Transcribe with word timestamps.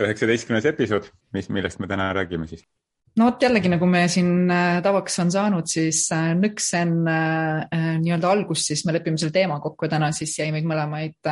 üheksateistkümnes 0.00 0.66
episood, 0.68 1.08
mis, 1.32 1.48
millest 1.52 1.80
me 1.80 1.88
täna 1.90 2.10
räägime 2.16 2.48
siis? 2.50 2.66
no 3.16 3.30
vot 3.30 3.42
jällegi, 3.42 3.70
nagu 3.72 3.88
me 3.88 4.02
siin 4.12 4.50
äh, 4.52 4.78
tavaks 4.84 5.16
on 5.22 5.32
saanud, 5.32 5.68
siis 5.70 6.02
äh, 6.14 6.32
nõks 6.36 6.68
enne 6.76 7.16
äh, 7.64 7.88
nii-öelda 8.02 8.28
algust, 8.32 8.68
siis 8.68 8.84
me 8.86 8.94
lepime 8.96 9.20
selle 9.20 9.34
teema 9.34 9.58
kokku 9.64 9.88
ja 9.88 9.94
täna 9.96 10.10
siis 10.16 10.36
jäi 10.38 10.50
meid 10.54 10.68
mõlemaid 10.68 11.30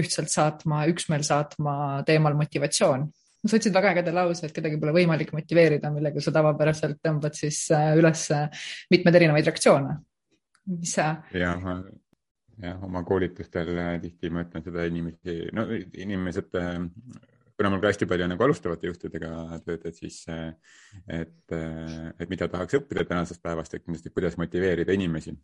ühtselt 0.00 0.30
saatma, 0.32 0.84
üksmeel 0.90 1.26
saatma 1.26 2.04
teemal 2.06 2.38
motivatsioon. 2.38 3.08
sa 3.44 3.58
ütlesid 3.58 3.74
väga 3.74 3.92
ägeda 3.96 4.14
lause, 4.14 4.46
et 4.46 4.54
kedagi 4.56 4.78
pole 4.80 4.94
võimalik 4.96 5.34
motiveerida, 5.34 5.90
millega 5.92 6.22
sa 6.22 6.32
tavapäraselt 6.32 7.02
tõmbad 7.04 7.36
siis 7.36 7.66
üles 7.98 8.28
mitmeid 8.94 9.20
erinevaid 9.20 9.50
reaktsioone. 9.50 9.98
mis 10.78 10.94
sa? 11.00 11.10
jah, 11.34 11.68
jah, 12.62 12.80
oma 12.86 13.02
koolitustel 13.04 13.74
tihti 14.06 14.30
ma 14.30 14.46
ütlen 14.46 14.64
seda 14.64 14.86
inimesi, 14.86 15.40
no 15.52 15.66
inimesed 15.74 16.62
kuna 17.56 17.70
mul 17.70 17.80
ka 17.82 17.90
hästi 17.92 18.06
palju 18.10 18.28
nagu 18.30 18.46
alustavate 18.46 18.88
juhtidega 18.90 19.32
tööd, 19.66 19.84
et 19.88 19.98
siis, 19.98 20.22
et, 20.28 21.34
et 21.54 22.30
mida 22.30 22.48
tahaks 22.50 22.78
õppida 22.80 23.04
tänasest 23.08 23.42
päevast, 23.42 23.76
et 23.76 23.84
kindlasti, 23.84 24.12
kuidas 24.14 24.38
motiveerida 24.40 24.96
inimesi. 24.96 25.36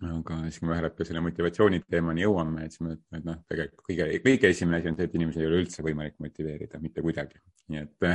aga 0.00 0.38
siis, 0.46 0.56
kui 0.58 0.68
me 0.68 0.72
ühel 0.74 0.86
hetkel 0.88 1.06
selle 1.06 1.20
motivatsiooni 1.20 1.82
teemani 1.92 2.22
jõuame, 2.24 2.64
et 2.64 2.72
siis 2.72 2.86
ütlen, 2.86 3.18
et 3.18 3.26
noh, 3.26 3.36
tegelikult 3.52 3.84
kõige, 3.84 4.06
kõige 4.24 4.50
esimene 4.54 4.78
asi 4.78 4.88
on 4.88 4.96
see, 4.96 5.08
et 5.10 5.16
inimesi 5.18 5.42
ei 5.42 5.48
ole 5.50 5.60
üldse 5.60 5.84
võimalik 5.84 6.16
motiveerida 6.24 6.80
mitte 6.80 7.04
kuidagi. 7.04 7.42
nii 7.70 7.82
et, 7.84 8.08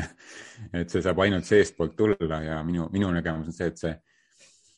et 0.81 0.91
see 0.91 1.05
saab 1.05 1.21
ainult 1.23 1.45
seestpoolt 1.47 1.95
tulla 1.95 2.41
ja 2.43 2.57
minu, 2.67 2.89
minu 2.91 3.11
nägemus 3.13 3.53
on 3.53 3.55
see, 3.55 3.69
et 3.71 3.79
see 3.79 3.93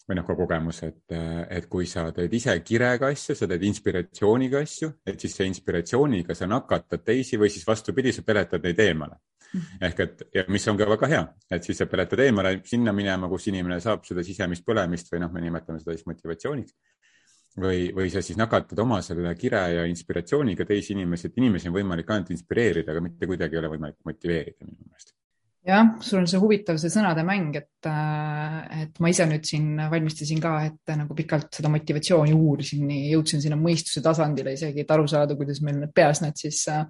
või 0.07 0.15
noh, 0.15 0.25
ka 0.27 0.35
kogemus, 0.39 0.83
et, 0.87 1.15
et 1.51 1.65
kui 1.67 1.85
sa 1.85 2.05
teed 2.15 2.33
ise 2.33 2.53
kirega 2.63 3.09
asju, 3.11 3.35
sa 3.35 3.47
teed 3.49 3.63
inspiratsiooniga 3.67 4.61
asju, 4.63 4.91
et 5.05 5.19
siis 5.19 5.35
see 5.35 5.47
inspiratsiooniga 5.51 6.35
sa 6.37 6.47
nakatad 6.47 7.03
teisi 7.03 7.39
või 7.39 7.51
siis 7.51 7.67
vastupidi, 7.67 8.13
sa 8.15 8.23
peletad 8.23 8.63
neid 8.63 8.79
eemale. 8.79 9.19
-hmm. 9.53 9.85
ehk 9.87 9.99
et 9.99 10.23
ja 10.35 10.43
mis 10.51 10.67
on 10.67 10.77
ka 10.77 10.87
väga 10.89 11.09
hea, 11.11 11.23
et 11.51 11.63
siis 11.63 11.79
sa 11.81 11.87
peletad 11.91 12.19
eemale 12.23 12.57
sinna 12.65 12.93
minema, 12.93 13.29
kus 13.31 13.47
inimene 13.51 13.79
saab 13.83 14.05
seda 14.07 14.23
sisemist 14.23 14.65
põlemist 14.67 15.11
või 15.13 15.23
noh, 15.23 15.33
me 15.33 15.43
nimetame 15.43 15.83
seda 15.83 15.95
siis 15.95 16.07
motivatsiooniks. 16.09 16.75
või, 17.57 17.87
või 17.95 18.11
sa 18.13 18.21
siis 18.21 18.37
nakatad 18.37 18.79
oma 18.79 18.99
selle 19.01 19.31
kire 19.35 19.63
ja 19.73 19.85
inspiratsiooniga 19.89 20.65
teisi 20.65 20.93
inimesi, 20.93 21.27
et 21.27 21.37
inimesi 21.41 21.71
on 21.71 21.73
võimalik 21.79 22.11
ainult 22.13 22.29
inspireerida, 22.35 22.91
aga 22.91 23.01
mitte 23.01 23.25
kuidagi 23.25 23.57
ei 23.57 23.63
ole 23.63 23.71
võimalik 23.71 23.97
motiveerida 24.05 24.65
minu 24.65 24.83
meelest 24.85 25.15
jah, 25.67 25.89
sul 25.99 26.21
on 26.21 26.27
see 26.29 26.39
huvitav, 26.39 26.77
see 26.79 26.91
sõnade 26.91 27.23
mäng, 27.27 27.55
et, 27.59 27.89
äh, 27.89 28.83
et 28.83 29.01
ma 29.03 29.11
ise 29.11 29.25
nüüd 29.27 29.47
siin 29.47 29.73
valmistasin 29.91 30.39
ka 30.43 30.53
ette 30.69 30.95
nagu 30.99 31.17
pikalt 31.17 31.59
seda 31.59 31.71
motivatsiooni 31.73 32.35
uurisin, 32.35 32.93
jõudsin 33.11 33.43
sinna 33.43 33.59
mõistuse 33.59 34.03
tasandile 34.05 34.55
isegi, 34.55 34.85
et 34.85 34.95
aru 34.95 35.07
saada, 35.11 35.35
kuidas 35.39 35.59
meil 35.65 35.81
need 35.81 35.93
peas 35.95 36.23
need 36.23 36.39
siis 36.39 36.63
äh, 36.71 36.85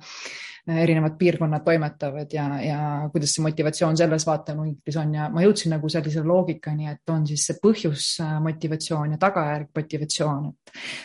erinevad 0.68 1.16
piirkonnad 1.18 1.64
toimetavad 1.64 2.34
ja, 2.34 2.46
ja 2.62 2.80
kuidas 3.12 3.32
see 3.36 3.44
motivatsioon 3.46 3.98
selles 3.98 4.26
vaatenurgis 4.28 4.98
on. 5.00 5.14
Ja 5.16 5.28
ma 5.32 5.44
jõudsin 5.46 5.72
nagu 5.72 5.90
sellise 5.92 6.24
loogikani, 6.28 6.90
et 6.92 7.14
on 7.14 7.24
siis 7.28 7.46
see 7.48 7.60
põhjus 7.64 8.08
äh, 8.24 8.34
motivatsioon 8.44 9.16
ja 9.16 9.20
tagajärg 9.22 9.72
motivatsioon, 9.78 10.50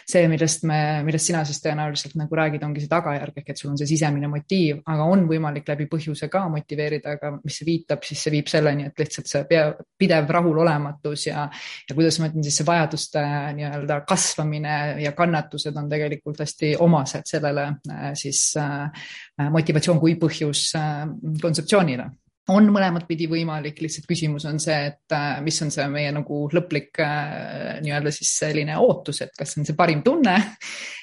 see, 0.08 0.24
millest 0.30 0.66
me, 0.68 0.80
millest 1.06 1.30
sina 1.30 1.44
siis 1.46 1.62
tõenäoliselt 1.62 2.16
nagu 2.18 2.38
räägid, 2.38 2.64
ongi 2.66 2.82
see 2.82 2.90
tagajärg 2.90 3.38
ehk 3.42 3.52
et 3.54 3.62
sul 3.62 3.70
on 3.72 3.78
see 3.80 3.90
sisemine 3.92 4.30
motiiv, 4.32 4.82
aga 4.90 5.06
on 5.14 5.26
võimalik 5.30 5.68
läbi 5.70 5.86
põhjuse 5.90 6.28
ka 6.32 6.44
motiveerida, 6.52 7.16
aga 7.18 7.34
mis 7.38 7.60
see 7.60 7.68
viitab, 7.68 8.02
siis 8.06 8.26
see 8.26 8.34
viib 8.34 8.50
selleni, 8.50 8.88
et 8.90 9.04
lihtsalt 9.04 9.30
see 9.30 9.44
pea, 9.48 9.68
pidev 9.98 10.30
rahulolematus 10.32 11.28
ja, 11.28 11.46
ja 11.88 11.96
kuidas 11.96 12.18
ma 12.18 12.30
ütlen 12.32 12.46
siis 12.46 12.58
see 12.60 12.68
vajaduste 12.68 13.22
nii-öelda 13.58 14.02
kasvamine 14.08 14.76
ja 15.04 15.14
kannatused 15.16 15.76
on 15.78 15.90
tegelikult 15.92 16.42
hästi 16.42 16.74
omased 16.82 17.30
sellele 17.30 17.68
äh, 17.92 18.10
siis 18.18 18.44
äh, 18.60 18.90
motivatsioon 19.38 20.00
kui 20.00 20.16
põhjus 20.20 20.72
äh, 20.76 21.06
kontseptsioonile 21.42 22.10
on 22.50 22.66
mõlemat 22.74 23.04
pidi 23.06 23.28
võimalik, 23.30 23.78
lihtsalt 23.84 24.08
küsimus 24.10 24.44
on 24.50 24.58
see, 24.62 24.88
et 24.90 25.14
äh, 25.14 25.38
mis 25.44 25.60
on 25.62 25.70
see 25.70 25.84
meie 25.92 26.10
nagu 26.14 26.40
lõplik 26.50 26.98
äh, 27.04 27.78
nii-öelda 27.84 28.10
siis 28.14 28.32
selline 28.40 28.74
ootus, 28.82 29.20
et 29.22 29.34
kas 29.38 29.54
see 29.54 29.62
on 29.62 29.68
see 29.68 29.78
parim 29.78 30.02
tunne 30.02 30.34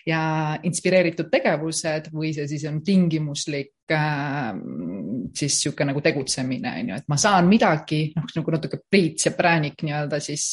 ja 0.09 0.21
inspireeritud 0.67 1.29
tegevused 1.31 2.09
või 2.11 2.33
see 2.35 2.47
siis 2.51 2.65
on 2.67 2.81
tingimuslik 2.83 3.75
siis 3.89 5.55
niisugune 5.55 5.87
nagu 5.89 6.01
tegutsemine, 6.05 6.73
on 6.77 6.89
ju, 6.91 6.97
et 6.99 7.07
ma 7.09 7.15
saan 7.17 7.47
midagi, 7.49 8.03
noh, 8.13 8.27
nagu 8.35 8.51
natuke 8.53 8.77
Priit 8.85 9.23
ja 9.25 9.31
Präänik 9.33 9.81
nii-öelda 9.81 10.19
siis 10.21 10.43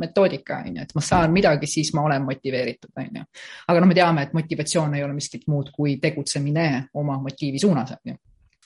metoodika, 0.00 0.62
on 0.64 0.78
ju, 0.78 0.86
et 0.86 0.94
ma 0.96 1.02
saan 1.04 1.34
midagi, 1.34 1.68
siis 1.68 1.90
ma 1.92 2.06
olen 2.06 2.24
motiveeritud, 2.24 2.94
on 2.96 3.18
ju. 3.20 3.26
aga 3.68 3.82
noh, 3.82 3.90
me 3.90 3.98
teame, 3.98 4.24
et 4.24 4.32
motivatsioon 4.38 4.96
ei 4.96 5.04
ole 5.04 5.12
miskit 5.18 5.44
muud 5.52 5.74
kui 5.76 5.98
tegutsemine 6.00 6.86
oma 6.96 7.18
motiivi 7.20 7.60
suunas, 7.60 7.92
on 7.98 8.14
ju. 8.14 8.16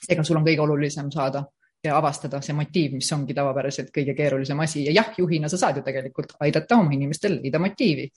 seega 0.05 0.23
sul 0.23 0.39
on 0.39 0.47
kõige 0.47 0.63
olulisem 0.63 1.11
saada 1.11 1.43
ja 1.83 1.97
avastada 1.97 2.41
see 2.45 2.55
motiiv, 2.57 2.97
mis 2.99 3.09
ongi 3.15 3.33
tavapäraselt 3.37 3.89
kõige 3.95 4.13
keerulisem 4.17 4.59
asi 4.61 4.85
ja 4.85 4.93
jah, 4.95 5.13
juhina 5.17 5.49
sa 5.49 5.57
saad 5.57 5.79
ju 5.79 5.85
tegelikult 5.85 6.35
aidata 6.45 6.77
oma 6.77 6.93
inimestel 6.93 7.39
leida 7.41 7.59
motiivi. 7.59 8.09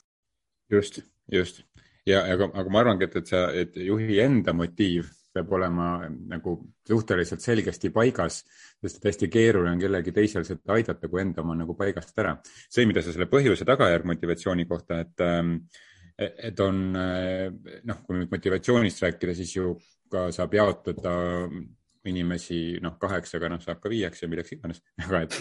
just, 0.70 1.00
just 1.32 1.64
ja, 2.06 2.24
aga, 2.28 2.50
aga 2.52 2.72
ma 2.72 2.82
arvangi, 2.82 3.08
et, 3.08 3.20
et 3.22 3.30
sa, 3.32 3.44
et 3.56 3.76
juhi 3.80 4.18
enda 4.24 4.54
motiiv 4.56 5.08
peab 5.34 5.50
olema 5.56 5.86
nagu 6.30 6.52
suhteliselt 6.86 7.42
selgesti 7.42 7.90
paigas, 7.90 8.42
sest 8.78 9.00
et 9.00 9.08
hästi 9.08 9.28
keeruline 9.32 9.72
on 9.74 9.80
kellelgi 9.82 10.12
teisel 10.14 10.44
seda 10.46 10.76
aidata, 10.76 11.10
kui 11.10 11.24
enda 11.24 11.42
oma 11.42 11.56
nagu 11.58 11.74
paigast 11.78 12.14
ära. 12.22 12.36
see, 12.44 12.86
mida 12.86 13.02
sa 13.02 13.10
selle 13.14 13.26
põhjuse 13.32 13.66
tagajärg 13.66 14.06
motivatsiooni 14.12 14.68
kohta, 14.70 15.00
et, 15.02 15.24
ähm, 15.26 15.56
et 16.18 16.60
on 16.62 16.84
noh, 16.94 18.04
kui 18.06 18.20
nüüd 18.20 18.30
motivatsioonist 18.30 19.02
rääkida, 19.02 19.34
siis 19.34 19.56
ju 19.56 19.74
ka 20.12 20.28
saab 20.30 20.54
jaotada 20.54 21.16
inimesi 22.10 22.78
noh, 22.84 22.96
kaheksaga, 23.00 23.48
noh, 23.52 23.60
saab 23.62 23.80
ka 23.82 23.90
viieks 23.92 24.24
ja 24.24 24.28
milleks 24.30 24.54
iganes, 24.56 24.80
aga 25.04 25.20
et, 25.24 25.36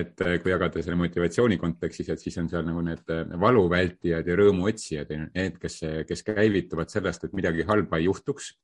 et 0.00 0.24
kui 0.42 0.52
jagada 0.52 0.82
selle 0.82 0.98
motivatsiooni 1.00 1.58
kontekstis, 1.60 2.10
et 2.12 2.22
siis 2.22 2.38
on 2.42 2.50
seal 2.52 2.66
nagu 2.66 2.84
need 2.84 3.14
valu 3.40 3.64
vältijad 3.72 4.28
ja 4.30 4.38
rõõmu 4.40 4.68
otsijad, 4.70 5.12
need, 5.34 5.58
kes, 5.62 5.80
kes 6.08 6.24
käivituvad 6.26 6.92
sellest, 6.92 7.28
et 7.28 7.36
midagi 7.36 7.66
halba 7.68 8.00
ei 8.00 8.08
juhtuks. 8.08 8.54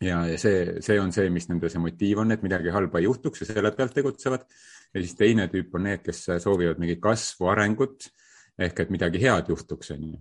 ja, 0.00 0.22
ja 0.30 0.38
see, 0.40 0.80
see 0.84 1.00
on 1.00 1.12
see, 1.12 1.28
mis 1.30 1.48
nende 1.50 1.68
see 1.70 1.82
motiiv 1.82 2.24
on, 2.24 2.32
et 2.34 2.42
midagi 2.46 2.72
halba 2.74 3.00
ei 3.00 3.08
juhtuks 3.08 3.44
ja 3.44 3.52
selle 3.52 3.72
pealt 3.76 3.94
tegutsevad. 3.94 4.46
ja 4.94 5.04
siis 5.04 5.14
teine 5.18 5.46
tüüp 5.52 5.74
on 5.78 5.86
need, 5.86 6.02
kes 6.06 6.26
soovivad 6.42 6.80
mingit 6.82 7.02
kasvu, 7.04 7.50
arengut 7.52 8.10
ehk 8.58 8.80
et 8.84 8.92
midagi 8.92 9.20
head 9.22 9.48
juhtuks, 9.52 9.90
on 9.94 10.06
ju. 10.08 10.20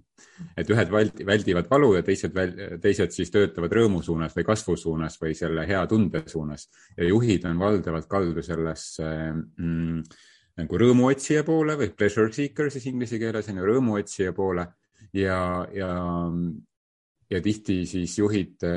et 0.57 0.69
ühed 0.69 0.91
väldivad 1.27 1.69
valu 1.71 1.93
ja 1.97 2.03
teised, 2.05 2.35
teised 2.81 3.15
siis 3.15 3.31
töötavad 3.33 3.73
rõõmu 3.75 4.01
suunas 4.05 4.35
või 4.37 4.47
kasvu 4.47 4.75
suunas 4.77 5.19
või 5.21 5.35
selle 5.37 5.65
hea 5.67 5.85
tunde 5.87 6.23
suunas 6.27 6.69
ja 6.97 7.07
juhid 7.07 7.47
on 7.49 7.59
valdavalt 7.59 8.09
kaldu 8.11 8.43
sellesse 8.45 9.09
mm, 9.33 10.03
nagu 10.59 10.81
rõõmuotsija 10.83 11.43
poole 11.47 11.77
või 11.79 11.91
pleasure 11.95 12.33
seeker 12.35 12.71
siis 12.71 12.87
inglise 12.91 13.19
keeles 13.21 13.49
on 13.51 13.61
ju, 13.61 13.69
rõõmuotsija 13.71 14.33
poole 14.37 14.67
ja, 15.13 15.39
ja, 15.73 15.93
ja 17.29 17.41
tihti 17.43 17.81
siis 17.89 18.17
juhid 18.19 18.67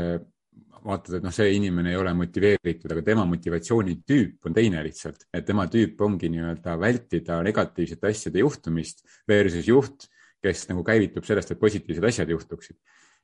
vaatad, 0.87 1.19
et 1.19 1.27
noh, 1.27 1.35
see 1.35 1.53
inimene 1.57 1.93
ei 1.93 1.99
ole 1.99 2.15
motiveeritud, 2.17 2.91
aga 2.95 3.05
tema 3.07 3.27
motivatsiooni 3.29 3.99
tüüp 4.09 4.49
on 4.49 4.57
teine 4.57 4.83
lihtsalt, 4.87 5.29
et 5.35 5.47
tema 5.47 5.69
tüüp 5.71 6.01
ongi 6.07 6.31
nii-öelda 6.33 6.75
vältida 6.81 7.39
negatiivsete 7.47 8.11
asjade 8.11 8.43
juhtumist 8.43 9.05
versus 9.29 9.69
juht, 9.69 10.09
kes 10.43 10.67
nagu 10.71 10.83
käivitub 10.87 11.27
sellest, 11.27 11.55
et 11.55 11.61
positiivsed 11.63 12.09
asjad 12.11 12.35
juhtuksid. 12.35 12.77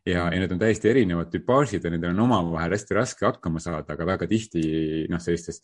ja, 0.07 0.29
ja 0.33 0.39
need 0.39 0.53
on 0.55 0.61
täiesti 0.61 0.89
erinevad 0.89 1.29
tüpaažid 1.33 1.85
ja 1.85 1.91
nendel 1.91 2.15
on 2.15 2.25
omavahel 2.29 2.73
hästi 2.77 2.95
raske 2.97 3.27
hakkama 3.27 3.61
saada, 3.61 3.93
aga 3.93 4.07
väga 4.07 4.29
tihti 4.31 4.63
noh, 5.11 5.21
sellistes 5.21 5.59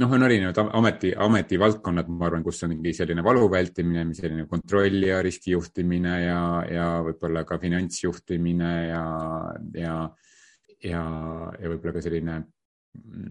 noh, 0.00 0.12
on 0.14 0.24
erinevad 0.24 0.58
ameti, 0.72 1.12
ametivaldkonnad, 1.18 2.08
ma 2.08 2.28
arvan, 2.28 2.44
kus 2.46 2.62
ongi 2.64 2.94
selline 2.96 3.24
valu 3.24 3.44
vältimine, 3.52 4.06
selline 4.16 4.46
kontrolli 4.48 5.10
ja 5.10 5.20
riskijuhtimine 5.24 6.14
ja, 6.22 6.42
ja 6.70 6.86
võib-olla 7.04 7.44
ka 7.48 7.58
finantsjuhtimine 7.60 8.72
ja, 8.88 9.04
ja 9.76 9.96
ja, 10.84 11.02
ja 11.58 11.70
võib-olla 11.70 11.96
ka 11.96 12.04
selline, 12.04 12.38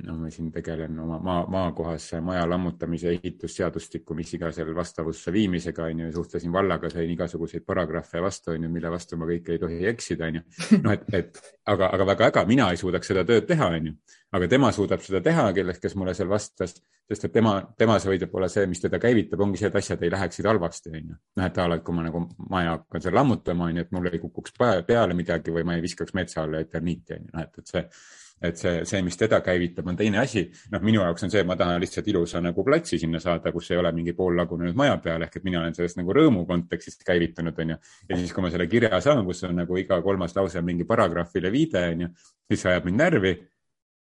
no 0.07 0.15
ma 0.17 0.29
siin 0.33 0.49
tegelen 0.53 0.97
oma 0.99 1.19
maa, 1.21 1.41
maakohas 1.49 2.07
maja 2.25 2.47
lammutamise 2.49 3.11
ehitusseadustikku, 3.13 4.15
mis 4.17 4.33
iga 4.33 4.49
seal 4.55 4.71
vastavusse 4.75 5.33
viimisega 5.33 5.85
on 5.89 5.99
ju, 6.05 6.07
suhtlesin 6.15 6.53
vallaga, 6.53 6.89
sain 6.89 7.11
igasuguseid 7.13 7.65
paragrahve 7.67 8.23
vastu, 8.25 8.55
on 8.55 8.65
ju, 8.65 8.71
mille 8.73 8.91
vastu 8.91 9.19
ma 9.21 9.27
kõike 9.29 9.53
ei 9.55 9.61
tohi 9.61 9.83
eksida, 9.91 10.31
on 10.31 10.39
ju. 10.39 10.45
noh, 10.81 10.95
et, 10.95 11.05
et 11.19 11.41
aga, 11.69 11.91
aga 11.97 12.07
väga 12.13 12.31
äge, 12.31 12.45
mina 12.49 12.71
ei 12.71 12.81
suudaks 12.81 13.13
seda 13.13 13.25
tööd 13.27 13.45
teha, 13.49 13.67
on 13.77 13.91
ju, 13.91 13.93
aga 14.37 14.49
tema 14.55 14.71
suudab 14.73 15.03
seda 15.05 15.21
teha, 15.29 15.45
kellest, 15.57 15.83
kes 15.83 15.95
mulle 15.99 16.15
seal 16.17 16.31
vastas, 16.31 16.73
sest 17.11 17.29
et 17.29 17.35
tema, 17.35 17.53
tema 17.77 17.99
see 18.01 18.15
võib-olla 18.15 18.49
see, 18.49 18.65
mis 18.71 18.81
teda 18.81 18.97
käivitab, 19.03 19.45
ongi 19.45 19.61
see, 19.61 19.69
et 19.69 19.77
asjad 19.77 20.01
ei 20.01 20.13
läheksid 20.15 20.49
halvasti, 20.49 20.95
on 20.95 21.13
ju. 21.13 21.19
noh, 21.37 21.45
et 21.45 21.61
a 21.61 21.69
la, 21.69 21.77
et 21.77 21.85
kui 21.85 21.99
ma 21.99 22.07
nagu 22.07 22.23
maja 22.49 22.79
hakkan 22.79 23.05
seal 23.05 23.17
lammutama, 23.19 23.69
on 23.69 23.77
ju, 23.77 23.85
et 23.85 23.93
mul 23.93 24.09
ei 24.09 24.23
kukuks 24.25 24.57
peale 24.57 25.13
midagi 25.17 25.53
või 25.53 25.67
ma 25.69 25.77
ei 25.77 25.85
viskaks 25.85 26.17
metsa 26.17 26.47
alla 26.47 26.65
eterniiti, 26.65 27.19
on 27.19 27.29
ju, 27.29 27.35
noh, 27.35 27.45
et, 27.45 27.61
et 27.61 27.75
see 27.75 27.85
et 28.41 28.57
see, 28.57 28.81
see, 28.89 29.01
mis 29.05 29.17
teda 29.17 29.37
käivitab, 29.45 29.87
on 29.91 29.97
teine 29.97 30.19
asi. 30.21 30.43
noh, 30.73 30.81
minu 30.83 31.03
jaoks 31.03 31.25
on 31.27 31.31
see, 31.33 31.43
et 31.43 31.47
ma 31.47 31.55
tahan 31.57 31.77
lihtsalt 31.81 32.07
ilusa 32.09 32.41
nagu 32.41 32.63
platsi 32.65 32.97
sinna 33.01 33.21
saada, 33.21 33.51
kus 33.53 33.69
ei 33.71 33.77
ole 33.77 33.91
mingi 33.93 34.15
poollagunenud 34.17 34.77
maja 34.77 34.97
peal, 35.03 35.21
ehk 35.27 35.37
et 35.37 35.45
mina 35.45 35.61
olen 35.61 35.77
sellest 35.77 35.99
nagu 35.99 36.15
rõõmu 36.17 36.43
kontekstist 36.49 37.05
käivitunud, 37.07 37.59
onju. 37.65 37.77
ja 38.09 38.17
siis, 38.17 38.33
kui 38.33 38.45
ma 38.45 38.51
selle 38.53 38.67
kirja 38.71 39.01
saan, 39.03 39.23
kus 39.27 39.43
on 39.45 39.55
nagu 39.61 39.77
iga 39.77 40.01
kolmas 40.01 40.35
lause 40.37 40.65
mingi 40.65 40.89
paragrahvile 40.89 41.53
viide, 41.53 41.85
onju, 41.93 42.09
siis 42.49 42.65
see 42.65 42.73
ajab 42.73 42.89
mind 42.89 43.03
närvi. 43.05 43.35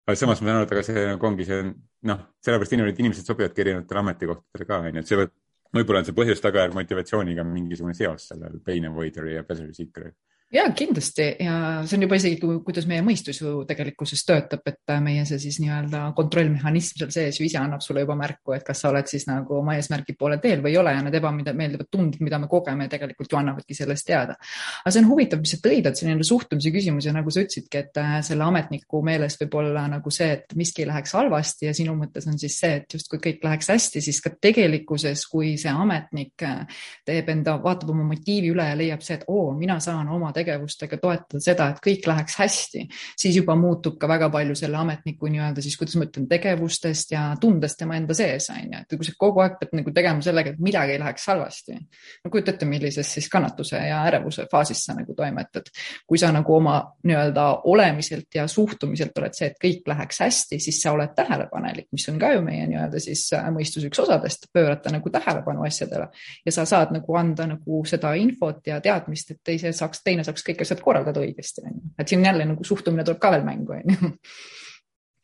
aga 0.05 0.19
samas 0.19 0.41
ma 0.41 0.51
saan 0.51 0.59
aru, 0.59 0.67
et 0.67 0.75
aga 0.75 0.85
see 0.89 1.07
nagu 1.13 1.31
ongi 1.31 1.47
see, 1.47 1.63
noh, 2.11 2.27
sellepärast 2.45 2.99
inimesed 2.99 3.25
sobivadki 3.25 3.63
erinevatele 3.63 4.03
ametikohtadele 4.03 4.67
ka, 4.67 4.83
onju, 4.91 4.99
et 4.99 5.13
see 5.13 5.23
võib, 5.23 5.35
võib-olla 5.79 6.03
on 6.03 6.11
see 6.11 6.19
põhjus-tagajärg 6.19 6.75
motivatsiooniga 6.75 7.47
mingisugune 7.47 7.95
seos 7.95 8.27
sellel 8.29 8.59
pain 8.67 8.85
avoider'i 8.91 9.39
ja 9.39 9.47
pleasure 9.47 9.73
seeker'i 9.73 10.11
ja 10.53 10.65
kindlasti 10.75 11.25
ja 11.41 11.55
see 11.87 11.97
on 11.97 12.05
juba 12.05 12.17
isegi, 12.19 12.37
kuidas 12.65 12.85
meie 12.89 13.01
mõistus 13.05 13.39
ju 13.41 13.63
tegelikkuses 13.67 14.21
töötab, 14.27 14.61
et 14.69 14.93
meie 15.01 15.23
see 15.25 15.39
siis 15.41 15.57
nii-öelda 15.63 16.03
kontrollmehhanism 16.17 17.01
seal 17.01 17.13
sees 17.13 17.39
ju 17.39 17.47
ise 17.47 17.57
annab 17.59 17.81
sulle 17.81 18.03
juba 18.03 18.15
märku, 18.19 18.53
et 18.53 18.65
kas 18.65 18.83
sa 18.83 18.91
oled 18.91 19.09
siis 19.09 19.25
nagu 19.27 19.57
oma 19.57 19.75
eesmärgi 19.79 20.13
poole 20.19 20.37
teel 20.43 20.61
või 20.63 20.75
ei 20.75 20.77
ole 20.79 20.93
ja 20.93 21.01
need 21.01 21.17
ebameeldivad 21.17 21.89
tunded, 21.91 22.21
mida 22.23 22.39
me 22.41 22.49
kogeme, 22.51 22.87
tegelikult 22.91 23.33
ju 23.33 23.39
annavadki 23.39 23.77
sellest 23.77 24.05
teada. 24.05 24.35
aga 24.83 24.93
see 24.93 25.01
on 25.01 25.09
huvitav, 25.09 25.41
mis 25.41 25.55
sa 25.55 25.59
tõid, 25.65 25.89
et 25.89 25.97
selline 25.97 26.27
suhtumise 26.29 26.71
küsimus 26.75 27.09
ja 27.09 27.15
nagu 27.15 27.33
sa 27.33 27.41
ütlesidki, 27.41 27.81
et 27.81 28.01
äh, 28.01 28.15
selle 28.25 28.45
ametniku 28.45 29.01
meelest 29.05 29.41
võib 29.41 29.59
olla 29.63 29.87
nagu 29.89 30.13
see, 30.13 30.29
et 30.37 30.55
miski 30.55 30.85
läheks 30.85 31.15
halvasti 31.17 31.71
ja 31.71 31.73
sinu 31.73 31.97
mõttes 31.97 32.29
on 32.29 32.37
siis 32.41 32.59
see, 32.61 32.83
et 32.83 32.97
justkui 32.99 33.21
kõik 33.23 33.43
läheks 33.49 33.71
hästi, 33.73 34.03
siis 34.05 34.21
ka 34.21 34.35
tegelikkuses, 34.41 35.25
kui 35.31 35.55
see 35.61 35.73
ametnik 35.73 36.45
äh, 36.45 36.85
teeb 37.05 37.33
enda, 37.33 37.57
vaatab 37.63 37.95
oma 37.95 38.05
motiivi 38.13 38.53
üle 38.53 38.69
ja 38.69 38.77
leiab 38.77 39.01
see, 39.05 39.17
et 39.17 39.27
oo, 39.31 39.49
mina 39.57 39.79
saan 39.83 40.09
oma 40.13 40.31
tegevustega 40.35 40.99
toetada 41.01 41.41
seda, 41.43 41.69
et 41.71 41.81
kõik 41.83 42.07
läheks 42.09 42.37
hästi, 42.41 42.85
siis 43.19 43.39
juba 43.39 43.55
muutub 43.59 43.97
ka 44.01 44.09
väga 44.09 44.29
palju 44.33 44.55
selle 44.59 44.79
ametniku 44.79 45.29
nii-öelda 45.31 45.63
siis, 45.63 45.77
kuidas 45.79 45.97
ma 45.99 46.07
ütlen, 46.09 46.27
tegevustest 46.31 47.13
ja 47.15 47.27
tundest 47.41 47.79
tema 47.79 47.97
enda 47.99 48.15
sees, 48.17 48.49
on 48.53 48.61
ju, 48.63 48.81
et 48.81 48.97
kui 48.97 49.07
sa 49.07 49.15
kogu 49.19 49.43
aeg 49.43 49.57
pead 49.61 49.75
nagu 49.79 49.93
tegema 49.95 50.25
sellega, 50.25 50.53
et 50.53 50.63
midagi 50.63 50.95
ei 50.95 51.01
läheks 51.01 51.27
halvasti. 51.31 51.77
no 52.23 52.31
kujuta 52.33 52.53
ette, 52.55 52.69
millises 52.69 53.13
siis 53.17 53.29
kannatuse 53.31 53.79
ja 53.79 54.01
ärevuse 54.09 54.47
faasis 54.51 54.85
sa 54.85 54.95
nagu 54.97 55.15
toimetad. 55.15 55.71
kui 56.07 56.17
sa 56.21 56.31
nagu 56.35 56.55
oma 56.55 56.77
nii-öelda 57.03 57.45
olemiselt 57.71 58.35
ja 58.35 58.47
suhtumiselt 58.47 59.17
oled 59.17 59.33
see, 59.37 59.51
et 59.51 59.59
kõik 59.61 59.87
läheks 59.87 60.19
hästi, 60.25 60.59
siis 60.59 60.81
sa 60.81 60.93
oled 60.95 61.13
tähelepanelik, 61.15 61.87
mis 61.91 62.07
on 62.09 62.19
ka 62.19 62.33
ju 62.33 62.41
meie 62.45 62.67
nii-öelda 62.67 62.99
siis 63.01 63.27
äh, 63.33 63.47
mõistuse 63.53 63.89
üks 63.89 64.01
osadest, 64.03 64.49
pöörata 64.53 64.91
nagu 64.93 65.09
tähelepanu 65.09 65.65
asjadele 65.67 66.09
ja 66.45 66.51
sa 66.51 66.65
saad 66.69 66.93
nagu 66.95 67.17
anda 67.17 67.47
nagu 67.49 67.81
seda 67.87 68.13
infot 68.19 68.67
ja 68.67 68.79
teadmist, 68.83 69.31
et 69.31 69.41
teise 69.43 69.71
saaks, 69.75 70.03
teine 70.03 70.24
saaks 70.25 70.45
kõik 70.45 70.61
asjad 70.65 70.83
korraldada 70.83 71.23
õigesti, 71.23 71.63
on 71.65 71.79
ju. 71.79 71.95
et 72.01 72.11
siin 72.11 72.25
jälle 72.25 72.45
nagu 72.51 72.67
suhtumine 72.67 73.05
tuleb 73.07 73.19
ka 73.23 73.33
veel 73.35 73.45
mängu, 73.47 73.75
on 73.77 73.95
ju. 73.95 74.13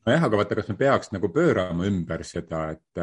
nojah, 0.08 0.26
aga 0.28 0.42
vaata, 0.42 0.58
kas 0.58 0.72
me 0.72 0.76
peaks 0.80 1.14
nagu 1.16 1.30
pöörama 1.34 1.88
ümber 1.90 2.24
seda, 2.28 2.64
et, 2.76 3.02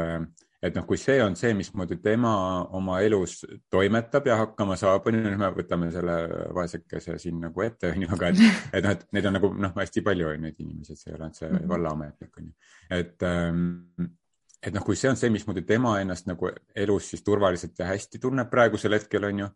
et 0.63 0.79
noh, 0.79 0.87
kui 0.89 0.99
see 1.01 1.19
on 1.23 1.37
see, 1.39 1.53
mismoodi 1.59 2.01
tema 2.03 2.33
oma 2.79 3.01
elus 3.07 3.41
toimetab 3.71 4.31
ja 4.31 4.39
hakkama 4.43 4.79
saab, 4.81 5.07
on 5.11 5.19
ju, 5.19 5.25
nüüd 5.27 5.41
me 5.41 5.51
võtame 5.57 5.91
selle 5.95 6.19
vaesekese 6.57 7.19
siin 7.23 7.41
nagu 7.47 7.67
ette, 7.67 7.93
on 7.95 8.07
ju, 8.07 8.13
aga 8.19 8.33
et, 8.33 8.47
et 8.81 8.87
noh, 8.87 8.97
et 8.97 9.05
neid 9.17 9.31
on 9.31 9.39
nagu 9.41 9.53
noh, 9.67 9.75
hästi 9.79 10.05
palju 10.07 10.33
on 10.33 10.49
neid 10.49 10.65
inimesi, 10.65 10.95
et 10.95 11.03
see 11.03 11.13
ei 11.13 11.19
ole 11.19 11.29
ainult 11.29 11.43
see 11.43 11.51
mm 11.51 11.59
-hmm. 11.61 11.75
vallaametnik, 11.75 12.33
on 12.39 12.49
ju. 12.51 12.73
et 13.01 13.29
ähm, 13.29 14.17
et 14.63 14.75
noh, 14.75 14.83
kui 14.83 14.97
see 14.99 15.11
on 15.11 15.17
see, 15.19 15.31
mismoodi 15.31 15.63
tema 15.67 16.01
ennast 16.03 16.27
nagu 16.27 16.51
elus 16.75 17.13
siis 17.13 17.23
turvaliselt 17.23 17.79
ja 17.79 17.93
hästi 17.93 18.19
tunneb 18.19 18.51
praegusel 18.51 18.97
hetkel, 18.97 19.25
on 19.29 19.45
ju 19.45 19.49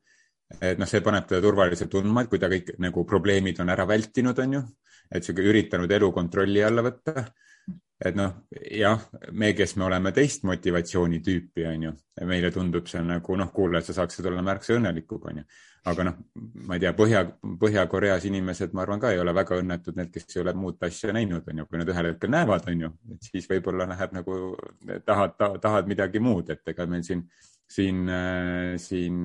et 0.61 0.81
noh, 0.81 0.89
see 0.89 1.03
paneb 1.05 1.29
teda 1.29 1.43
turvaliselt 1.45 1.91
tundma, 1.93 2.25
et 2.25 2.31
kui 2.31 2.41
ta 2.43 2.51
kõik 2.53 2.75
nagu 2.83 3.05
probleemid 3.09 3.61
on 3.63 3.73
ära 3.73 3.87
vältinud, 3.89 4.39
on 4.45 4.59
ju, 4.59 4.63
et 5.13 5.25
sihuke 5.25 5.45
üritanud 5.49 5.91
elu 5.91 6.11
kontrolli 6.15 6.63
alla 6.65 6.85
võtta. 6.87 7.27
et 8.03 8.17
noh, 8.19 8.33
jah, 8.75 8.99
me, 9.31 9.53
kes 9.55 9.77
me 9.79 9.85
oleme 9.87 10.11
teist 10.11 10.43
motivatsioonitüüpi, 10.43 11.67
on 11.71 11.85
ju, 11.87 11.93
meile 12.27 12.51
tundub 12.51 12.89
see 12.91 13.03
nagu 13.07 13.37
noh, 13.39 13.53
kuule, 13.55 13.79
sa 13.83 13.95
saaksid 13.95 14.27
olla 14.27 14.43
märksa 14.43 14.75
õnnelikum, 14.75 15.21
on 15.31 15.39
ju. 15.39 15.45
aga 15.93 16.09
noh, 16.09 16.17
ma 16.67 16.79
ei 16.79 16.83
tea, 16.83 16.93
Põhja, 16.99 17.23
Põhja-Koreas 17.63 18.27
inimesed, 18.27 18.75
ma 18.75 18.83
arvan 18.83 19.01
ka 19.03 19.13
ei 19.15 19.23
ole 19.23 19.35
väga 19.35 19.61
õnnetud, 19.63 19.95
need, 19.99 20.11
kes 20.15 20.35
ei 20.35 20.43
ole 20.43 20.57
muud 20.59 20.83
asja 20.83 21.15
näinud, 21.15 21.47
on 21.47 21.63
ju, 21.63 21.69
kui 21.71 21.79
nad 21.79 21.95
ühel 21.95 22.11
hetkel 22.11 22.35
näevad, 22.35 22.67
on 22.71 22.85
ju, 22.89 22.93
et 23.15 23.31
siis 23.31 23.47
võib-olla 23.51 23.87
läheb 23.95 24.19
nagu 24.19 24.43
tahad, 25.07 25.39
tahad 25.63 25.91
midagi 25.91 26.23
muud, 26.23 26.51
et 26.51 26.75
ega 26.75 26.87
meil 26.91 27.07
siin, 27.07 27.23
äh, 27.23 27.52
siin, 27.73 28.03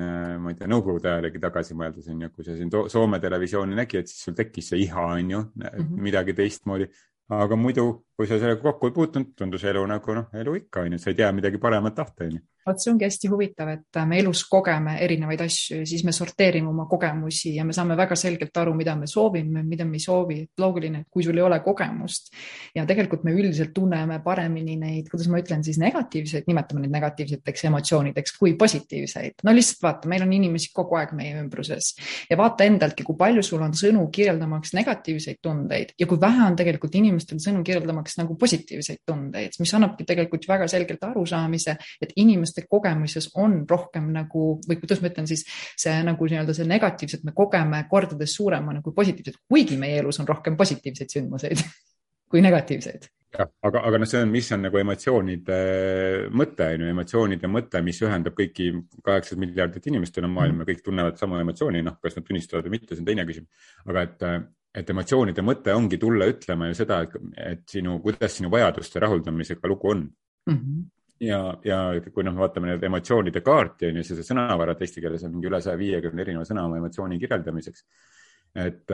äh, 0.01 0.38
ma 0.39 0.53
ei 0.53 0.57
tea, 0.59 0.69
nõukogude 0.71 1.11
ajalegi 1.11 1.41
tagasi 1.44 1.77
mõeldes 1.77 2.07
on 2.13 2.25
ju, 2.25 2.31
kui 2.35 2.47
sa 2.47 2.55
siin 2.57 2.71
Soome 2.94 3.19
televisiooni 3.23 3.77
nägid, 3.77 4.09
siis 4.09 4.27
sul 4.27 4.38
tekkis 4.38 4.71
see 4.71 4.83
iha 4.85 5.05
on 5.17 5.31
ju 5.35 5.44
mm, 5.44 5.69
-hmm. 5.69 6.01
midagi 6.09 6.33
teistmoodi. 6.38 6.89
aga 7.29 7.55
muidu, 7.59 8.05
kui 8.15 8.27
sa 8.27 8.38
sellega 8.39 8.61
kokku 8.61 8.88
ei 8.88 8.94
puutunud, 8.95 9.33
tundus 9.35 9.63
elu 9.63 9.81
nagu 9.85 10.13
noh, 10.15 10.29
elu 10.33 10.53
ikka 10.55 10.81
on 10.81 10.94
ju, 10.95 10.99
sa 10.99 11.09
ei 11.09 11.15
tea 11.15 11.31
midagi 11.31 11.57
paremat 11.57 11.95
tahta 11.95 12.23
on 12.23 12.38
ju 12.38 12.39
vot 12.67 12.81
see 12.81 12.91
ongi 12.91 13.07
hästi 13.07 13.31
huvitav, 13.31 13.71
et 13.73 13.99
me 14.07 14.19
elus 14.21 14.43
kogeme 14.49 14.97
erinevaid 15.03 15.41
asju 15.45 15.81
ja 15.81 15.87
siis 15.87 16.03
me 16.07 16.13
sorteerime 16.15 16.69
oma 16.69 16.87
kogemusi 16.89 17.55
ja 17.55 17.65
me 17.65 17.75
saame 17.75 17.97
väga 17.97 18.15
selgelt 18.19 18.57
aru, 18.61 18.73
mida 18.77 18.95
me 18.99 19.07
soovime, 19.07 19.63
mida 19.63 19.85
me 19.85 19.97
ei 19.97 20.03
soovi. 20.03 20.39
loogiline, 20.57 21.01
et 21.01 21.07
kui 21.11 21.23
sul 21.23 21.37
ei 21.37 21.43
ole 21.43 21.59
kogemust 21.63 22.31
ja 22.75 22.85
tegelikult 22.85 23.23
me 23.23 23.33
üldiselt 23.35 23.73
tunneme 23.75 24.19
paremini 24.23 24.77
neid, 24.79 25.09
kuidas 25.11 25.27
ma 25.31 25.41
ütlen 25.41 25.63
siis 25.63 25.77
negatiivseid, 25.81 26.47
nimetame 26.47 26.83
neid 26.83 26.93
negatiivseteks 26.95 27.67
emotsioonideks 27.69 28.37
kui 28.37 28.55
positiivseid. 28.59 29.43
no 29.43 29.53
lihtsalt 29.55 29.83
vaata, 29.83 30.09
meil 30.11 30.25
on 30.25 30.33
inimesi 30.33 30.71
kogu 30.73 30.97
aeg 30.99 31.13
meie 31.17 31.37
ümbruses 31.41 31.93
ja 32.29 32.37
vaata 32.37 32.67
endaltki, 32.67 33.05
kui 33.07 33.17
palju 33.17 33.43
sul 33.45 33.63
on 33.65 33.75
sõnu 33.77 34.07
kirjeldamaks 34.13 34.73
negatiivseid 34.77 35.41
tundeid 35.41 35.93
ja 35.99 36.07
kui 36.07 36.19
vähe 36.21 36.45
on 36.47 36.57
tegelikult 36.59 36.95
inimestel 36.95 37.41
sõnu 37.43 37.63
kirjeldamaks 37.65 38.17
nagu 38.19 38.37
positiivseid 38.39 39.03
tundeid, 39.05 39.57
mis 39.59 39.73
annabki 39.77 40.07
tegelikult 40.07 40.47
väga 40.49 40.67
selgelt 40.71 41.03
arusaamise, 41.03 41.77
et 42.01 42.13
inimestel 42.15 42.56
inimeste 42.57 42.68
kogemuses 42.69 43.31
on 43.36 43.65
rohkem 43.69 44.09
nagu 44.13 44.59
või 44.68 44.80
kuidas 44.80 45.01
ma 45.01 45.12
ütlen 45.12 45.27
siis 45.27 45.45
see 45.77 45.98
nagu 46.06 46.25
nii-öelda 46.25 46.56
see 46.56 46.68
negatiivset 46.68 47.24
me 47.24 47.33
kogeme 47.36 47.86
kordades 47.89 48.33
suuremana 48.36 48.81
kui 48.81 48.94
positiivset, 48.94 49.44
kuigi 49.48 49.77
meie 49.77 50.00
elus 50.01 50.19
on 50.19 50.27
rohkem 50.27 50.57
positiivseid 50.57 51.13
sündmuseid 51.13 51.62
kui 52.31 52.42
negatiivseid 52.42 53.07
jah, 53.38 53.48
aga, 53.62 53.83
aga 53.83 54.01
noh, 54.01 54.09
see 54.09 54.24
on, 54.24 54.31
mis 54.31 54.51
on 54.56 54.63
nagu 54.65 54.80
emotsioonide 54.80 55.59
mõte, 56.31 56.69
on 56.74 56.83
ju, 56.83 56.92
emotsioonide 56.95 57.51
mõte, 57.51 57.81
mis 57.86 58.01
ühendab 58.01 58.36
kõiki 58.38 58.71
kaheksat 59.04 59.39
miljardit 59.39 59.89
inimest 59.92 60.18
üle 60.18 60.30
maailma 60.31 60.63
mm., 60.63 60.68
kõik 60.69 60.86
tunnevad 60.86 61.19
sama 61.19 61.42
emotsiooni, 61.44 61.83
noh, 61.86 62.00
kas 62.01 62.18
nad 62.18 62.25
tunnistavad 62.27 62.68
või 62.68 62.77
mitte, 62.77 62.95
see 62.95 63.04
on 63.04 63.09
teine 63.09 63.27
küsimus. 63.27 63.71
aga 63.86 64.06
et, 64.07 64.27
et 64.81 64.94
emotsioonide 64.95 65.45
mõte 65.45 65.75
ongi 65.75 66.00
tulla 66.01 66.30
ütlema 66.31 66.71
ju 66.71 66.80
seda, 66.80 67.01
et, 67.04 67.18
et 67.51 67.65
sinu, 67.77 68.00
kuidas 68.04 68.39
sinu 68.39 68.51
vajaduste 68.54 69.04
rahuldamisega 69.04 69.74
lugu 69.74 69.92
on 69.92 70.07
mm. 70.07 70.56
-hmm 70.56 70.86
ja, 71.23 71.39
ja 71.65 71.79
kui 72.13 72.25
noh, 72.25 72.35
vaatame 72.37 72.71
nüüd 72.71 72.83
emotsioonide 72.89 73.41
kaarti 73.45 73.89
on 73.89 73.99
ju, 73.99 74.05
siis 74.05 74.21
see 74.21 74.31
sõnavara, 74.31 74.75
et 74.75 74.85
eesti 74.85 75.03
keeles 75.03 75.25
on 75.27 75.35
mingi 75.35 75.49
üle 75.49 75.61
saja 75.63 75.79
viiekümne 75.79 76.23
erineva 76.23 76.45
sõna 76.47 76.65
oma 76.68 76.80
emotsiooni 76.81 77.19
kirjeldamiseks. 77.21 77.85
et, 78.57 78.92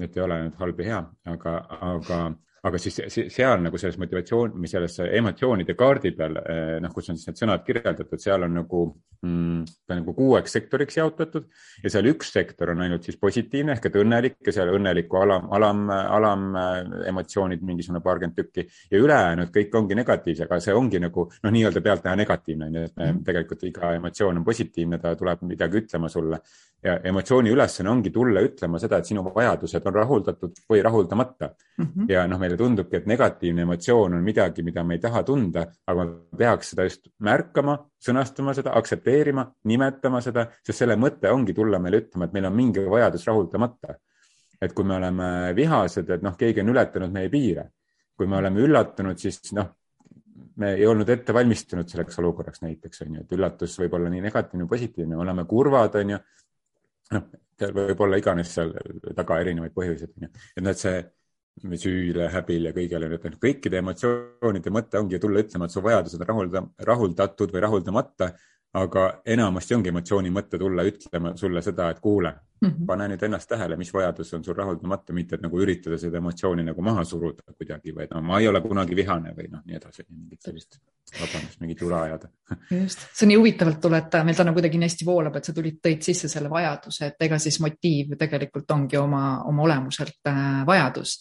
et 0.00 0.16
ei 0.16 0.22
ole 0.22 0.38
ainult 0.38 0.58
halb 0.60 0.80
ja 0.80 0.88
hea, 0.88 1.00
aga, 1.34 1.56
aga 1.92 2.20
aga 2.62 2.78
siis 2.78 3.00
seal 3.34 3.62
nagu 3.64 3.78
selles 3.80 3.98
motivatsioon 3.98 4.52
või 4.54 4.68
selles 4.70 5.00
emotsioonide 5.02 5.74
kaardi 5.78 6.12
peal, 6.14 6.36
eh, 6.46 6.76
noh, 6.82 6.92
kus 6.94 7.10
on 7.10 7.18
siis 7.18 7.32
need 7.32 7.40
sõnad 7.40 7.64
kirjeldatud, 7.66 8.22
seal 8.22 8.46
on 8.46 8.54
nagu 8.60 8.82
mm,, 9.26 9.64
ta 9.82 9.96
on 9.96 10.00
nagu 10.04 10.14
kuueks 10.14 10.54
sektoriks 10.58 11.00
jaotatud 11.00 11.48
ja 11.82 11.90
seal 11.90 12.06
üks 12.12 12.30
sektor 12.36 12.70
on 12.70 12.84
ainult 12.86 13.08
siis 13.08 13.18
positiivne 13.18 13.74
ehk 13.74 13.88
et 13.90 13.98
õnnelik 13.98 14.38
ja 14.46 14.54
seal 14.54 14.70
õnneliku 14.76 15.18
alam, 15.24 15.48
alam, 15.58 15.84
alam 15.90 16.46
eh, 16.62 16.76
emotsioonid 17.10 17.64
mingisugune 17.66 18.02
paarkümmend 18.04 18.38
tükki 18.38 18.68
ja 18.94 19.02
ülejäänud 19.02 19.50
kõik 19.54 19.74
ongi 19.82 19.98
negatiivsed, 19.98 20.46
aga 20.46 20.60
see 20.62 20.76
ongi 20.78 21.02
nagu 21.02 21.26
noh, 21.32 21.54
nii-öelda 21.58 21.82
pealtnäha 21.82 22.20
negatiivne 22.22 22.70
ju, 22.70 22.84
et 22.86 22.94
mm. 22.94 23.24
tegelikult 23.26 23.66
iga 23.66 23.96
emotsioon 23.98 24.38
on 24.38 24.46
positiivne, 24.46 25.02
ta 25.02 25.16
tuleb 25.18 25.42
midagi 25.50 25.82
ütlema 25.82 26.10
sulle 26.12 26.38
ja 26.82 26.96
emotsiooni 27.10 27.50
ülesanne 27.50 27.90
ongi 27.90 28.10
tulla 28.14 28.42
ütlema 28.42 28.78
seda, 28.82 28.98
et 28.98 29.08
sinu 29.08 29.22
vajadused 29.26 29.86
on 29.86 29.94
rahuldatud 29.94 30.62
või 30.70 30.82
rahuldamata 30.82 31.52
mm. 31.52 31.84
-hmm. 31.84 32.08
ja 32.10 32.24
noh, 32.30 32.42
meile 32.52 32.60
tundubki, 32.60 33.00
et 33.00 33.08
negatiivne 33.08 33.64
emotsioon 33.66 34.16
on 34.18 34.24
midagi, 34.24 34.62
mida 34.62 34.84
me 34.84 34.96
ei 34.98 35.02
taha 35.02 35.22
tunda, 35.26 35.64
aga 35.88 36.06
peaks 36.38 36.72
seda 36.72 36.86
just 36.86 37.08
märkama, 37.24 37.78
sõnastama 38.02 38.54
seda, 38.56 38.74
aktsepteerima, 38.78 39.46
nimetama 39.70 40.20
seda, 40.24 40.46
sest 40.64 40.84
selle 40.84 40.96
mõte 41.00 41.30
ongi 41.32 41.54
tulla 41.56 41.80
meile 41.82 42.02
ütlema, 42.04 42.28
et 42.28 42.36
meil 42.36 42.48
on 42.48 42.56
mingi 42.56 42.84
vajadus 42.88 43.26
rahuldamata. 43.30 43.98
et 44.62 44.72
kui 44.78 44.84
me 44.86 44.94
oleme 44.94 45.28
vihased, 45.58 46.10
et 46.14 46.22
noh, 46.22 46.36
keegi 46.38 46.60
on 46.62 46.68
ületanud 46.70 47.10
meie 47.10 47.28
piire, 47.28 47.64
kui 48.14 48.28
me 48.30 48.36
oleme 48.38 48.60
üllatunud, 48.62 49.18
siis 49.18 49.50
noh, 49.58 49.72
me 50.62 50.74
ei 50.76 50.86
olnud 50.86 51.08
ette 51.10 51.34
valmistunud 51.34 51.88
selleks 51.90 52.20
olukorraks 52.22 52.62
näiteks 52.62 53.02
on 53.02 53.16
ju, 53.16 53.24
et 53.24 53.34
üllatus 53.34 53.74
võib 53.80 53.96
olla 53.98 54.12
nii 54.12 54.22
negatiivne, 54.22 54.68
positiivne, 54.70 55.18
oleme 55.18 55.44
kurvad, 55.50 55.98
on 55.98 56.14
ju 56.14 56.20
noh, 57.16 57.26
võib 57.80 58.06
olla 58.06 58.20
iganes 58.22 58.54
seal 58.54 58.70
taga 59.16 59.40
erinevaid 59.42 59.74
põhjuseid, 59.74 60.14
onju. 60.14 60.30
et 60.56 60.62
noh, 60.62 60.70
et 60.70 60.84
see 60.84 61.02
süüle, 61.60 62.28
häbil 62.32 62.68
ja 62.68 62.72
kõigele, 62.72 63.10
et 63.14 63.24
noh, 63.24 63.38
kõikide 63.42 63.78
emotsioonide 63.82 64.70
mõte 64.70 64.98
ongi 64.98 65.18
tulla 65.20 65.42
ütlema, 65.44 65.66
et 65.66 65.74
su 65.74 65.82
vajadused 65.84 66.20
on 66.20 66.26
rahulda, 66.26 66.62
rahuldatud 66.78 67.52
või 67.52 67.60
rahuldamata. 67.60 68.32
aga 68.74 69.20
enamasti 69.26 69.74
ongi 69.74 69.90
emotsiooni 69.90 70.30
mõte 70.32 70.58
tulla 70.58 70.82
ütlema 70.88 71.36
sulle 71.36 71.60
seda, 71.62 71.90
et 71.90 71.98
kuule, 72.00 72.30
mm, 72.62 72.68
-hmm. 72.68 72.86
pane 72.86 73.08
nüüd 73.08 73.22
ennast 73.28 73.48
tähele, 73.48 73.76
mis 73.76 73.92
vajadus 73.94 74.34
on 74.34 74.44
sul 74.44 74.54
rahuldamata, 74.54 75.12
mitte 75.12 75.36
et 75.36 75.42
nagu 75.42 75.60
üritada 75.60 75.98
seda 75.98 76.18
emotsiooni 76.22 76.64
nagu 76.70 76.82
maha 76.82 77.04
suruda 77.04 77.54
kuidagi 77.58 77.94
või 77.96 78.08
no 78.10 78.22
ma 78.22 78.40
ei 78.40 78.48
ole 78.48 78.60
kunagi 78.60 78.96
vihane 78.96 79.34
või 79.36 79.50
noh, 79.50 79.62
nii 79.66 79.76
edasi, 79.80 80.06
mingit 80.08 80.42
sellist 80.42 80.80
vabandust, 81.12 81.60
mingit 81.60 81.80
jura 81.80 82.02
ajada. 82.02 82.28
just, 82.70 83.04
see 83.12 83.26
on 83.26 83.30
nii 83.32 83.36
huvitavalt 83.36 83.80
tuleta, 83.80 84.22
meil 84.24 84.36
täna 84.36 84.52
kuidagi 84.56 84.78
nii 84.80 84.88
hästi 84.88 85.06
voolab, 85.06 85.36
et 85.36 85.48
sa 85.48 85.54
tulid, 85.56 85.78
tõid 85.84 86.04
sisse 86.04 86.28
selle 86.30 86.48
vajaduse, 86.52 87.08
et 87.10 87.24
ega 87.26 87.38
siis 87.42 87.58
motiiv 87.64 88.14
tegelikult 88.20 88.70
ongi 88.72 88.96
oma, 89.00 89.22
oma 89.48 89.64
olemuselt 89.66 90.30
äh, 90.30 90.62
vajadus. 90.68 91.14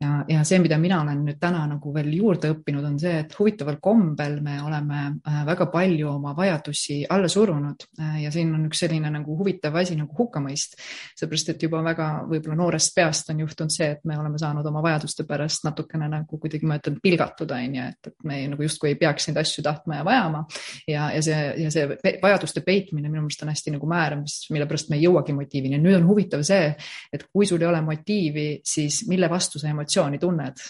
ja, 0.00 0.18
ja 0.28 0.44
see, 0.48 0.58
mida 0.64 0.78
mina 0.80 1.00
olen 1.04 1.22
nüüd 1.26 1.40
täna 1.40 1.64
nagu 1.68 1.92
veel 1.94 2.10
juurde 2.16 2.52
õppinud, 2.54 2.84
on 2.90 2.98
see, 3.00 3.14
et 3.24 3.36
huvitaval 3.38 3.78
kombel 3.80 4.38
me 4.44 4.58
oleme 4.64 5.04
äh, 5.16 5.40
väga 5.48 5.68
palju 5.72 6.10
oma 6.12 6.34
vajadusi 6.36 7.00
alla 7.08 7.28
surunud 7.32 7.88
äh, 8.00 8.22
ja 8.24 8.32
siin 8.34 8.52
on 8.56 8.68
üks 8.68 8.84
selline 8.84 9.12
nagu 9.12 9.38
huvitav 9.38 9.76
asi 9.80 9.96
nagu 9.96 10.12
hukkamõist. 10.18 10.76
Seepärast, 11.18 11.52
et 11.52 11.62
juba 11.62 11.80
väga 11.84 12.08
võib-olla 12.28 12.56
noorest 12.58 12.94
peast 12.96 13.32
on 13.32 13.42
juhtunud 13.44 13.74
see, 13.74 13.90
et 13.96 14.04
me 14.08 14.18
oleme 14.18 14.40
saanud 14.40 14.66
oma 14.70 14.82
vajaduste 14.84 15.26
pärast 15.28 15.66
natukene 15.66 16.08
nagu 16.12 16.40
kuidagi, 16.40 16.66
ma 16.68 16.78
ütlen, 16.80 16.98
pilgatud, 17.02 17.52
on 17.54 17.78
ju, 17.78 17.86
et, 17.92 18.10
et 18.12 18.28
me 18.28 18.40
nagu 18.54 18.66
justkui 18.66 18.92
ei 18.92 18.98
peaks 19.00 19.28
neid 19.28 19.42
asju 19.42 19.64
tahtma 19.66 20.00
ja 20.00 20.08
vajama. 20.08 20.44
ja, 20.88 21.10
ja 21.14 21.22
see, 21.24 21.38
ja 21.64 21.70
see 21.74 21.86
vajaduste 22.22 22.64
peitmine 22.66 23.08
minu 23.08 23.24
meelest 23.24 23.44
on 23.46 23.52
hästi 23.52 23.76
nagu 23.76 23.90
määrav, 23.90 24.22
mis, 24.24 24.40
mille 24.54 24.66
pärast 24.70 24.92
me 24.92 24.98
ei 24.98 25.06
jõuagi 25.06 25.36
motiivini. 25.36 25.80
nüüd 25.82 26.00
on 26.00 26.08
huvitav 26.08 26.44
see, 26.46 26.74
et 27.12 27.28
kui 27.32 27.46
sul 27.48 27.62
ei 27.62 27.70
ole 27.70 27.82
motiivi, 27.84 28.50
siis 28.66 29.04
mille 29.08 29.30
vastu 29.30 29.60
sa 29.60 29.70
emotsiooni 29.72 30.20
tunned 30.22 30.68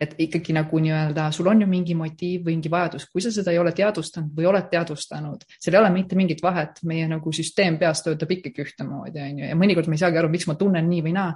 et 0.00 0.14
ikkagi 0.20 0.54
nagu 0.56 0.80
nii-öelda 0.82 1.28
sul 1.34 1.48
on 1.50 1.62
ju 1.64 1.68
mingi 1.68 1.96
motiiv 1.98 2.46
või 2.46 2.56
mingi 2.56 2.72
vajadus, 2.72 3.06
kui 3.10 3.24
sa 3.24 3.32
seda 3.34 3.52
ei 3.54 3.60
ole 3.60 3.72
teadvustanud 3.76 4.32
või 4.36 4.48
oled 4.50 4.68
teadvustanud, 4.72 5.46
seal 5.56 5.76
ei 5.76 5.80
ole 5.80 5.90
mitte 5.94 6.18
mingit 6.18 6.42
vahet, 6.44 6.82
meie 6.88 7.08
nagu 7.10 7.32
süsteem 7.34 7.78
peas 7.80 8.02
töötab 8.04 8.30
ikkagi 8.36 8.64
ühtemoodi, 8.66 9.22
on 9.22 9.42
ju, 9.42 9.48
ja 9.50 9.58
mõnikord 9.58 9.88
me 9.90 9.98
ei 9.98 10.02
saagi 10.04 10.20
aru, 10.20 10.30
miks 10.32 10.48
ma 10.50 10.56
tunnen 10.60 10.88
nii 10.88 11.02
või 11.08 11.14
naa. 11.16 11.32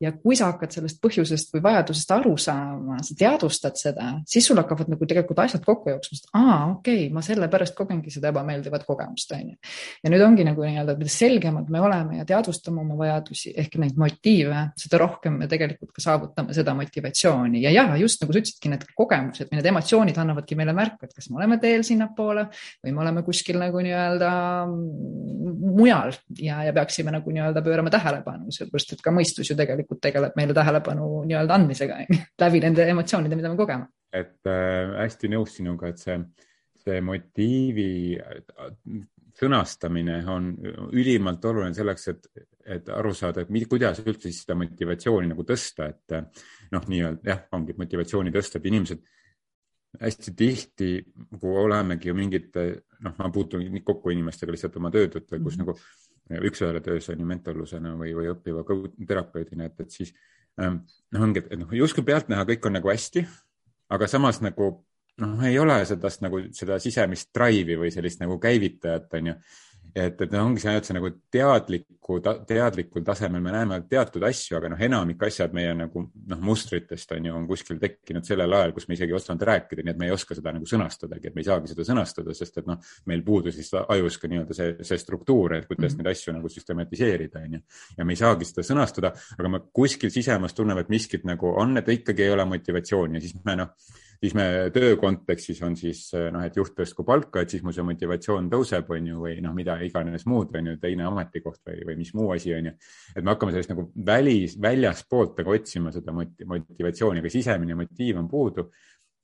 ja 0.00 0.12
kui 0.16 0.38
sa 0.38 0.52
hakkad 0.52 0.76
sellest 0.76 1.00
põhjusest 1.02 1.54
või 1.54 1.64
vajadusest 1.68 2.14
aru 2.16 2.36
saama, 2.40 3.00
sa 3.04 3.16
teadvustad 3.18 3.78
seda, 3.80 4.12
siis 4.28 4.46
sul 4.46 4.60
hakkavad 4.60 4.92
nagu 4.92 5.06
tegelikult 5.06 5.42
asjad 5.44 5.64
kokku 5.66 5.92
jooksma, 5.92 6.18
sest 6.18 6.30
aa, 6.34 6.58
okei 6.76 7.06
okay,, 7.06 7.10
ma 7.14 7.24
sellepärast 7.24 7.76
kogengi 7.78 8.12
seda 8.14 8.30
ebameeldivat 8.32 8.86
kogemust, 8.88 9.34
on 9.36 9.52
ju. 9.52 9.56
ja 10.04 10.12
nüüd 10.12 10.24
ongi 10.24 10.46
nagu 10.46 10.64
nii-öelda, 10.64 10.96
mida 10.98 11.12
selgemad 11.12 11.70
me 11.70 11.82
oleme 11.82 12.20
ja 12.20 12.26
teadvustame 12.28 12.80
oma 12.82 12.96
vajadusi. 12.98 13.52
Ehk 13.60 13.76
neid 13.82 13.98
motiive, 14.00 14.64
seda 14.80 15.00
rohkem 15.02 15.38
me 15.40 15.48
tegelikult 15.50 15.92
ka 15.96 16.04
saavutame 16.04 16.54
seda 16.56 16.74
motivatsiooni. 16.78 17.62
Ja 17.64 17.72
jah, 17.80 17.96
just 18.00 18.22
nagu 18.22 18.34
sa 18.34 18.40
ütlesidki, 18.42 18.70
need 18.72 18.84
kogemused 18.96 19.50
või 19.50 19.58
need 19.58 19.68
emotsioonid 19.70 20.20
annavadki 20.22 20.58
meile 20.58 20.74
märku, 20.76 21.06
et 21.06 21.14
kas 21.16 21.30
me 21.30 21.40
oleme 21.40 21.58
teel 21.62 21.84
sinnapoole 21.86 22.46
või 22.84 22.94
me 22.96 23.04
oleme 23.04 23.24
kuskil 23.26 23.60
nagu 23.60 23.82
nii-öelda 23.84 24.32
mujal 24.70 26.14
ja, 26.38 26.60
ja 26.68 26.74
peaksime 26.76 27.14
nagu 27.14 27.34
nii-öelda 27.34 27.64
pöörama 27.66 27.92
tähelepanu, 27.92 28.52
sellepärast 28.54 28.96
et 28.96 29.04
ka 29.04 29.14
mõistus 29.14 29.50
ju 29.50 29.58
tegelikult 29.58 30.02
tegeleb 30.04 30.36
meile 30.38 30.56
tähelepanu 30.56 31.24
nii-öelda 31.28 31.58
andmisega 31.58 32.02
läbi 32.44 32.62
nende 32.64 32.88
emotsioonide, 32.94 33.38
mida 33.38 33.52
me 33.52 33.60
kogeme. 33.60 33.90
et 34.12 34.50
äh, 34.50 34.96
hästi 35.04 35.30
nõus 35.34 35.56
sinuga, 35.58 35.92
et 35.92 36.02
see, 36.02 36.18
see 36.84 37.00
motiivi 37.04 37.90
sõnastamine 39.40 40.20
on 40.30 40.50
ülimalt 40.92 41.44
oluline 41.48 41.76
selleks, 41.76 42.08
et, 42.12 42.26
et 42.76 42.88
aru 42.92 43.12
saada, 43.16 43.44
et 43.44 43.68
kuidas 43.68 44.02
üldse 44.04 44.28
siis 44.28 44.42
seda 44.44 44.56
motivatsiooni 44.58 45.30
nagu 45.32 45.46
tõsta, 45.48 45.90
et 45.94 46.18
noh, 46.74 46.84
nii-öelda 46.90 47.26
jah, 47.26 47.40
ongi 47.56 47.74
motivatsiooni 47.78 48.32
tõsta, 48.34 48.58
et 48.58 48.68
inimesed 48.70 49.02
hästi 50.00 50.34
tihti 50.38 50.90
nagu 51.32 51.54
olemegi 51.64 52.12
mingite, 52.14 52.66
noh, 53.02 53.16
ma 53.18 53.30
puutun 53.34 53.64
kokku 53.84 54.12
inimestega 54.14 54.54
lihtsalt 54.54 54.76
oma 54.78 54.92
töö 54.94 55.08
tõttu, 55.10 55.40
kus 55.42 55.58
mm 55.58 55.64
-hmm. 55.64 55.80
nagu 56.30 56.46
üks-ühele 56.46 56.80
töös 56.80 57.08
on 57.10 57.18
ju 57.20 57.26
mentorlusena 57.26 57.96
või, 57.98 58.14
või 58.14 58.30
õppiva 58.30 58.62
terapeudina, 59.06 59.66
et, 59.66 59.80
et 59.80 59.90
siis 59.90 60.14
ähm, 60.60 60.84
noh, 61.12 61.22
ongi, 61.26 61.42
et 61.42 61.58
noh, 61.58 61.72
justkui 61.74 62.04
pealtnäha 62.06 62.44
kõik 62.52 62.66
on 62.66 62.78
nagu 62.78 62.92
hästi, 62.92 63.26
aga 63.90 64.06
samas 64.06 64.40
nagu 64.40 64.70
noh, 65.20 65.42
ei 65.44 65.58
ole 65.58 65.80
sedast 65.88 66.22
nagu 66.22 66.40
seda 66.56 66.78
sisemist 66.78 67.32
drive'i 67.34 67.78
või 67.80 67.90
sellist 67.94 68.22
nagu 68.22 68.38
käivitajat, 68.38 69.10
on 69.18 69.32
ju 69.32 69.34
et, 69.94 70.20
et 70.20 70.34
ongi 70.38 70.62
see 70.62 70.70
ainult 70.70 70.86
see 70.88 70.96
nagu 70.96 71.10
teadliku, 71.32 72.18
teadlikul 72.48 73.04
tasemel 73.06 73.42
me 73.42 73.52
näeme 73.54 73.78
teatud 73.90 74.24
asju, 74.26 74.56
aga 74.58 74.70
noh, 74.72 74.82
enamik 74.86 75.22
asjad 75.26 75.54
meie 75.56 75.72
nagu 75.76 76.02
noh, 76.04 76.42
mustritest 76.44 77.14
on 77.16 77.28
ju, 77.28 77.34
on 77.36 77.46
kuskil 77.48 77.78
tekkinud 77.82 78.26
sellel 78.26 78.56
ajal, 78.58 78.74
kus 78.76 78.88
me 78.88 78.96
isegi 78.98 79.14
ei 79.14 79.18
osanud 79.18 79.44
rääkida, 79.50 79.84
nii 79.86 79.94
et 79.94 80.00
me 80.00 80.08
ei 80.08 80.14
oska 80.14 80.36
seda 80.38 80.54
nagu 80.56 80.68
sõnastadagi, 80.68 81.30
et 81.30 81.38
me 81.38 81.44
ei 81.44 81.48
saagi 81.48 81.72
seda 81.72 81.86
sõnastada, 81.86 82.34
sest 82.36 82.60
et 82.62 82.68
noh, 82.70 82.92
meil 83.10 83.24
puudus 83.26 83.56
siis 83.58 83.72
ajus 83.80 84.18
ka 84.20 84.30
nii-öelda 84.30 84.56
see, 84.56 84.74
see 84.86 85.00
struktuur, 85.00 85.56
et 85.58 85.70
kuidas 85.70 85.94
mm 85.94 86.00
-hmm. 86.00 86.10
neid 86.10 86.18
asju 86.18 86.36
nagu 86.36 86.52
süstematiseerida, 86.56 87.44
on 87.46 87.58
ju. 87.58 87.62
ja 87.98 88.04
me 88.04 88.12
ei 88.12 88.22
saagi 88.22 88.48
seda 88.48 88.66
sõnastada, 88.66 89.14
aga 89.38 89.48
me 89.48 89.62
kuskil 89.72 90.10
sisemas 90.10 90.54
tunneme, 90.54 90.80
et 90.86 90.92
miskit 90.92 91.24
nagu 91.24 91.54
on, 91.56 91.76
et 91.78 91.88
ikkagi 91.88 92.22
ei 92.22 92.30
ole 92.30 92.44
motivatsiooni 92.44 93.18
ja 93.18 93.20
siis 93.20 93.34
me 93.44 93.56
noh 93.56 93.74
siis 94.20 94.34
me 94.36 94.44
töö 94.74 94.96
kontekstis 95.00 95.62
on 95.64 95.76
siis 95.78 96.02
noh, 96.32 96.42
et 96.44 96.56
juht 96.56 96.74
tõstku 96.76 97.04
palka, 97.08 97.42
et 97.42 97.54
siis 97.54 97.64
mu 97.64 97.72
see 97.72 97.84
motivatsioon 97.86 98.50
tõuseb, 98.52 98.92
on 98.92 99.08
ju, 99.12 99.22
või 99.24 99.38
noh, 99.44 99.54
mida 99.56 99.78
iganes 99.84 100.26
muud, 100.28 100.52
on 100.60 100.72
ju, 100.72 100.76
teine 100.82 101.06
ametikoht 101.08 101.62
või, 101.66 101.80
või 101.88 101.98
mis 102.02 102.12
muu 102.18 102.30
asi, 102.36 102.52
on 102.56 102.70
ju. 102.70 102.76
et 103.14 103.24
me 103.24 103.32
hakkame 103.32 103.54
sellest 103.56 103.72
nagu 103.72 103.86
välis, 104.06 104.58
väljaspoolt 104.60 105.40
nagu 105.40 105.56
otsima 105.56 105.92
seda 105.94 106.14
motivatsiooni, 106.14 107.24
aga 107.24 107.32
sisemine 107.32 107.78
motiiv 107.80 108.20
on 108.20 108.28
puudu 108.30 108.68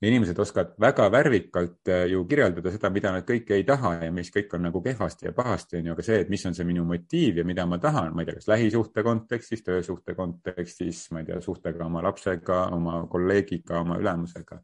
ja 0.01 0.07
inimesed 0.07 0.39
oskavad 0.39 0.75
väga 0.79 1.07
värvikalt 1.11 1.89
äh, 1.89 2.03
ju 2.11 2.25
kirjeldada 2.29 2.71
seda, 2.73 2.89
mida 2.93 3.11
nad 3.15 3.25
kõike 3.25 3.55
ei 3.57 3.63
taha 3.65 3.95
ja 4.03 4.11
mis 4.13 4.29
kõik 4.33 4.53
on 4.53 4.67
nagu 4.67 4.81
kehvasti 4.85 5.29
ja 5.29 5.33
pahasti, 5.33 5.79
on 5.79 5.89
ju, 5.89 5.95
aga 5.95 6.05
see, 6.05 6.19
et 6.21 6.29
mis 6.29 6.45
on 6.45 6.57
see 6.57 6.67
minu 6.69 6.85
motiiv 6.85 7.41
ja 7.41 7.45
mida 7.47 7.65
ma 7.65 7.79
tahan, 7.81 8.11
ma 8.13 8.21
ei 8.21 8.29
tea, 8.29 8.37
kas 8.37 8.49
lähisuhte 8.51 9.03
kontekstis, 9.05 9.63
töösuhte 9.65 10.13
kontekstis, 10.17 11.07
ma 11.11 11.23
ei 11.23 11.31
tea, 11.31 11.39
suhtega 11.41 11.85
oma 11.85 12.03
lapsega, 12.05 12.67
oma 12.77 12.99
kolleegiga, 13.09 13.81
oma 13.81 13.97
ülemusega. 14.01 14.61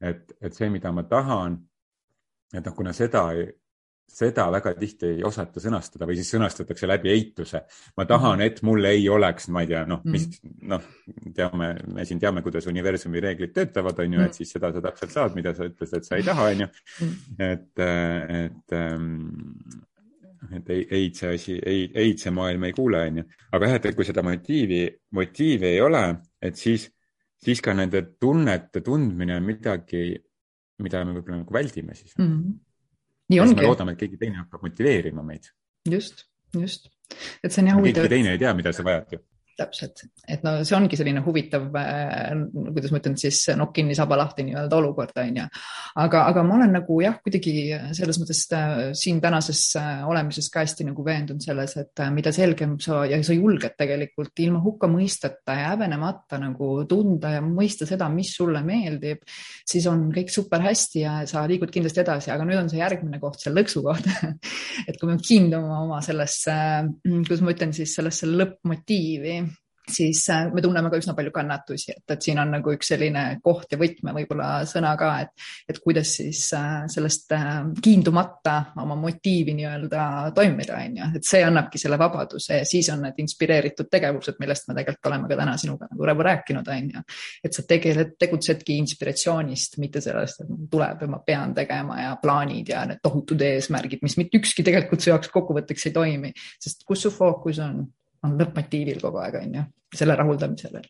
et, 0.00 0.32
et 0.40 0.56
see, 0.56 0.70
mida 0.72 0.92
ma 0.92 1.04
tahan, 1.04 1.60
et 2.54 2.64
noh, 2.64 2.74
kuna 2.76 2.96
seda 2.96 3.28
seda 4.12 4.46
väga 4.52 4.74
tihti 4.76 5.08
ei 5.16 5.22
osata 5.26 5.60
sõnastada 5.62 6.06
või 6.08 6.18
siis 6.18 6.30
sõnastatakse 6.34 6.88
läbi 6.88 7.12
eituse. 7.12 7.62
ma 7.96 8.06
tahan, 8.08 8.38
mhm. 8.38 8.46
et 8.46 8.62
mul 8.66 8.84
ei 8.88 9.08
oleks, 9.08 9.48
ma 9.48 9.64
ei 9.64 9.70
tea, 9.72 9.84
noh, 9.88 10.02
mis 10.04 10.26
mhm. 10.28 10.56
noh, 10.72 10.88
teame, 11.36 11.70
me 11.94 12.06
siin 12.08 12.20
teame, 12.22 12.42
kuidas 12.44 12.68
universumi 12.70 13.22
reeglid 13.24 13.54
töötavad, 13.56 14.02
on 14.04 14.18
ju, 14.18 14.20
et 14.20 14.28
mhm. 14.28 14.36
siis 14.40 14.52
seda 14.56 14.72
sa 14.74 14.82
täpselt 14.84 15.14
saad, 15.14 15.38
mida 15.38 15.54
sa 15.56 15.68
ütlesid, 15.68 16.02
et 16.02 16.08
sa 16.08 16.18
ei 16.18 16.26
taha, 16.26 16.50
on 16.52 16.64
ju. 16.66 16.68
et, 17.50 17.70
et 17.82 18.76
ähm, 18.76 19.06
et 20.52 20.72
ei, 20.74 20.82
eid 20.98 21.16
see 21.16 21.36
asi, 21.36 21.54
ei, 21.70 21.86
eid 22.02 22.20
see 22.20 22.32
maailm 22.34 22.66
ei 22.66 22.74
kuule, 22.76 23.04
on 23.08 23.22
ju. 23.22 23.28
aga 23.56 23.70
jah, 23.70 23.78
et 23.78 23.96
kui 23.96 24.08
seda 24.08 24.24
motiivi, 24.26 24.82
motiivi 25.16 25.70
ei 25.70 25.80
ole, 25.80 26.02
et 26.42 26.58
siis, 26.58 26.88
siis 27.40 27.62
ka 27.64 27.72
nende 27.78 28.02
tunnete 28.20 28.82
tundmine 28.84 29.38
on 29.38 29.46
midagi, 29.46 30.10
mida 30.82 31.04
me 31.06 31.16
võib-olla 31.16 31.44
nagu 31.44 31.54
väldime 31.54 31.94
siis 31.96 32.18
mm. 32.18 32.28
-hmm 32.28 32.60
ongi. 33.40 33.56
me 33.60 33.66
loodame, 33.66 33.96
et 33.96 34.04
keegi 34.04 34.20
teine 34.20 34.42
hakkab 34.42 34.62
motiveerima 34.68 35.22
meid. 35.26 35.50
just, 35.88 36.26
just, 36.58 36.90
et 37.42 37.52
see 37.52 37.62
on 37.62 37.72
jah 37.72 37.78
huvitav. 37.80 38.04
keegi 38.04 38.14
teine 38.16 38.34
ei 38.36 38.42
tea, 38.42 38.54
mida 38.58 38.72
sa 38.72 38.84
vajad 38.86 39.16
ju 39.16 39.22
täpselt, 39.58 40.04
et 40.28 40.44
no 40.46 40.54
see 40.64 40.76
ongi 40.76 40.98
selline 40.98 41.22
huvitav 41.24 41.68
äh,, 41.78 42.32
kuidas 42.52 42.92
ma 42.92 43.00
ütlen 43.02 43.16
siis 43.20 43.44
nokk 43.58 43.74
kinni, 43.78 43.96
saba 43.98 44.18
lahti 44.20 44.46
nii-öelda 44.46 44.78
olukord 44.78 45.16
on 45.22 45.40
ju. 45.42 45.46
aga, 46.02 46.24
aga 46.30 46.44
ma 46.46 46.56
olen 46.58 46.76
nagu 46.78 46.98
jah, 47.04 47.18
kuidagi 47.24 47.54
selles 47.96 48.20
mõttes 48.22 48.42
äh, 48.56 48.82
siin 48.98 49.20
tänases 49.22 49.64
äh, 49.80 50.02
olemises 50.08 50.48
ka 50.52 50.64
hästi 50.64 50.88
nagu 50.88 51.04
veendunud 51.06 51.44
selles, 51.44 51.76
et 51.80 52.04
mida 52.14 52.32
selgem 52.34 52.78
sa 52.82 53.02
ja 53.08 53.20
sa 53.24 53.36
julged 53.36 53.76
tegelikult 53.78 54.44
ilma 54.44 54.62
hukkamõisteta 54.64 55.56
ja 55.58 55.72
häbenemata 55.72 56.40
nagu 56.42 56.72
tunda 56.88 57.36
ja 57.36 57.42
mõista 57.44 57.88
seda, 57.88 58.08
mis 58.12 58.32
sulle 58.36 58.62
meeldib, 58.66 59.22
siis 59.68 59.86
on 59.90 60.08
kõik 60.14 60.32
super 60.32 60.64
hästi 60.64 61.04
ja 61.04 61.14
sa 61.28 61.44
liigud 61.48 61.72
kindlasti 61.72 62.02
edasi, 62.02 62.32
aga 62.34 62.46
nüüd 62.48 62.62
on 62.62 62.70
see 62.72 62.80
järgmine 62.80 63.20
koht, 63.22 63.40
see 63.42 63.52
lõksu 63.54 63.84
koht. 63.84 64.08
Et 64.88 64.98
kui 64.98 65.10
me 65.10 65.18
kiindume 65.22 65.76
oma 65.82 66.00
sellesse, 66.04 66.54
kuidas 67.04 67.42
ma 67.44 67.54
ütlen 67.54 67.74
siis 67.76 67.94
sellesse 67.98 68.28
lõppmotiivi 68.30 69.41
siis 69.90 70.30
äh, 70.30 70.46
me 70.54 70.62
tunneme 70.62 70.90
ka 70.90 70.98
üsna 71.00 71.14
palju 71.16 71.32
kannatusi, 71.34 71.96
et, 71.96 72.04
et 72.14 72.22
siin 72.22 72.38
on 72.42 72.52
nagu 72.54 72.72
üks 72.74 72.92
selline 72.92 73.24
koht 73.42 73.72
ja 73.72 73.78
võtme 73.80 74.14
võib-olla 74.16 74.50
sõna 74.68 74.92
ka, 74.98 75.10
et, 75.24 75.46
et 75.70 75.78
kuidas 75.82 76.14
siis 76.20 76.44
äh, 76.56 76.84
sellest 76.92 77.32
äh, 77.36 77.48
kiindumata 77.82 78.56
oma 78.82 78.96
motiivi 78.98 79.54
nii-öelda 79.58 80.04
toimida, 80.36 80.78
on 80.78 80.98
ju, 81.00 81.08
et 81.18 81.28
see 81.28 81.42
annabki 81.46 81.80
selle 81.82 81.98
vabaduse 82.00 82.60
ja 82.60 82.68
siis 82.68 82.90
on 82.94 83.02
need 83.06 83.18
inspireeritud 83.24 83.90
tegevused, 83.92 84.38
millest 84.42 84.68
me 84.68 84.76
tegelikult 84.78 85.10
oleme 85.10 85.30
ka 85.30 85.40
täna 85.42 85.56
sinuga 85.60 85.88
nagu 85.92 86.28
rääkinud, 86.28 86.70
on 86.76 86.92
ju. 86.96 87.04
et 87.44 87.58
sa 87.58 87.66
tegeled, 87.68 88.14
tegutsedki 88.20 88.76
inspiratsioonist, 88.82 89.78
mitte 89.82 90.02
sellest, 90.04 90.44
et 90.44 90.68
tuleb 90.70 91.02
ja 91.02 91.10
ma 91.10 91.22
pean 91.26 91.54
tegema 91.56 91.98
ja 92.02 92.14
plaanid 92.22 92.70
ja 92.70 92.84
need 92.88 93.02
tohutud 93.02 93.42
eesmärgid, 93.46 94.04
mis 94.06 94.16
mitte 94.20 94.38
ükski 94.38 94.64
tegelikult 94.66 95.02
su 95.02 95.10
jaoks 95.10 95.32
kokkuvõtteks 95.32 95.90
ei 95.90 95.96
toimi, 95.96 96.32
sest 96.62 96.86
kus 96.86 97.02
su 97.06 97.12
fookus 97.14 97.58
on, 97.62 97.82
on 98.26 98.36
lõppmotiivil 98.38 99.00
kogu 99.02 99.22
aeg, 99.22 99.40
on 99.42 99.56
ju, 99.58 99.64
selle 99.98 100.16
rahuldamisel. 100.18 100.80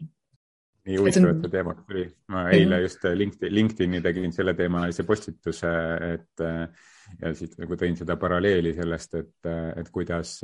nii 0.87 0.99
huvitavate 0.99 1.47
on... 1.47 1.53
teemad 1.53 1.83
tuli, 1.87 2.07
ma 2.35 2.47
eile 2.55 2.81
just 2.83 3.05
LinkedIn, 3.05 3.55
LinkedIni 3.55 4.01
tegin 4.05 4.33
selleteemalise 4.35 5.07
postituse, 5.09 5.75
et 6.13 6.47
ja 7.21 7.35
siit 7.37 7.59
nagu 7.61 7.77
tõin 7.79 7.97
seda 7.99 8.17
paralleeli 8.21 8.75
sellest, 8.77 9.15
et, 9.21 9.53
et 9.77 9.93
kuidas 9.95 10.39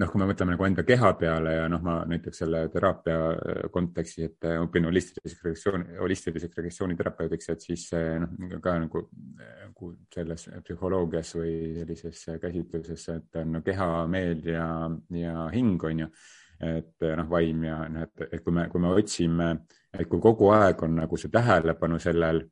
noh, 0.00 0.10
kui 0.10 0.20
me 0.20 0.26
mõtleme 0.30 0.54
nagu 0.54 0.66
enda 0.66 0.84
keha 0.86 1.12
peale 1.20 1.54
ja 1.54 1.68
noh, 1.70 1.82
ma 1.84 1.96
näiteks 2.08 2.42
selle 2.42 2.62
teraapia 2.72 3.16
äh, 3.30 3.62
kontekstis, 3.72 4.30
et 4.30 4.48
õpin 4.56 4.88
holistilise 4.88 5.38
regressiooni, 5.44 5.96
holistilise 6.00 6.50
regressiooni 6.56 6.98
terapeudiks, 6.98 7.50
et 7.52 7.66
siis 7.68 7.86
noh, 7.94 8.58
ka 8.64 8.76
nagu, 8.84 9.04
nagu 9.38 9.92
selles 10.14 10.46
psühholoogias 10.66 11.34
või 11.38 11.54
sellises 11.78 12.22
käsitluses, 12.42 13.08
et 13.16 13.40
on 13.42 13.56
no, 13.58 13.64
keha, 13.66 13.90
meel 14.10 14.44
ja, 14.48 14.68
ja 15.16 15.48
hing 15.54 15.90
on 15.90 16.06
ju. 16.06 16.12
Et 16.60 17.06
noh, 17.16 17.28
vaim 17.28 17.62
ja 17.64 17.82
noh, 17.88 18.04
et, 18.04 18.26
et 18.28 18.40
kui 18.44 18.52
me, 18.52 18.66
kui 18.68 18.82
me 18.84 18.90
otsime, 18.92 19.52
et 19.96 20.08
kui 20.08 20.20
kogu 20.20 20.50
aeg 20.52 20.82
on 20.84 20.98
nagu 21.00 21.20
see 21.20 21.32
tähelepanu 21.32 21.96
sellel 22.02 22.42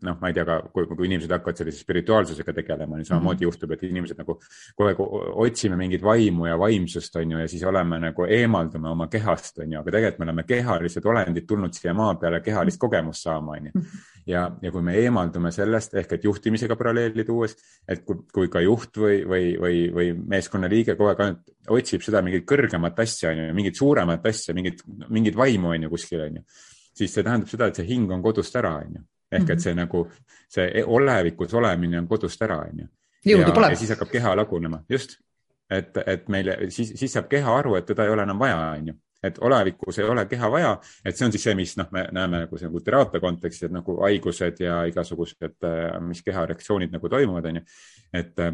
noh, 0.00 0.16
ma 0.20 0.28
ei 0.28 0.34
tea, 0.36 0.44
ka 0.46 0.58
kui, 0.72 0.86
kui 0.86 1.08
inimesed 1.08 1.32
hakkavad 1.32 1.58
sellise 1.58 1.80
spirituaalsusega 1.82 2.52
tegelema, 2.60 2.98
nii 2.98 3.08
samamoodi 3.08 3.34
mm 3.34 3.38
-hmm. 3.38 3.48
juhtub, 3.48 3.72
et 3.72 3.82
inimesed 3.88 4.18
nagu 4.20 4.36
kogu 4.76 4.88
aeg 4.88 5.00
otsime 5.44 5.76
mingit 5.76 6.02
vaimu 6.02 6.46
ja 6.46 6.58
vaimsust, 6.58 7.16
on 7.16 7.32
ju, 7.32 7.38
ja 7.38 7.48
siis 7.48 7.64
oleme 7.64 7.98
nagu 7.98 8.24
eemaldume 8.24 8.88
oma 8.88 9.08
kehast, 9.08 9.58
on 9.58 9.72
ju, 9.72 9.80
aga 9.80 9.90
tegelikult 9.90 10.18
me 10.18 10.28
oleme 10.28 10.44
kehalised 10.44 11.06
olendid 11.06 11.48
tulnud 11.48 11.74
siia 11.74 11.94
maa 11.94 12.14
peale 12.14 12.40
kehalist 12.40 12.78
kogemust 12.78 13.22
saama, 13.22 13.52
on 13.52 13.66
ju. 13.66 13.72
Mhm. 13.74 14.06
ja, 14.26 14.44
ja 14.62 14.70
kui 14.70 14.82
me 14.82 14.94
eemaldume 14.94 15.50
sellest 15.50 15.94
ehk 15.94 16.12
et 16.12 16.24
juhtimisega 16.24 16.76
paralleeli 16.76 17.24
tuues, 17.24 17.56
et 17.88 18.04
kui, 18.04 18.16
kui 18.32 18.48
ka 18.48 18.60
juht 18.60 18.96
või, 18.96 19.24
või, 19.26 19.56
või, 19.58 19.84
või 19.92 20.14
meeskonnaliige 20.36 20.94
kogu 20.94 21.08
aeg 21.08 21.20
ainult 21.20 21.54
otsib 21.68 22.02
seda 22.02 22.22
mingit 22.22 22.44
kõrgemat 22.44 22.98
asja, 23.00 23.30
on 23.30 23.38
ju, 23.38 23.54
mingit 23.54 23.76
suuremat 23.76 24.26
asja, 24.26 24.54
mingit, 24.54 24.82
mingit 25.08 25.36
vaimu, 25.36 25.72
on 25.72 25.82
ju, 25.82 25.90
kuskil, 25.90 26.20
on 26.20 26.36
ju, 26.36 26.42
siis 26.92 27.14
see 27.14 27.22
tähendab 27.22 27.48
seda, 27.48 27.66
et 27.66 27.80
see 27.80 27.88
hing 27.88 28.12
on 28.12 28.22
kodust 28.22 28.56
ära, 28.56 28.76
on 28.84 29.00
ju 29.00 29.06
ehk 29.32 29.44
et 29.44 29.56
mhm. 29.56 29.62
see 29.64 29.74
nagu, 29.76 30.04
see 30.48 30.68
e-, 30.80 30.84
olevikus 30.84 31.54
olemine 31.54 32.00
on 32.00 32.08
kodust 32.08 32.42
ära, 32.42 32.62
on 32.68 32.84
ju. 32.84 32.86
pole. 33.54 33.72
ja 33.74 33.80
siis 33.80 33.90
hakkab 33.94 34.12
keha 34.12 34.36
lagunema, 34.36 34.82
just. 34.88 35.18
et, 35.70 35.96
et 36.06 36.28
meile 36.32 36.56
siis, 36.72 36.94
siis 36.96 37.12
saab 37.12 37.28
keha 37.28 37.58
aru, 37.60 37.74
et 37.76 37.86
teda 37.86 38.06
ei 38.06 38.14
ole 38.14 38.24
enam 38.24 38.38
vaja, 38.40 38.56
on 38.78 38.92
ju 38.92 38.94
et 39.22 39.38
olevikus 39.42 39.98
ei 39.98 40.06
ole 40.06 40.24
keha 40.30 40.50
vaja, 40.50 40.76
et 41.04 41.16
see 41.16 41.26
on 41.26 41.32
siis 41.34 41.44
see, 41.48 41.54
mis 41.58 41.74
noh, 41.78 41.88
me 41.94 42.04
näeme 42.14 42.44
nagu 42.44 42.58
see 42.58 42.68
nagu 42.68 42.80
teraapia 42.86 43.20
kontekstis, 43.22 43.66
et 43.66 43.74
nagu 43.74 43.96
haigused 44.04 44.62
ja 44.62 44.76
igasugused, 44.86 45.66
mis 46.06 46.22
kehareaktsioonid 46.22 46.94
nagu 46.94 47.10
toimuvad, 47.10 47.48
on 47.50 47.58
ju. 47.58 47.64
et, 48.14 48.44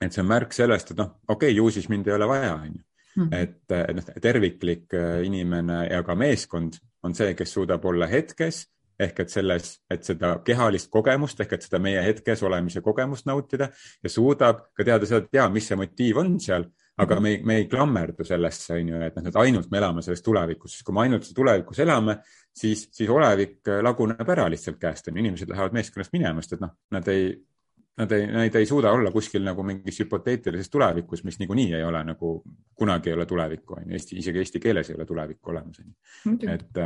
et 0.00 0.08
see 0.08 0.22
on 0.24 0.30
märk 0.30 0.56
sellest, 0.56 0.94
et 0.94 1.02
noh, 1.02 1.12
okei 1.28 1.52
okay,, 1.52 1.56
ju 1.58 1.68
siis 1.76 1.90
mind 1.92 2.08
ei 2.08 2.16
ole 2.16 2.28
vaja, 2.30 2.54
on 2.56 2.72
ju. 2.72 2.84
Mhm. 3.14 3.28
et, 3.36 3.60
et 3.76 3.94
noh, 3.94 4.06
terviklik 4.22 4.96
inimene 5.22 5.84
ja 5.86 6.00
ka 6.02 6.16
meeskond 6.18 6.80
on 7.04 7.12
see, 7.14 7.34
kes 7.38 7.52
suudab 7.54 7.84
olla 7.86 8.08
hetkes 8.10 8.64
ehk 9.00 9.24
et 9.24 9.32
selles, 9.32 9.70
et 9.90 10.06
seda 10.06 10.36
kehalist 10.46 10.90
kogemust 10.92 11.40
ehk 11.42 11.56
et 11.56 11.66
seda 11.66 11.80
meie 11.82 12.02
hetkes 12.04 12.42
olemise 12.46 12.82
kogemust 12.84 13.26
nautida 13.26 13.68
ja 14.02 14.12
suudab 14.12 14.68
ka 14.76 14.86
teada 14.86 15.08
seda, 15.08 15.24
et 15.24 15.38
jaa, 15.40 15.48
mis 15.52 15.66
see 15.68 15.78
motiiv 15.78 16.20
on 16.22 16.36
seal, 16.42 16.68
aga 17.02 17.18
me 17.20 17.34
ei, 17.34 17.40
me 17.42 17.56
ei 17.62 17.66
klammerdu 17.70 18.26
sellesse, 18.26 18.76
on 18.76 18.92
ju, 18.92 19.00
et 19.02 19.16
noh, 19.18 19.26
et 19.30 19.40
ainult 19.42 19.70
me 19.72 19.80
elame 19.80 20.04
selles 20.06 20.22
tulevikus, 20.22 20.76
sest 20.76 20.86
kui 20.86 20.94
me 20.94 21.02
ainult 21.06 21.26
tulevikus 21.34 21.80
elame, 21.82 22.20
siis, 22.54 22.86
siis 22.94 23.10
olevik 23.10 23.72
laguneb 23.82 24.30
ära 24.36 24.46
lihtsalt 24.52 24.78
käest, 24.82 25.10
on 25.10 25.18
ju, 25.18 25.24
inimesed 25.24 25.50
lähevad 25.50 25.74
meeskonnast 25.74 26.14
minema, 26.14 26.44
sest 26.44 26.58
et 26.58 26.62
noh, 26.62 26.76
nad 26.94 27.10
ei, 27.10 27.32
nad 27.96 28.12
ei, 28.12 28.26
nad 28.26 28.54
ei 28.58 28.66
suuda 28.66 28.90
olla 28.92 29.10
kuskil 29.14 29.44
nagu 29.46 29.62
mingis 29.62 30.00
hüpoteetilises 30.02 30.70
tulevikus, 30.70 31.24
mis 31.24 31.38
niikuinii 31.38 31.74
ei 31.78 31.84
ole 31.84 32.02
nagu, 32.04 32.34
kunagi 32.74 33.10
ei 33.10 33.14
ole 33.14 33.26
tulevikku, 33.26 33.76
on 33.78 33.86
ju, 33.86 33.94
eesti, 33.98 34.18
isegi 34.18 34.42
eesti 34.42 34.60
keeles 34.60 34.90
ei 34.90 34.96
ole 34.98 35.06
tulevikku 35.06 35.50
olemas, 35.50 35.78
on 35.78 35.92
ju. 35.92 36.50
et, 36.50 36.82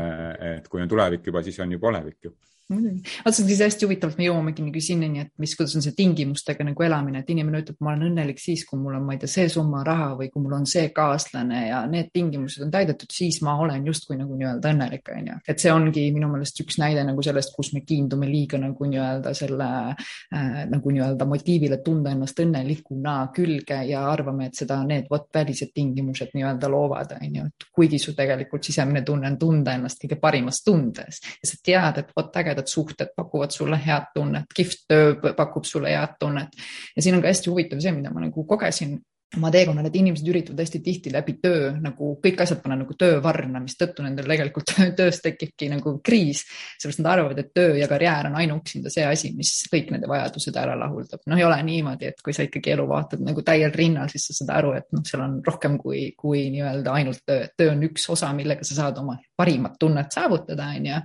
et 0.56 0.68
kui 0.68 0.82
on 0.82 0.88
tulevik 0.88 1.26
juba, 1.26 1.42
siis 1.42 1.60
on 1.64 1.72
juba 1.72 1.88
olevik 1.92 2.28
ju 2.28 2.34
muidugi, 2.68 3.00
vaata 3.24 3.32
see 3.36 3.44
on 3.44 3.48
siis 3.48 3.60
hästi 3.64 3.86
huvitavalt, 3.86 4.18
me 4.18 4.26
jõuamegi 4.26 4.64
nagu 4.64 4.80
sinnani, 4.84 5.22
et 5.24 5.30
mis, 5.40 5.54
kuidas 5.56 5.74
on 5.78 5.84
see 5.84 5.94
tingimustega 5.96 6.66
nagu 6.68 6.84
elamine, 6.84 7.22
et 7.22 7.30
inimene 7.32 7.62
ütleb, 7.62 7.78
ma 7.84 7.94
olen 7.94 8.10
õnnelik 8.10 8.40
siis, 8.42 8.64
kui 8.68 8.80
mul 8.80 8.98
on, 8.98 9.06
ma 9.06 9.14
ei 9.16 9.22
tea, 9.22 9.30
see 9.32 9.48
summa 9.52 9.80
raha 9.86 10.10
või 10.18 10.28
kui 10.32 10.44
mul 10.44 10.58
on 10.58 10.66
see 10.68 10.90
kaaslane 10.94 11.62
ja 11.70 11.80
need 11.88 12.10
tingimused 12.12 12.64
on 12.66 12.72
täidetud, 12.74 13.12
siis 13.14 13.40
ma 13.46 13.54
olen 13.62 13.86
justkui 13.88 14.18
nagu 14.20 14.36
nii-öelda 14.36 14.72
õnnelik, 14.74 15.12
on 15.14 15.30
ju. 15.32 15.38
et 15.48 15.64
see 15.64 15.72
ongi 15.72 16.04
minu 16.12 16.28
meelest 16.32 16.60
üks 16.64 16.76
näide 16.82 17.04
nagu 17.08 17.24
sellest, 17.24 17.54
kus 17.56 17.72
me 17.76 17.82
kiindume 17.88 18.28
liiga 18.28 18.60
nagu 18.60 18.90
nii-öelda 18.92 19.32
selle 19.38 19.70
äh, 19.88 20.60
nagu 20.68 20.92
nii-öelda 20.92 21.28
motiivile 21.28 21.80
tunda 21.84 22.12
ennast 22.12 22.44
õnnelikuna 22.44 23.16
külge 23.36 23.80
ja 23.88 24.04
arvame, 24.12 24.50
et 24.50 24.60
seda 24.60 24.82
need 24.84 25.08
vot 25.10 25.28
välised 25.34 25.72
tingimused 25.74 26.36
nii-öelda 26.36 26.68
loovad, 26.72 27.16
on 27.16 27.40
ju, 27.40 27.48
et 27.48 27.68
kuigi 27.72 28.02
su 28.02 28.12
tegelikult 28.18 28.68
sisemine 28.68 29.04
tunne 29.06 29.32
on 29.32 29.40
tunda 29.40 29.72
ennast 29.78 30.04
kõige 30.04 30.20
parimas 30.20 30.60
tundes 30.66 31.22
ja 31.24 31.48
sa 31.48 31.62
tead, 31.64 32.04
et 32.04 32.14
vot 32.16 32.36
äge 32.36 32.57
ägedad 32.58 32.66
suhted 32.66 33.08
pakuvad 33.16 33.50
sulle 33.50 33.78
head 33.86 34.10
tunnet, 34.14 34.44
kihvt 34.54 34.86
töö 34.88 35.14
pakub 35.36 35.64
sulle 35.64 35.90
head 35.90 36.16
tunnet. 36.18 36.48
ja 36.96 37.02
siin 37.02 37.14
on 37.14 37.22
ka 37.22 37.28
hästi 37.28 37.50
huvitav 37.50 37.80
see, 37.80 37.92
mida 37.92 38.10
ma 38.10 38.20
nagu 38.20 38.44
kogesin 38.44 38.98
oma 39.36 39.50
teekonnal, 39.52 39.84
et 39.84 39.96
inimesed 39.98 40.28
üritavad 40.30 40.62
hästi 40.62 40.78
tihti 40.80 41.10
läbi 41.12 41.34
töö 41.42 41.72
nagu 41.84 42.14
kõik 42.24 42.40
asjad 42.40 42.62
panna 42.62 42.78
nagu 42.80 42.94
töövarna, 42.96 43.60
mistõttu 43.60 44.04
nendel 44.04 44.24
tegelikult 44.24 44.72
töös 44.98 45.20
tekibki 45.20 45.68
nagu 45.68 45.98
kriis. 46.04 46.44
sellepärast 46.78 47.02
nad 47.02 47.10
arvavad, 47.12 47.40
et 47.42 47.50
töö 47.54 47.74
ja 47.76 47.88
karjäär 47.90 48.30
on 48.30 48.38
ainuüksinda 48.40 48.92
see 48.92 49.04
asi, 49.04 49.34
mis 49.36 49.50
kõik 49.72 49.90
nende 49.92 50.08
vajadused 50.08 50.56
ära 50.56 50.76
lahuldab. 50.80 51.20
noh, 51.26 51.40
ei 51.40 51.44
ole 51.44 51.58
niimoodi, 51.66 52.08
et 52.08 52.22
kui 52.24 52.32
sa 52.32 52.46
ikkagi 52.48 52.72
elu 52.72 52.86
vaatad 52.88 53.24
nagu 53.26 53.44
täiel 53.44 53.74
rinnal, 53.74 54.08
siis 54.08 54.30
sa 54.30 54.38
saad 54.38 54.54
aru, 54.56 54.72
et 54.80 54.88
noh, 54.96 55.04
seal 55.08 55.24
on 55.26 55.36
rohkem 55.44 55.76
kui, 55.82 56.06
kui 56.16 56.46
nii-öelda 56.54 56.94
ainult 56.96 57.20
töö. 57.28 57.50
töö 57.56 57.74
on 57.74 57.84
üks 57.90 58.08
osa, 58.14 58.32
millega 58.36 58.64
sa 58.64 58.78
saad 58.80 59.02
oma 59.02 59.18
parimat 59.36 59.76
tunnet 59.78 60.14
saavutada, 60.14 60.70
on 60.78 60.88
ju. 60.88 61.02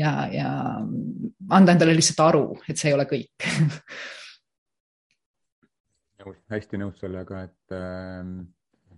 ja, 0.00 0.14
ja 0.32 0.54
anda 1.52 1.76
endale 1.76 1.92
lihtsalt 1.98 2.24
aru, 2.30 2.46
et 2.64 2.80
see 2.80 2.94
ei 2.94 2.96
ole 2.96 3.04
kõik 3.12 3.44
nõus, 6.22 6.38
hästi 6.52 6.80
nõus 6.80 7.00
sellega, 7.00 7.42
et 7.48 7.74
äh, 7.76 8.22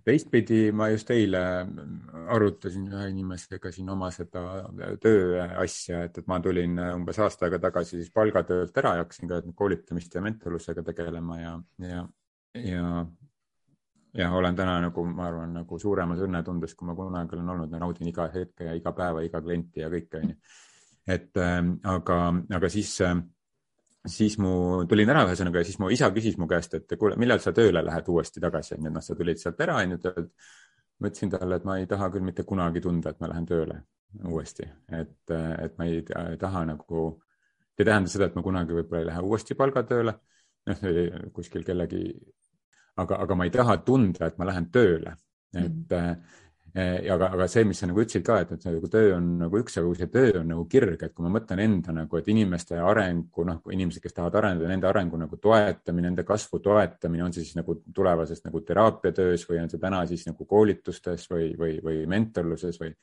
teistpidi 0.05 0.71
ma 0.73 0.89
just 0.91 1.09
eile 1.13 1.41
arutasin 2.33 2.87
ühe 2.89 3.07
inimesega 3.11 3.71
siin 3.73 3.89
oma 3.93 4.09
seda 4.13 4.43
töö 5.01 5.41
asja, 5.61 6.05
et, 6.07 6.17
et 6.21 6.29
ma 6.31 6.39
tulin 6.43 6.79
umbes 6.91 7.19
aasta 7.21 7.47
aega 7.47 7.61
tagasi 7.67 7.99
siis 7.99 8.13
palgatöölt 8.13 8.77
ära 8.81 8.95
ja 8.97 9.05
hakkasin 9.05 9.29
ka 9.29 9.41
koolitamist 9.55 10.15
ja 10.15 10.23
mentorlusega 10.25 10.83
tegelema 10.87 11.39
ja, 11.41 11.57
ja, 11.85 12.05
ja 12.57 12.85
ja 14.13 14.31
olen 14.31 14.55
täna 14.55 14.79
nagu, 14.81 15.03
ma 15.07 15.27
arvan, 15.29 15.53
nagu 15.61 15.79
suuremas 15.79 16.19
õnnetundes, 16.25 16.73
kui 16.75 16.87
ma 16.87 16.95
kunagi 16.95 17.37
olen 17.37 17.53
olnud, 17.53 17.75
naudin 17.79 18.09
iga 18.11 18.27
hetke 18.33 18.67
ja 18.67 18.73
iga 18.75 18.91
päeva, 18.95 19.23
iga 19.23 19.41
klienti 19.41 19.83
ja 19.83 19.89
kõike, 19.91 20.19
onju. 20.19 20.35
et 21.07 21.37
äh, 21.39 21.59
aga, 21.93 22.17
aga 22.57 22.71
siis 22.71 22.97
äh, 23.05 23.15
siis 24.07 24.37
mu, 24.41 24.51
tulin 24.89 25.09
ära 25.13 25.23
ühesõnaga 25.27 25.61
ja 25.61 25.67
siis 25.67 25.79
mu 25.81 25.91
isa 25.93 26.09
küsis 26.15 26.37
mu 26.41 26.47
käest, 26.49 26.73
et 26.79 26.97
kuule, 26.99 27.17
millal 27.21 27.41
sa 27.43 27.53
tööle 27.55 27.83
lähed 27.85 28.09
uuesti 28.09 28.41
tagasi, 28.41 28.75
onju, 28.77 28.93
noh, 28.95 29.05
sa 29.05 29.15
tulid 29.17 29.41
sealt 29.41 29.61
ära, 29.61 29.77
onju. 29.83 29.99
ma 31.01 31.09
ütlesin 31.09 31.31
talle, 31.33 31.57
et 31.57 31.65
ma 31.65 31.77
ei 31.81 31.87
taha 31.89 32.09
küll 32.13 32.25
mitte 32.25 32.45
kunagi 32.45 32.81
tunda, 32.81 33.13
et 33.13 33.21
ma 33.21 33.29
lähen 33.31 33.45
tööle 33.49 33.79
uuesti, 34.27 34.67
et, 34.93 35.33
et 35.33 35.77
ma 35.79 35.87
ei 35.89 36.03
taha 36.39 36.65
nagu, 36.73 37.05
ei 37.77 37.85
tähenda 37.85 38.11
seda, 38.11 38.27
et 38.29 38.35
ma 38.37 38.43
kunagi 38.45 38.75
võib-olla 38.77 39.01
ei 39.01 39.09
lähe 39.09 39.23
uuesti 39.25 39.57
palgatööle, 39.57 40.13
noh, 40.69 40.85
kuskil 41.33 41.65
kellegi, 41.65 42.03
aga, 43.01 43.21
aga 43.25 43.37
ma 43.37 43.47
ei 43.47 43.53
taha 43.53 43.79
tunda, 43.85 44.27
et 44.27 44.37
ma 44.37 44.49
lähen 44.49 44.69
tööle, 44.73 45.17
et 45.53 45.67
mm. 45.67 45.89
-hmm 45.91 46.39
aga, 46.73 47.27
aga 47.35 47.47
see, 47.51 47.65
mis 47.67 47.81
sa 47.81 47.87
nagu 47.89 47.99
ütlesid 47.99 48.23
ka, 48.23 48.37
et, 48.43 48.51
et 48.55 48.63
see 48.63 48.71
nagu 48.71 48.89
töö 48.91 49.15
on 49.17 49.25
nagu 49.41 49.59
üks, 49.59 49.75
aga 49.79 49.89
kui 49.89 49.99
see 49.99 50.11
töö 50.11 50.29
on 50.39 50.47
nagu 50.53 50.63
kirg, 50.71 51.01
et 51.03 51.15
kui 51.15 51.25
ma 51.25 51.31
mõtlen 51.33 51.59
enda 51.63 51.95
nagu, 51.95 52.19
et 52.19 52.29
inimeste 52.31 52.79
arengu, 52.79 53.45
noh, 53.47 53.59
inimesed, 53.75 54.03
kes 54.03 54.15
tahavad 54.15 54.37
areneda, 54.39 54.69
nende 54.71 54.87
arengu 54.87 55.19
nagu 55.19 55.39
toetamine, 55.41 56.07
nende 56.07 56.25
kasvu 56.27 56.61
toetamine, 56.63 57.25
on 57.25 57.35
see 57.35 57.43
siis 57.43 57.59
nagu 57.59 57.75
tulevases 57.93 58.45
nagu 58.45 58.63
teraapiatöös 58.67 59.43
või 59.49 59.59
on 59.65 59.73
see 59.73 59.83
täna 59.83 60.05
siis 60.07 60.23
nagu 60.29 60.47
koolitustes 60.47 61.27
või, 61.33 61.51
või, 61.59 61.75
või 61.83 62.05
mentorluses 62.11 62.79
või, 62.79 62.95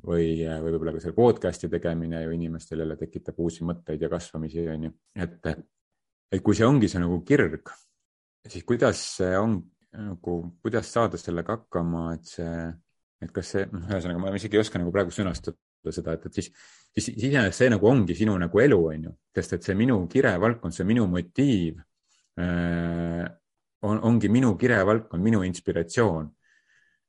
või, 0.00 0.24
või 0.48 0.70
võib-olla 0.70 0.96
ka 0.96 1.04
selle 1.04 1.18
podcast'i 1.18 1.68
tegemine 1.72 2.24
ju 2.24 2.34
inimestel 2.38 2.86
jälle 2.86 2.96
tekitab 3.00 3.40
uusi 3.44 3.68
mõtteid 3.68 4.00
ja 4.00 4.12
kasvamisi, 4.12 4.64
on 4.72 4.88
ju. 4.88 4.96
et, 5.20 5.52
et 6.32 6.44
kui 6.44 6.56
see 6.56 6.68
ongi 6.68 6.88
see 6.88 7.04
nagu 7.04 7.20
kirg, 7.28 7.68
siis 8.48 8.64
kuidas 8.64 9.02
see 9.18 9.34
on 9.36 9.60
nagu, 9.92 10.44
kuidas 10.62 10.88
saada 10.88 11.18
sellega 11.20 11.58
hakkama, 11.58 12.14
et 12.16 12.38
see 12.38 12.54
et 13.20 13.32
kas 13.34 13.52
see, 13.54 13.66
noh, 13.72 13.84
ühesõnaga 13.88 14.22
ma 14.22 14.32
isegi 14.36 14.56
ei 14.56 14.62
oska 14.62 14.80
nagu 14.80 14.92
praegu 14.94 15.12
sõnastada 15.14 15.92
seda, 15.94 16.14
et, 16.16 16.26
et 16.28 16.38
siis, 16.40 16.50
siis 16.96 17.10
iseenesest 17.14 17.62
see 17.62 17.72
nagu 17.72 17.88
ongi 17.88 18.16
sinu 18.16 18.36
nagu 18.40 18.62
elu, 18.62 18.78
on 18.92 19.08
ju, 19.08 19.14
sest 19.36 19.56
et 19.56 19.68
see 19.68 19.76
minu 19.78 19.98
kirevaldkond, 20.10 20.76
see 20.76 20.88
minu 20.88 21.06
motiiv 21.10 21.80
äh, 22.40 23.26
on, 23.88 24.00
ongi 24.10 24.30
minu 24.32 24.54
kirevaldkond, 24.60 25.24
minu 25.24 25.42
inspiratsioon. 25.48 26.30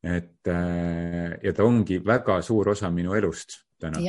et 0.02 0.47
äh, 0.50 1.38
ja 1.43 1.54
ta 1.54 1.63
ongi 1.63 2.00
väga 2.02 2.41
suur 2.41 2.71
osa 2.74 2.89
minu 2.89 3.13
elust 3.15 3.62
täna. 3.80 4.00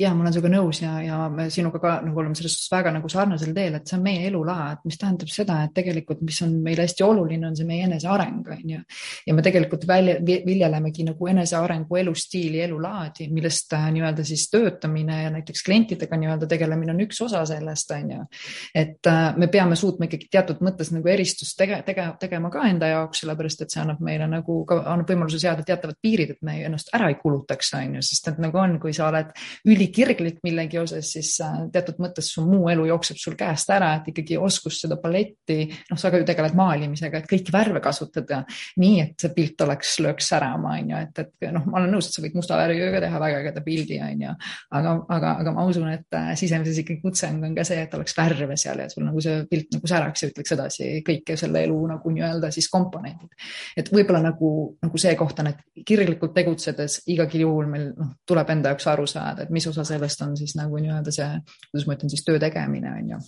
Ja 0.00 0.12
ma 0.14 0.24
olen 0.24 0.34
sinuga 0.34 0.50
nõus 0.52 0.80
ja, 0.82 0.92
ja 1.04 1.18
me 1.32 1.48
sinuga 1.52 1.80
ka 1.82 1.92
nagu 2.04 2.20
oleme 2.20 2.36
selles 2.38 2.54
suhtes 2.56 2.70
väga 2.72 2.92
nagu 2.94 3.08
sarnasel 3.12 3.52
teel, 3.56 3.76
et 3.78 3.88
see 3.88 3.96
on 3.98 4.04
meie 4.04 4.26
elulaad, 4.28 4.82
mis 4.88 4.98
tähendab 5.00 5.32
seda, 5.32 5.58
et 5.64 5.74
tegelikult, 5.76 6.22
mis 6.26 6.40
on 6.44 6.54
meile 6.64 6.84
hästi 6.86 7.04
oluline, 7.06 7.48
on 7.48 7.56
see 7.56 7.68
meie 7.68 7.86
eneseareng, 7.88 8.42
on 8.54 8.74
ju. 8.74 8.80
ja 9.26 9.36
me 9.36 9.44
tegelikult 9.44 9.86
välja, 9.88 10.16
viljelemegi 10.20 11.06
nagu 11.08 11.30
enesearengu 11.32 12.00
elustiili, 12.02 12.60
elulaadi, 12.64 13.28
millest 13.32 13.72
äh, 13.76 13.88
nii-öelda 13.94 14.24
siis 14.26 14.46
töötamine 14.52 15.22
ja 15.24 15.32
näiteks 15.34 15.64
klientidega 15.66 16.18
nii-öelda 16.20 16.48
tegelemine 16.50 16.94
on 16.94 17.04
üks 17.06 17.20
osa 17.24 17.44
sellest, 17.48 17.94
on 17.96 18.14
ju. 18.16 18.26
et 18.74 19.10
äh, 19.10 19.22
me 19.36 19.50
peame 19.52 19.78
suutma 19.80 20.08
ikkagi 20.08 20.30
teatud 20.30 20.64
mõttes 20.64 20.92
nagu 20.94 21.08
eristust 21.12 21.56
tege, 21.60 21.80
tege, 21.86 22.06
tegema 22.20 22.52
ka 22.52 22.66
enda 22.68 22.92
jaoks, 22.92 23.24
sellepärast 23.24 23.64
et 23.64 23.74
see 23.74 23.82
annab 23.82 24.00
meile 24.04 24.28
nagu 24.30 24.62
ka, 24.68 24.82
annab 24.92 25.10
võimaluse 25.10 25.40
seada 25.42 25.64
teatavad 25.66 25.98
piirid, 26.02 26.36
et 26.36 26.44
me 26.46 26.58
ennast 26.66 26.92
ära 26.96 27.10
ei 27.10 27.18
kulutaks, 27.20 27.74
on 27.78 27.98
ju, 27.98 28.04
sest 28.04 28.32
et 28.32 28.40
nagu 28.42 28.60
on, 28.60 28.78
kui 28.82 28.94
sa 28.96 29.08
oled 29.10 29.32
ülikirglik 29.70 30.40
millegi 30.46 30.80
osas, 30.80 31.12
siis 31.14 31.32
äh, 31.44 31.56
teatud 31.72 32.00
mõttes 32.02 32.30
su 32.34 32.44
muu 32.46 32.68
elu 32.72 32.86
jookseb 32.90 33.20
sul 33.20 33.36
käest 33.38 33.70
ära, 33.72 33.92
et 33.98 34.10
ikkagi 34.12 34.38
oskus 34.40 34.80
seda 34.84 34.98
paletti, 35.00 35.62
noh, 35.90 36.00
sa 36.00 36.10
ka 36.12 36.20
ju 36.20 36.26
tegeled 36.28 36.56
maalimisega, 36.58 37.20
et 37.20 37.30
kõiki 37.30 37.54
värve 37.54 37.82
kasutada 37.84 38.42
nii, 38.80 39.00
et 39.04 39.22
see 39.22 39.32
pilt 39.36 39.64
oleks, 39.66 39.96
lööks 40.04 40.30
särama, 40.32 40.76
on 40.80 40.92
ju, 40.94 41.02
et, 41.06 41.22
et 41.24 41.48
noh, 41.54 41.66
ma 41.70 41.80
olen 41.80 41.94
nõus, 41.94 42.08
et 42.08 42.16
sa 42.16 42.24
võid 42.24 42.36
musta 42.38 42.58
värviga 42.60 42.90
ka 42.94 43.02
teha 43.04 43.22
väga 43.22 43.42
ägeda 43.44 43.64
pildi, 43.66 44.00
on 44.04 44.24
ju. 44.26 44.34
aga, 44.80 44.94
aga, 45.16 45.34
aga 45.44 45.54
ma 45.56 45.66
usun, 45.70 45.88
et 45.94 46.18
äh, 46.18 46.32
sisemises 46.40 46.82
ikkagi 46.82 47.00
kutseng 47.04 47.44
on 47.46 47.56
ka 47.56 47.66
see, 47.66 47.80
et 47.84 47.94
oleks 47.98 48.16
värve 48.18 48.58
seal 48.60 48.82
ja 48.82 48.88
sul 48.92 49.06
nagu 49.06 49.22
see 49.24 49.44
pilt 49.50 49.76
nagu 49.76 49.90
säraks 49.90 50.24
ja 50.24 50.30
ütleks 50.32 50.54
edasi 50.56 50.90
kõike 51.06 51.36
selle 51.40 51.64
elu 51.66 51.78
nagu 51.90 52.14
nii-öelda 52.14 52.50
siis 52.54 52.68
komponendid. 52.72 53.32
et 53.78 53.90
võib-olla 53.92 54.22
nagu, 54.24 54.50
nagu 54.82 55.00
see 55.00 55.14
koht 55.18 55.42
on, 55.42 55.52
et 55.52 55.84
kirglikult 55.86 56.34
tegutsedes 56.36 57.00
igal 57.12 57.28
juhul 57.30 57.68
meil 57.70 57.90
noh, 57.96 58.14
tuleb 58.26 58.50
enda 58.54 58.72
jaoks 58.72 58.88
aru 58.90 59.06
saada, 59.10 59.44
et 59.44 59.52
mis 59.54 59.59
osa 59.68 59.84
sellest 59.84 60.24
on 60.26 60.36
siis 60.40 60.56
nagu 60.56 60.80
nii-öelda 60.80 61.12
see, 61.14 61.30
kuidas 61.70 61.86
ma 61.86 61.98
ütlen 61.98 62.12
siis 62.12 62.24
töö 62.26 62.40
tegemine 62.42 62.96
on 62.96 63.14
ju 63.14 63.22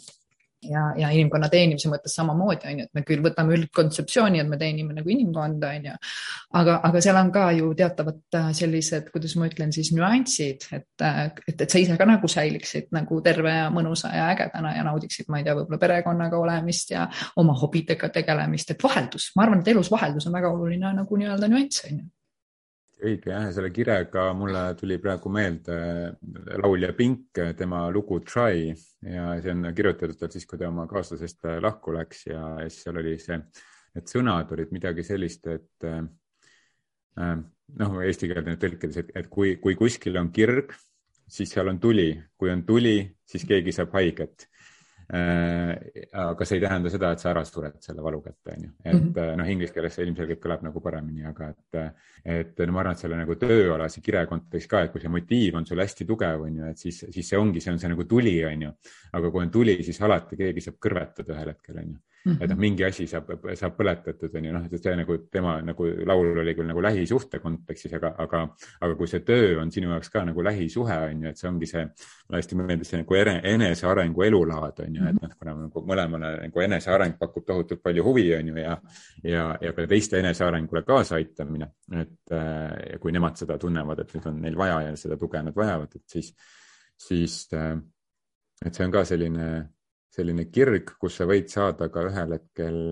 ja, 0.68 0.82
ja 0.96 1.10
inimkonna 1.14 1.48
teenimise 1.52 1.90
mõttes 1.90 2.14
samamoodi 2.16 2.68
on 2.70 2.80
ju, 2.80 2.86
et 2.86 2.96
me 2.96 3.02
küll 3.06 3.22
võtame 3.24 3.56
üldkontseptsiooni, 3.56 4.40
et 4.42 4.50
me 4.50 4.58
teenime 4.60 4.94
nagu 4.96 5.12
inimkonda 5.12 5.72
on 5.76 5.88
ju. 5.88 5.96
aga, 6.60 6.78
aga 6.88 7.02
seal 7.04 7.18
on 7.18 7.32
ka 7.34 7.44
ju 7.56 7.72
teatavad 7.78 8.38
äh, 8.38 8.48
sellised, 8.56 9.10
kuidas 9.14 9.34
ma 9.40 9.48
ütlen 9.50 9.74
siis 9.74 9.92
nüansid, 9.96 10.68
et, 10.78 10.88
äh, 11.02 11.22
et, 11.46 11.66
et 11.66 11.66
sa 11.66 11.82
ise 11.82 11.98
ka 11.98 12.08
nagu 12.08 12.30
säiliksid 12.30 12.90
nagu 12.94 13.20
terve 13.24 13.54
ja 13.56 13.68
mõnusa 13.74 14.12
ja 14.14 14.30
ägedana 14.32 14.76
ja 14.76 14.86
naudiksid, 14.86 15.28
ma 15.32 15.40
ei 15.40 15.46
tea, 15.48 15.56
võib-olla 15.58 15.82
perekonnaga 15.82 16.40
olemist 16.40 16.94
ja 16.94 17.08
oma 17.42 17.56
hobidega 17.58 18.12
tegelemist, 18.14 18.74
et 18.74 18.82
vaheldus, 18.82 19.32
ma 19.36 19.46
arvan, 19.46 19.62
et 19.62 19.72
elus 19.74 19.90
vaheldus 19.92 20.28
on 20.30 20.38
väga 20.38 20.52
oluline 20.52 20.96
nagu 21.02 21.22
nii-öelda 21.22 21.50
nüanss 21.50 21.88
on 21.88 22.02
ju 22.02 22.10
õige 23.02 23.32
jah, 23.32 23.48
selle 23.54 23.70
kirega 23.74 24.28
mulle 24.36 24.62
tuli 24.78 24.98
praegu 25.02 25.30
meelde 25.32 25.76
laulja 26.62 26.92
Pink, 26.96 27.40
tema 27.58 27.84
lugu 27.92 28.20
Try 28.26 28.68
ja 28.68 29.32
see 29.42 29.54
on 29.54 29.68
kirjutatud 29.74 30.18
tal 30.20 30.32
siis, 30.32 30.46
kui 30.48 30.60
ta 30.60 30.68
oma 30.70 30.86
kaaslasest 30.90 31.48
lahku 31.62 31.94
läks 31.96 32.26
ja 32.30 32.42
siis 32.66 32.84
seal 32.84 33.00
oli 33.02 33.16
see, 33.22 33.38
need 33.96 34.12
sõnad 34.14 34.54
olid 34.54 34.72
midagi 34.74 35.04
sellist, 35.06 35.48
et 35.50 35.88
äh, 35.88 36.04
noh, 37.82 37.98
eesti 38.06 38.30
keelde 38.30 38.56
tõlkides, 38.60 39.02
et, 39.02 39.12
et 39.18 39.28
kui, 39.32 39.56
kui 39.62 39.76
kuskil 39.78 40.16
on 40.20 40.30
kirg, 40.34 40.72
siis 41.28 41.52
seal 41.52 41.72
on 41.72 41.80
tuli, 41.82 42.14
kui 42.38 42.52
on 42.52 42.64
tuli, 42.68 42.96
siis 43.28 43.44
keegi 43.48 43.74
saab 43.74 43.94
haiget. 43.98 44.46
Äh, 44.46 44.51
aga 45.12 46.46
see 46.48 46.56
ei 46.56 46.62
tähenda 46.62 46.90
seda, 46.92 47.10
et 47.12 47.20
sa 47.20 47.30
ära 47.32 47.42
sured 47.44 47.74
selle 47.84 48.04
valu 48.04 48.22
kätte, 48.24 48.54
on 48.54 48.62
ju. 48.64 48.70
et 48.84 48.94
mm 48.94 49.10
-hmm. 49.12 49.36
noh, 49.36 49.50
inglise 49.50 49.74
keeles 49.74 49.94
see 49.94 50.06
ilmselgelt 50.06 50.40
kõlab 50.40 50.62
nagu 50.64 50.80
paremini, 50.80 51.24
aga 51.28 51.48
et, 51.50 51.96
et 52.24 52.62
no 52.66 52.72
ma 52.72 52.80
arvan, 52.80 52.92
et 52.92 53.04
selle 53.04 53.16
nagu 53.16 53.34
tööalase 53.34 54.00
kire 54.00 54.24
kontekstis 54.26 54.70
ka, 54.70 54.82
et 54.82 54.92
kui 54.92 55.00
see 55.00 55.12
motiiv 55.12 55.56
on 55.56 55.66
sul 55.66 55.80
hästi 55.84 56.06
tugev, 56.08 56.46
on 56.46 56.56
ju, 56.56 56.70
et 56.70 56.78
siis, 56.78 57.04
siis 57.10 57.28
see 57.28 57.38
ongi, 57.38 57.60
see 57.60 57.72
on 57.72 57.78
see 57.78 57.88
nagu 57.88 58.04
tuli, 58.04 58.44
on 58.44 58.62
ju. 58.62 58.72
aga 59.12 59.30
kui 59.30 59.42
on 59.42 59.50
tuli, 59.50 59.82
siis 59.82 60.00
alati 60.00 60.36
keegi 60.36 60.60
saab 60.60 60.80
kõrvetada 60.80 61.34
ühel 61.36 61.54
hetkel, 61.54 61.78
on 61.78 61.92
ju 61.92 61.98
Mm 62.24 62.32
-hmm. 62.32 62.44
et 62.44 62.50
noh, 62.50 62.56
mingi 62.56 62.84
asi 62.84 63.06
saab, 63.06 63.30
saab 63.58 63.72
põletatud, 63.74 64.34
on 64.38 64.44
ju, 64.44 64.52
noh, 64.54 64.66
see 64.76 64.94
nagu 64.96 65.16
tema 65.30 65.56
nagu 65.66 65.86
laul 66.06 66.38
oli 66.38 66.54
küll 66.54 66.68
nagu 66.70 66.82
lähisuhte 66.82 67.40
kontekstis, 67.42 67.96
aga, 67.98 68.12
aga, 68.18 68.42
aga 68.80 68.94
kui 68.94 69.08
see 69.10 69.20
töö 69.26 69.56
on 69.62 69.72
sinu 69.74 69.90
jaoks 69.90 70.10
ka 70.10 70.22
nagu 70.24 70.44
lähisuhe, 70.44 70.98
on 71.08 71.24
ju, 71.24 71.32
et 71.32 71.40
see 71.40 71.48
ongi 71.50 71.66
see, 71.66 71.82
mulle 72.28 72.38
hästi 72.38 72.60
meeldis 72.60 72.92
see 72.94 73.02
nagu 73.02 73.18
enesearengu 73.54 74.22
elulaad, 74.28 74.84
on 74.86 75.00
ju, 75.00 75.08
et 75.10 75.20
noh, 75.22 75.34
kuna 75.38 75.56
nagu 75.64 75.84
mõlemale 75.90 76.32
nagu 76.44 76.64
eneseareng 76.68 77.18
pakub 77.18 77.46
tohutult 77.46 77.82
palju 77.82 78.06
huvi, 78.06 78.28
on 78.38 78.54
ju, 78.54 78.56
ja, 78.56 78.78
ja, 79.24 79.58
ja 79.60 79.72
ka 79.72 79.86
teiste 79.90 80.22
enesearengule 80.22 80.86
kaasaaitamine, 80.86 81.72
et 82.04 82.36
ja 82.92 82.98
kui 83.02 83.12
nemad 83.12 83.36
seda 83.36 83.58
tunnevad, 83.58 83.98
et 83.98 84.14
nüüd 84.14 84.30
on 84.30 84.42
neil 84.46 84.56
vaja 84.56 84.80
ja 84.86 84.96
seda 84.96 85.18
tuge 85.18 85.42
nad 85.42 85.56
vajavad, 85.56 85.90
et 85.96 86.06
siis, 86.06 86.34
siis, 86.96 87.48
et 87.52 88.74
see 88.74 88.86
on 88.86 88.94
ka 88.94 89.04
selline 89.10 89.48
selline 90.12 90.48
kirg, 90.52 90.94
kus 91.00 91.16
sa 91.20 91.26
võid 91.28 91.48
saada 91.52 91.88
ka 91.92 92.04
ühel 92.08 92.36
hetkel 92.36 92.82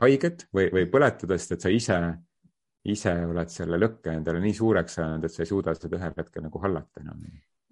haiget 0.00 0.46
või, 0.54 0.68
või 0.74 0.86
põletada, 0.90 1.38
sest 1.38 1.56
et 1.56 1.66
sa 1.66 1.72
ise, 1.72 1.98
ise 2.90 3.14
oled 3.26 3.50
selle 3.50 3.80
lõkke 3.80 4.14
endale 4.14 4.42
nii 4.42 4.54
suureks 4.54 5.00
saanud, 5.00 5.26
et 5.26 5.34
sa 5.34 5.42
ei 5.42 5.50
suuda 5.50 5.74
seda 5.78 5.98
ühel 5.98 6.14
hetkel 6.18 6.46
nagu 6.46 6.62
hallata 6.62 7.02
enam 7.02 7.20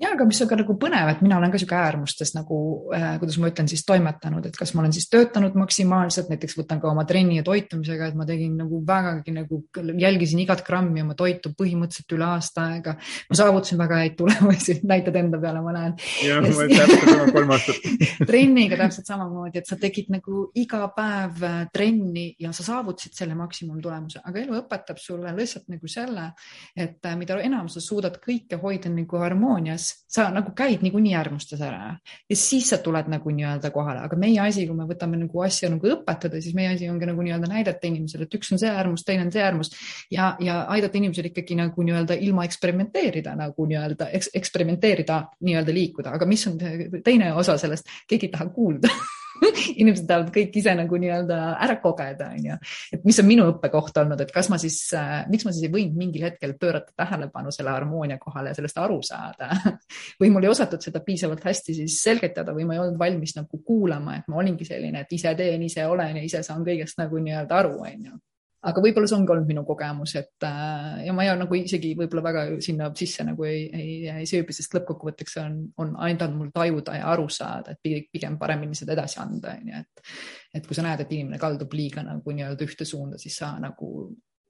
ja, 0.03 0.11
aga 0.17 0.27
mis 0.27 0.41
on 0.43 0.49
ka 0.51 0.59
nagu 0.59 0.75
põnev, 0.81 1.11
et 1.13 1.21
mina 1.25 1.37
olen 1.39 1.53
ka 1.53 1.61
sihuke 1.61 1.77
äärmustes 1.79 2.33
nagu 2.35 2.59
äh,, 2.97 3.15
kuidas 3.23 3.39
ma 3.41 3.51
ütlen 3.53 3.69
siis 3.71 3.85
toimetanud, 3.87 4.47
et 4.49 4.57
kas 4.59 4.75
ma 4.75 4.83
olen 4.83 4.95
siis 4.95 5.07
töötanud 5.13 5.55
maksimaalselt, 5.59 6.31
näiteks 6.33 6.57
võtan 6.59 6.81
ka 6.83 6.91
oma 6.91 7.05
trenni 7.09 7.39
ja 7.39 7.45
toitumisega, 7.47 8.11
et 8.11 8.19
ma 8.19 8.27
tegin 8.29 8.57
nagu 8.59 8.83
vägagi 8.87 9.35
nagu 9.37 9.63
jälgisin 10.03 10.43
igat 10.43 10.65
grammi 10.67 11.05
oma 11.05 11.15
toitu 11.19 11.53
põhimõtteliselt 11.59 12.17
üle 12.17 12.27
aasta 12.33 12.67
aega. 12.73 12.97
ma 13.31 13.39
saavutasin 13.39 13.81
väga 13.81 14.01
häid 14.03 14.17
tulemusi, 14.19 14.79
näitad 14.93 15.19
enda 15.21 15.41
peale, 15.43 15.63
ma 15.65 15.77
näen. 15.77 15.97
jah, 16.27 16.43
ma 16.43 16.51
olen 16.51 16.75
täpselt 16.75 17.09
sama 17.13 17.29
kolm 17.39 17.55
aastat 17.57 17.89
trenniga 18.31 18.81
täpselt 18.81 19.13
samamoodi, 19.13 19.63
et 19.63 19.71
sa 19.71 19.79
tegid 19.81 20.11
nagu 20.15 20.49
iga 20.59 20.83
päev 20.97 21.47
äh, 21.47 21.61
trenni 21.75 22.27
ja 22.43 22.53
sa 22.57 22.67
saavutasid 22.67 23.15
selle 23.23 23.39
maksimumtulemuse, 23.39 24.25
aga 24.27 24.43
elu 24.43 24.59
õpetab 24.65 24.99
sulle 25.03 25.31
lihtsalt 25.37 25.71
nagu 25.73 25.91
selle, 25.91 26.29
et 26.77 26.99
äh, 27.07 27.17
mida 27.19 27.39
enam 27.43 27.71
sa 27.71 27.83
suudad 27.83 28.19
kõike 28.23 28.59
hoida 28.63 28.91
nagu 28.93 29.23
harmoonias, 29.23 29.92
sa 30.13 30.27
nagu 30.33 30.53
käid 30.57 30.83
niikuinii 30.85 31.15
äärmustes 31.17 31.61
ära 31.65 31.95
ja 32.31 32.37
siis 32.37 32.69
sa 32.73 32.79
tuled 32.85 33.09
nagu 33.09 33.33
nii-öelda 33.33 33.71
kohale, 33.73 34.03
aga 34.05 34.17
meie 34.21 34.41
asi, 34.45 34.67
kui 34.69 34.77
me 34.77 34.85
võtame 34.89 35.21
nagu 35.23 35.45
asja 35.45 35.71
nagu 35.73 35.89
õpetada, 35.95 36.41
siis 36.45 36.57
meie 36.57 36.75
asi 36.75 36.91
ongi 36.93 37.09
nagu 37.09 37.25
nii-öelda 37.25 37.49
näidata 37.51 37.89
inimesele, 37.89 38.29
et 38.29 38.37
üks 38.37 38.53
on 38.53 38.61
see 38.61 38.71
äärmus, 38.71 39.07
teine 39.09 39.27
on 39.27 39.33
see 39.33 39.45
äärmus 39.45 39.73
ja, 40.13 40.35
ja 40.41 40.63
aidata 40.75 41.01
inimesel 41.01 41.31
ikkagi 41.31 41.57
nagu 41.59 41.89
nii-öelda 41.89 42.19
ilma 42.29 42.45
eksperimenteerida 42.49 43.35
nagu 43.39 43.67
nii-öelda 43.73 44.11
eks, 44.19 44.33
eksperimenteerida 44.43 45.23
nii-öelda 45.41 45.75
liikuda, 45.81 46.15
aga 46.19 46.29
mis 46.29 46.47
on 46.51 46.61
teine 47.05 47.33
osa 47.33 47.57
sellest, 47.61 47.89
keegi 48.09 48.29
ei 48.29 48.37
taha 48.37 48.51
kuulda 48.53 48.93
inimesed 49.83 50.07
tahavad 50.09 50.33
kõik 50.35 50.57
ise 50.61 50.75
nagu 50.79 51.01
nii-öelda 51.03 51.39
ära 51.67 51.77
kogeda, 51.83 52.31
onju. 52.37 52.59
et 52.97 53.05
mis 53.09 53.21
on 53.23 53.29
minu 53.29 53.47
õppekoht 53.53 54.01
olnud, 54.03 54.25
et 54.25 54.33
kas 54.35 54.51
ma 54.53 54.59
siis 54.63 54.79
äh,, 54.99 55.13
miks 55.33 55.47
ma 55.47 55.55
siis 55.55 55.69
ei 55.69 55.75
võinud 55.75 55.99
mingil 55.99 56.27
hetkel 56.29 56.57
pöörata 56.61 56.95
tähelepanu 57.05 57.55
selle 57.55 57.75
harmoonia 57.75 58.19
kohale 58.23 58.53
ja 58.53 58.59
sellest 58.59 58.81
aru 58.83 59.01
saada 59.07 59.53
või 60.21 60.33
mul 60.35 60.49
ei 60.49 60.53
osatud 60.53 60.83
seda 60.85 61.05
piisavalt 61.05 61.45
hästi 61.47 61.79
siis 61.83 62.01
selgitada 62.03 62.57
või 62.57 62.67
ma 62.69 62.77
ei 62.77 62.85
olnud 62.85 63.01
valmis 63.01 63.37
nagu 63.39 63.63
kuulama, 63.67 64.19
et 64.21 64.29
ma 64.31 64.43
olingi 64.43 64.69
selline, 64.69 65.05
et 65.05 65.17
ise 65.17 65.35
teen, 65.39 65.69
ise 65.69 65.87
olen 65.87 66.21
ja 66.21 66.27
ise 66.27 66.45
saan 66.47 66.67
kõigest 66.67 67.01
nagu 67.01 67.23
nii-öelda 67.23 67.63
aru, 67.63 67.79
onju 67.87 68.19
aga 68.63 68.83
võib-olla 68.85 69.09
see 69.11 69.17
ongi 69.19 69.33
olnud 69.35 69.49
minu 69.49 69.65
kogemus, 69.67 70.15
et 70.21 70.47
äh, 70.47 71.03
ja 71.07 71.15
ma 71.17 71.25
ei 71.27 71.33
nagu 71.39 71.57
isegi 71.59 71.93
võib-olla 71.99 72.25
väga 72.29 72.43
sinna 72.65 72.91
sisse 72.99 73.27
nagu 73.27 73.47
ei, 73.49 73.65
ei, 73.75 73.95
ei 74.23 74.29
sööbi, 74.29 74.55
sest 74.55 74.77
lõppkokkuvõtteks 74.77 75.39
on, 75.43 75.57
on 75.83 75.95
aidanud 76.07 76.39
mul 76.39 76.53
tajuda 76.55 76.99
ja 77.01 77.09
aru 77.13 77.29
saada, 77.33 77.75
et 77.75 78.11
pigem 78.13 78.39
paremini 78.39 78.79
seda 78.79 78.95
edasi 78.97 79.19
anda, 79.23 79.57
onju, 79.59 79.81
et. 79.83 80.13
et 80.59 80.69
kui 80.69 80.79
sa 80.79 80.85
näed, 80.87 81.03
et 81.03 81.17
inimene 81.17 81.41
kaldub 81.43 81.75
liiga 81.75 82.05
nagu 82.07 82.37
nii-öelda 82.37 82.69
ühte 82.69 82.87
suunda, 82.89 83.19
siis 83.19 83.41
sa 83.43 83.55
nagu 83.63 83.91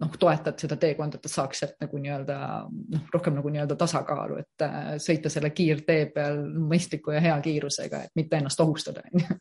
noh, 0.02 0.12
toetad 0.18 0.60
seda 0.60 0.76
teekonda, 0.80 1.16
et 1.18 1.24
ta 1.24 1.32
saaks 1.32 1.62
sealt 1.62 1.80
nagu 1.82 2.00
nii-öelda 2.02 2.36
noh, 2.68 3.08
rohkem 3.14 3.36
nagu 3.38 3.52
nii-öelda 3.54 3.78
tasakaalu, 3.80 4.42
et 4.42 4.66
äh, 4.66 4.92
sõita 5.02 5.32
selle 5.32 5.52
kiirtee 5.56 6.06
peal 6.14 6.42
mõistliku 6.58 7.16
ja 7.16 7.24
hea 7.24 7.40
kiirusega, 7.44 8.04
et 8.06 8.16
mitte 8.18 8.40
ennast 8.40 8.60
ohustada, 8.60 9.04
onju. 9.08 9.40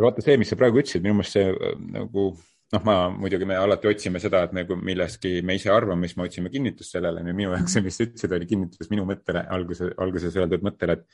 vaata 0.00 0.24
see, 0.24 0.38
mis 0.40 0.52
sa 0.52 0.58
praegu 0.60 0.82
ütlesid, 0.82 1.04
minu 1.04 1.20
meelest 1.20 1.38
see 1.38 1.50
äh, 1.50 1.76
nagu 1.96 2.32
noh, 2.72 2.84
ma 2.86 2.94
muidugi, 3.10 3.46
me 3.48 3.58
alati 3.58 3.90
otsime 3.90 4.20
seda, 4.22 4.44
et 4.46 4.54
nagu 4.54 4.76
milleski 4.78 5.40
me 5.46 5.56
ise 5.58 5.72
arvame, 5.74 6.08
siis 6.08 6.18
me 6.18 6.26
otsime 6.28 6.52
kinnitust 6.52 6.96
sellele. 6.96 7.24
minu 7.32 7.52
jaoks 7.54 7.76
see, 7.76 7.84
mis 7.84 7.98
sa 7.98 8.06
ütlesid, 8.06 8.34
oli 8.36 8.48
kinnitus 8.50 8.90
minu 8.92 9.04
mõttele, 9.08 9.44
alguse, 9.56 9.90
alguses 10.04 10.38
öeldud 10.38 10.64
mõttele, 10.66 10.96
et, 10.98 11.04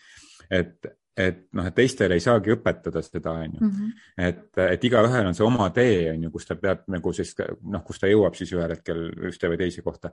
et, 0.60 0.88
et 1.26 1.42
noh, 1.56 1.68
et 1.70 1.76
teistele 1.76 2.18
ei 2.18 2.24
saagi 2.24 2.52
õpetada 2.56 3.02
seda, 3.04 3.34
on 3.46 3.58
ju. 3.58 3.70
Mhm. 3.70 3.92
et, 4.28 4.48
et 4.66 4.88
igaühel 4.90 5.30
on 5.30 5.38
see 5.38 5.46
oma 5.46 5.70
tee, 5.76 6.10
on 6.12 6.28
ju, 6.28 6.32
kus 6.34 6.50
ta 6.50 6.58
peab 6.60 6.84
nagu 6.92 7.12
siis 7.16 7.32
noh, 7.40 7.84
kus 7.86 8.02
ta 8.02 8.10
jõuab 8.12 8.36
siis 8.38 8.52
ühel 8.56 8.76
hetkel 8.76 9.06
ühte 9.30 9.52
või 9.52 9.60
teise 9.64 9.84
kohta. 9.86 10.12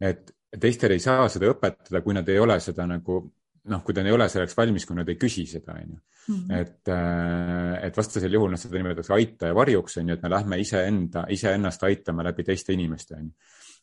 et 0.00 0.30
teistele 0.60 0.94
ei 0.94 1.02
saa 1.02 1.26
seda 1.28 1.50
õpetada, 1.50 2.02
kui 2.02 2.14
nad 2.14 2.28
ei 2.28 2.38
ole 2.38 2.60
seda 2.62 2.86
nagu 2.86 3.24
noh, 3.70 3.82
kui 3.84 3.96
ta 3.96 4.04
ei 4.04 4.12
ole 4.12 4.28
selleks 4.28 4.56
valmis, 4.58 4.84
kui 4.86 4.96
nad 4.98 5.08
ei 5.08 5.18
küsi 5.20 5.46
seda, 5.48 5.78
on 5.80 5.94
ju. 5.94 6.00
Mhm. 6.24 6.52
et, 6.56 6.88
äh, 6.88 7.84
et 7.84 7.96
vastasel 7.96 8.32
juhul 8.32 8.54
noh, 8.54 8.60
seda 8.60 8.78
nimetatakse 8.78 9.12
aita 9.12 9.50
ja 9.50 9.56
varjuks, 9.56 9.98
on 10.00 10.08
ju, 10.08 10.16
et 10.16 10.22
me 10.24 10.30
lähme 10.32 10.58
iseenda, 10.60 11.26
iseennast 11.28 11.82
aitama 11.84 12.24
läbi 12.24 12.46
teiste 12.48 12.72
inimeste, 12.72 13.18
on 13.18 13.26
ju. 13.28 13.34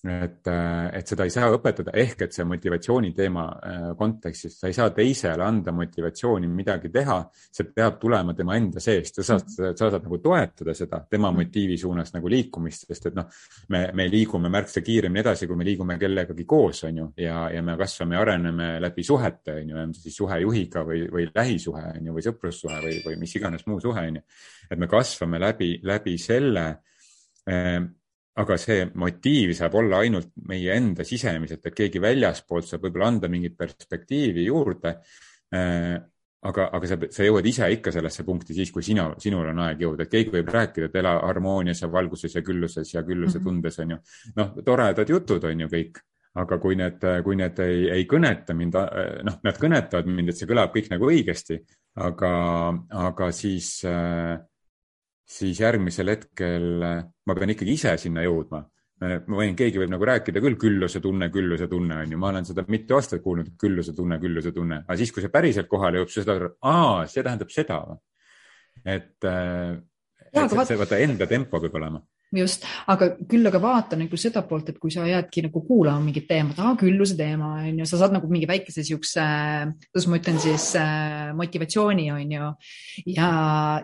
Et, 0.01 0.47
et 0.97 1.11
seda 1.11 1.25
ei 1.27 1.33
saa 1.33 1.51
õpetada, 1.53 1.93
ehk 2.01 2.23
et 2.25 2.33
see 2.33 2.45
motivatsiooni 2.49 3.11
teema 3.13 3.43
äh, 3.53 3.83
kontekstis, 3.97 4.55
sa 4.57 4.69
ei 4.71 4.73
saa 4.73 4.89
teisele 4.95 5.45
anda 5.45 5.73
motivatsiooni 5.77 6.49
midagi 6.49 6.89
teha, 6.93 7.17
see 7.29 7.69
peab 7.69 7.99
tulema 8.01 8.33
tema 8.37 8.57
enda 8.57 8.81
seest, 8.81 9.19
sa 9.19 9.27
saad, 9.27 9.45
sa 9.53 9.71
saad 9.77 9.99
nagu 10.01 10.17
toetada 10.23 10.73
seda 10.77 11.03
tema 11.05 11.29
mm. 11.29 11.43
motiivi 11.43 11.77
suunas 11.77 12.15
nagu 12.15 12.33
liikumist, 12.33 12.87
sest 12.89 13.11
et 13.11 13.19
noh, 13.19 13.29
me, 13.75 13.83
me 13.97 14.09
liigume 14.09 14.49
märksa 14.53 14.81
kiiremini 14.85 15.21
edasi, 15.21 15.49
kui 15.49 15.61
me 15.61 15.69
liigume 15.69 15.99
kellegagi 16.01 16.47
koos, 16.49 16.81
on 16.89 17.03
ju, 17.03 17.07
ja, 17.21 17.45
ja 17.53 17.61
me 17.65 17.77
kasvame 17.77 18.17
ja 18.17 18.25
areneme 18.25 18.73
läbi 18.81 19.05
suhete, 19.05 19.59
on 19.61 19.73
ju, 19.75 19.79
on 19.85 19.95
see 19.97 20.09
siis 20.09 20.19
suhe 20.23 20.41
juhiga 20.41 20.85
või, 20.87 21.05
või 21.13 21.29
lähisuhe, 21.29 21.87
on 21.93 22.09
ju, 22.09 22.17
või 22.17 22.25
sõprussuhe 22.25 22.81
või, 22.81 22.97
või 23.05 23.21
mis 23.21 23.37
iganes 23.37 23.69
muu 23.69 23.77
suhe, 23.83 24.09
on 24.09 24.21
ju. 24.21 24.27
et 24.65 24.81
me 24.81 24.89
kasvame 24.89 25.45
läbi, 25.45 25.75
läbi 25.85 26.17
selle 26.17 26.69
äh, 27.45 27.81
aga 28.39 28.55
see 28.59 28.85
motiiv 28.95 29.51
saab 29.57 29.75
olla 29.81 29.99
ainult 30.05 30.31
meie 30.47 30.75
enda 30.77 31.03
sisemiselt, 31.07 31.65
et 31.65 31.75
keegi 31.75 31.99
väljaspoolt 32.01 32.69
saab 32.69 32.85
võib-olla 32.87 33.09
anda 33.11 33.29
mingit 33.31 33.57
perspektiivi 33.59 34.45
juurde. 34.47 34.95
Äh, 35.51 35.97
aga, 36.47 36.67
aga 36.73 36.89
sa, 36.89 36.97
sa 37.13 37.25
jõuad 37.25 37.47
ise 37.49 37.67
ikka 37.75 37.93
sellesse 37.93 38.23
punkti 38.25 38.55
siis, 38.57 38.71
kui 38.73 38.85
sina, 38.85 39.09
sinul 39.21 39.51
on 39.51 39.59
aeg 39.65 39.83
jõuda, 39.83 40.05
et 40.07 40.13
keegi 40.13 40.33
võib 40.33 40.49
rääkida, 40.53 40.89
et 40.89 40.95
ela 41.01 41.17
harmoonias 41.19 41.83
ja 41.83 41.91
valguses 41.91 42.37
ja 42.37 42.41
külluses 42.45 42.93
ja 42.95 43.03
külluse 43.05 43.39
mm 43.39 43.43
-hmm. 43.43 43.61
tundes 43.61 43.79
on 43.79 43.91
ju. 43.91 43.97
noh, 44.39 44.55
toredad 44.65 45.09
jutud 45.09 45.43
on 45.43 45.65
ju 45.65 45.67
kõik, 45.67 46.01
aga 46.41 46.57
kui 46.57 46.75
need, 46.75 47.03
kui 47.23 47.35
need 47.35 47.59
ei, 47.59 47.89
ei 47.91 48.07
kõneta 48.09 48.55
mind, 48.55 48.79
noh, 49.27 49.37
nad 49.43 49.59
kõnetavad 49.59 50.07
mind, 50.07 50.29
et 50.29 50.37
see 50.37 50.47
kõlab 50.47 50.71
kõik 50.73 50.89
nagu 50.89 51.11
õigesti, 51.11 51.59
aga, 51.95 52.31
aga 52.89 53.31
siis 53.31 53.83
äh, 53.85 54.39
siis 55.31 55.61
järgmisel 55.63 56.11
hetkel 56.13 56.85
äh, 56.85 57.01
ma 57.27 57.35
pean 57.37 57.53
ikkagi 57.53 57.75
ise 57.79 57.95
sinna 58.01 58.25
jõudma. 58.25 58.65
ma 59.01 59.37
võin, 59.39 59.55
keegi 59.57 59.79
võib 59.81 59.89
nagu 59.89 60.05
rääkida 60.05 60.41
küll, 60.43 60.59
külluse 60.61 60.99
tunne, 61.01 61.31
külluse 61.33 61.65
tunne 61.67 61.95
on 62.03 62.11
ju, 62.13 62.17
ma 62.21 62.27
olen 62.29 62.45
seda 62.45 62.61
mitu 62.69 62.93
aastat 62.93 63.23
kuulnud, 63.23 63.55
külluse 63.57 63.95
tunne, 63.97 64.19
külluse 64.21 64.51
tunne, 64.53 64.83
aga 64.85 64.97
siis, 64.99 65.09
kui 65.15 65.23
see 65.23 65.33
päriselt 65.33 65.71
kohale 65.71 65.97
jõuab, 65.97 66.11
siis 66.13 66.27
saad 66.27 66.35
aru, 66.35 66.51
aa, 66.69 67.07
see 67.09 67.23
tähendab 67.25 67.49
seda. 67.49 67.79
et, 68.85 69.15
äh, 69.25 69.79
et 70.29 70.53
see 70.69 70.77
vaata 70.77 71.01
enda 71.01 71.25
tempo 71.27 71.63
peab 71.63 71.79
olema 71.81 72.03
just, 72.35 72.65
aga 72.91 73.11
küll 73.29 73.47
aga 73.47 73.59
vaata 73.61 73.97
nagu 73.99 74.17
seda 74.19 74.43
poolt, 74.47 74.71
et 74.71 74.79
kui 74.81 74.93
sa 74.93 75.03
jäädki 75.07 75.45
nagu 75.47 75.63
kuulama 75.67 76.03
mingit 76.05 76.27
teemat, 76.29 76.59
aa 76.63 76.77
külluse 76.79 77.17
teema 77.19 77.53
on 77.59 77.81
ju, 77.81 77.87
sa 77.89 77.99
saad 78.01 78.15
nagu 78.15 78.29
mingi 78.31 78.47
väikese 78.49 78.85
siukse, 78.87 79.25
kuidas 79.89 80.07
ma 80.11 80.19
ütlen 80.21 80.39
siis 80.43 80.69
äh, 80.79 81.31
motivatsiooni 81.37 82.07
on 82.13 82.35
ju. 82.37 82.51
ja, 83.15 83.29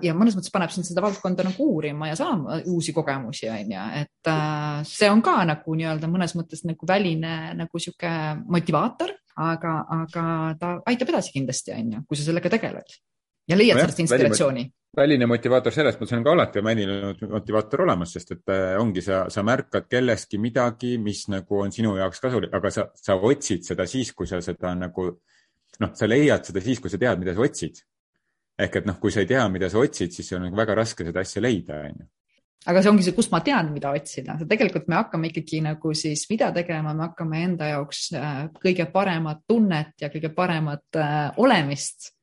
ja 0.03 0.15
mõnes 0.17 0.37
mõttes 0.37 0.53
paneb 0.53 0.73
sind 0.73 0.87
seda 0.87 1.03
valdkonda 1.05 1.45
nagu 1.47 1.69
uurima 1.75 2.11
ja 2.11 2.17
saama 2.19 2.61
uusi 2.71 2.95
kogemusi 2.95 3.51
on 3.51 3.75
ju, 3.75 3.85
et 4.03 4.31
äh, 4.31 4.79
see 4.87 5.11
on 5.11 5.23
ka 5.25 5.39
nagu 5.47 5.77
nii-öelda 5.77 6.11
mõnes 6.11 6.37
mõttes 6.39 6.63
nagu 6.67 6.87
väline 6.87 7.35
nagu 7.57 7.83
sihuke 7.83 8.13
motivaator, 8.47 9.11
aga, 9.37 9.75
aga 10.01 10.23
ta 10.59 10.73
aitab 10.89 11.13
edasi 11.13 11.35
kindlasti 11.35 11.75
on 11.75 11.93
ju, 11.97 12.07
kui 12.07 12.19
sa 12.19 12.29
sellega 12.29 12.55
tegeled 12.55 12.97
ja 13.47 13.57
leiad 13.57 13.79
sellest 13.79 14.03
inspiratsiooni. 14.03 14.65
väline 14.97 15.27
motivaator 15.29 15.73
selles 15.73 15.97
mõttes 15.99 16.17
on 16.17 16.23
ka 16.25 16.33
alati 16.33 16.63
väline 16.63 17.13
motivaator 17.29 17.83
olemas, 17.85 18.13
sest 18.17 18.33
et 18.33 18.53
äh, 18.53 18.75
ongi, 18.81 19.03
sa, 19.05 19.25
sa 19.29 19.43
märkad 19.45 19.87
kellestki 19.89 20.39
midagi, 20.41 20.97
mis 20.97 21.27
nagu 21.31 21.61
on 21.61 21.71
sinu 21.71 21.95
jaoks 21.99 22.23
kasulik, 22.23 22.53
aga 22.53 22.71
sa, 22.73 22.87
sa 22.95 23.15
otsid 23.15 23.67
seda 23.67 23.85
siis, 23.89 24.13
kui 24.17 24.27
sa 24.29 24.41
seda 24.41 24.73
nagu 24.75 25.09
noh, 25.83 25.93
sa 25.93 26.09
leiad 26.09 26.49
seda 26.49 26.63
siis, 26.63 26.81
kui 26.81 26.91
sa 26.91 26.99
tead, 27.01 27.21
mida 27.21 27.35
sa 27.37 27.45
otsid. 27.45 27.83
ehk 28.57 28.75
et 28.79 28.85
noh, 28.89 28.95
kui 28.97 29.13
sa 29.13 29.21
ei 29.21 29.27
tea, 29.29 29.43
mida 29.53 29.69
sa 29.69 29.77
otsid, 29.77 30.11
siis 30.11 30.31
on 30.33 30.47
nagu 30.47 30.57
väga 30.57 30.73
raske 30.79 31.05
seda 31.05 31.21
asja 31.21 31.43
leida, 31.43 31.83
on 31.85 31.99
ju. 31.99 32.07
Aga 32.67 32.81
see 32.81 32.89
ongi 32.89 33.03
see, 33.05 33.13
kust 33.15 33.31
ma 33.31 33.39
tean, 33.45 33.69
mida 33.71 33.91
otsida, 33.95 34.33
tegelikult 34.49 34.89
me 34.89 34.97
hakkame 34.97 35.29
ikkagi 35.29 35.61
nagu 35.63 35.93
siis, 35.95 36.25
mida 36.31 36.49
tegema, 36.55 36.95
me 36.97 37.05
hakkame 37.05 37.43
enda 37.45 37.69
jaoks 37.69 38.01
äh, 38.17 38.39
kõige 38.57 38.89
paremat 38.91 39.45
tunnet 39.47 39.93
ja 40.01 40.09
kõige 40.11 40.33
paremat 40.35 40.97
äh, 40.99 41.37
olemist 41.39 42.16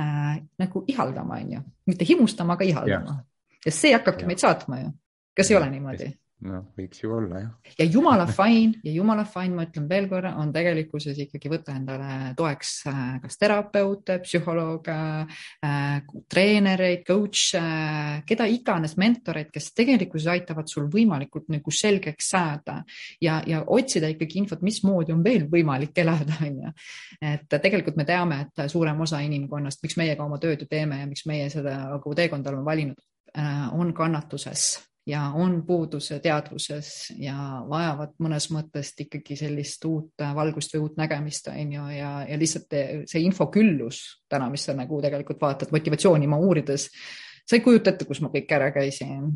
äh, 0.00 0.42
nagu 0.58 0.84
ihaldama, 0.88 1.34
on 1.34 1.52
ju, 1.52 1.60
mitte 1.86 2.04
himustama, 2.08 2.52
aga 2.52 2.64
ihaldama. 2.64 3.18
ja 3.66 3.72
see 3.72 3.92
hakkabki 3.92 4.26
ja. 4.26 4.26
meid 4.26 4.42
saatma 4.42 4.80
ju. 4.80 4.92
kas 5.36 5.50
ei 5.50 5.56
ole 5.56 5.70
niimoodi? 5.70 6.12
Noh, 6.44 6.64
võiks 6.76 7.00
ju 7.00 7.12
olla 7.16 7.40
jah. 7.40 7.74
ja 7.78 7.86
jumala 7.88 8.26
fine 8.28 8.80
ja 8.84 8.92
jumala 8.92 9.24
fine, 9.28 9.54
ma 9.56 9.64
ütlen 9.64 9.86
veel 9.88 10.08
korra, 10.10 10.34
on 10.40 10.50
tegelikkuses 10.52 11.18
ikkagi 11.24 11.48
võtta 11.48 11.76
endale 11.78 12.32
toeks 12.36 12.72
äh, 12.90 12.98
kas 13.22 13.38
terapeute, 13.40 14.18
psühholooge 14.24 14.96
äh,, 15.64 16.02
treenereid, 16.32 17.04
coach'e 17.08 17.62
äh,, 17.62 18.10
keda 18.28 18.48
iganes, 18.52 18.96
mentoreid, 19.00 19.48
kes 19.54 19.70
tegelikkuses 19.76 20.28
aitavad 20.34 20.68
sul 20.70 20.90
võimalikult 20.92 21.48
nagu 21.52 21.72
selgeks 21.72 22.28
saada 22.34 22.82
ja, 23.22 23.38
ja 23.48 23.62
otsida 23.72 24.10
ikkagi 24.12 24.42
infot, 24.42 24.64
mismoodi 24.66 25.16
on 25.16 25.24
veel 25.24 25.46
võimalik 25.52 25.96
elada, 26.04 26.36
onju. 26.48 26.74
et 27.32 27.48
tegelikult 27.56 27.96
me 27.96 28.04
teame, 28.08 28.42
et 28.44 28.66
suurem 28.72 29.00
osa 29.06 29.22
inimkonnast, 29.24 29.80
miks 29.84 29.96
meie 29.96 30.18
ka 30.18 30.28
oma 30.28 30.40
tööd 30.42 30.66
ju 30.66 30.68
teeme 30.68 31.00
ja 31.00 31.08
miks 31.08 31.24
meie 31.28 31.48
seda 31.52 31.78
nagu 31.94 32.14
teekonda 32.18 32.52
oleme 32.52 32.68
valinud, 32.68 33.00
äh, 33.32 33.64
on 33.72 33.94
kannatuses 33.96 34.74
ja 35.06 35.22
on 35.34 35.60
puuduse 35.66 36.18
teadvuses 36.22 36.88
ja 37.22 37.62
vajavad 37.68 38.16
mõnes 38.22 38.48
mõttes 38.50 38.92
ikkagi 39.04 39.36
sellist 39.38 39.84
uut 39.86 40.24
valgust 40.34 40.74
või 40.74 40.82
uut 40.86 40.96
nägemist, 40.98 41.50
on 41.52 41.74
ju, 41.76 41.84
ja, 41.94 42.10
ja 42.26 42.38
lihtsalt 42.38 42.74
see 43.06 43.22
infoküllus 43.22 44.02
täna, 44.28 44.50
mis 44.50 44.66
sa 44.66 44.74
nagu 44.74 44.98
tegelikult 45.02 45.40
vaatad 45.42 45.74
motivatsiooni 45.74 46.30
ma 46.30 46.40
uurides, 46.42 46.88
sa 47.46 47.58
ei 47.58 47.62
kujuta 47.62 47.94
ette, 47.94 48.08
kus 48.08 48.20
ma 48.24 48.32
kõik 48.34 48.56
ära 48.58 48.72
käisin 48.74 49.30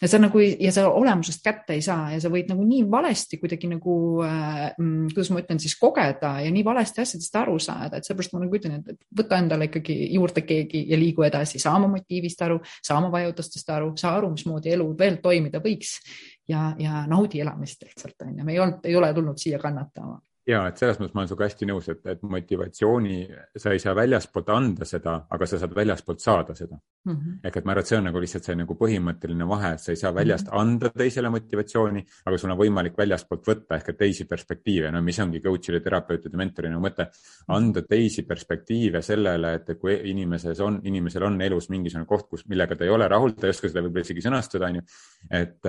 ja 0.00 0.08
sa 0.08 0.18
nagu 0.20 0.40
ja 0.40 0.72
sa 0.72 0.86
olemusest 0.88 1.42
kätte 1.44 1.76
ei 1.76 1.82
saa 1.84 2.10
ja 2.14 2.20
sa 2.22 2.30
võid 2.32 2.48
nagu 2.50 2.64
nii 2.66 2.86
valesti 2.90 3.38
kuidagi 3.40 3.68
nagu 3.70 3.94
äh,, 4.24 4.70
mm, 4.78 5.10
kuidas 5.12 5.30
ma 5.34 5.42
ütlen 5.42 5.60
siis 5.62 5.76
kogeda 5.80 6.32
ja 6.44 6.52
nii 6.54 6.64
valesti 6.64 7.04
asjadest 7.04 7.36
aru 7.42 7.58
saada, 7.60 8.00
et 8.00 8.08
seepärast 8.08 8.34
ma 8.34 8.42
nagu 8.44 8.56
ütlen, 8.56 8.80
et 8.80 9.04
võta 9.20 9.40
endale 9.42 9.68
ikkagi 9.68 9.98
juurde 10.14 10.44
keegi 10.46 10.86
ja 10.90 10.98
liigu 11.00 11.26
edasi, 11.28 11.60
saa 11.62 11.76
oma 11.76 11.90
motiivist 11.96 12.42
aru, 12.46 12.60
saa 12.80 12.98
oma 12.98 13.12
vajutustest 13.12 13.76
aru, 13.76 13.92
saa 14.00 14.16
aru, 14.18 14.32
mismoodi 14.34 14.72
elu 14.76 14.88
veel 14.98 15.20
toimida 15.22 15.60
võiks 15.64 15.98
ja, 16.48 16.70
ja 16.80 17.04
naudi 17.10 17.44
elamist 17.44 17.84
lihtsalt 17.84 18.26
on 18.26 18.38
ju, 18.38 18.48
me 18.48 18.56
ei 18.56 18.64
olnud, 18.64 18.84
ei 18.88 18.96
ole 18.96 19.12
tulnud 19.14 19.40
siia 19.40 19.60
kannatama 19.60 20.18
ja 20.48 20.62
et 20.70 20.80
selles 20.80 20.98
mõttes 21.00 21.14
ma 21.14 21.22
olen 21.22 21.28
sinuga 21.30 21.46
hästi 21.46 21.68
nõus, 21.68 21.88
et, 21.92 22.00
et 22.08 22.22
motivatsiooni, 22.24 23.18
sa 23.60 23.74
ei 23.74 23.82
saa 23.82 23.92
väljaspoolt 23.96 24.48
anda 24.54 24.86
seda, 24.88 25.16
aga 25.30 25.48
sa 25.48 25.58
saad 25.60 25.74
väljaspoolt 25.76 26.22
saada 26.22 26.56
seda 26.56 26.78
mm. 27.04 27.12
-hmm. 27.12 27.34
ehk 27.44 27.56
et 27.56 27.64
ma 27.64 27.74
arvan, 27.74 27.84
et 27.84 27.90
see 27.90 27.98
on 27.98 28.06
nagu 28.08 28.22
lihtsalt 28.22 28.48
see 28.48 28.56
nagu 28.56 28.76
põhimõtteline 28.80 29.48
vahe, 29.48 29.72
et 29.74 29.82
sa 29.84 29.92
ei 29.92 30.00
saa 30.00 30.14
väljast 30.14 30.46
mm 30.46 30.52
-hmm. 30.52 30.60
anda 30.60 30.90
teisele 31.02 31.30
motivatsiooni, 31.36 32.04
aga 32.26 32.38
sul 32.38 32.50
on 32.50 32.58
võimalik 32.58 32.96
väljaspoolt 32.98 33.50
võtta 33.50 33.76
ehk 33.76 33.88
et 33.88 33.98
teisi 33.98 34.24
perspektiive, 34.24 34.90
no 34.90 35.02
mis 35.02 35.18
ongi 35.18 35.40
coach'ide, 35.40 35.80
terapeutide, 35.84 36.36
mentorina 36.36 36.78
mõte, 36.78 37.08
anda 37.48 37.82
teisi 37.82 38.22
perspektiive 38.22 39.02
sellele, 39.02 39.54
et 39.54 39.78
kui 39.80 40.00
inimeses 40.10 40.60
on, 40.60 40.80
inimesel 40.84 41.22
on 41.22 41.40
elus 41.40 41.68
mingisugune 41.68 42.06
koht, 42.06 42.28
kus, 42.28 42.46
millega 42.48 42.76
ta 42.76 42.84
ei 42.84 42.90
ole 42.90 43.08
rahul, 43.08 43.30
ta 43.30 43.46
ei 43.46 43.50
oska 43.50 43.68
seda 43.68 43.82
võib-olla 43.82 44.08
isegi 44.08 44.24
sõnastada, 44.24 44.66
on 44.66 44.80
ju. 44.80 44.82
et, 45.30 45.66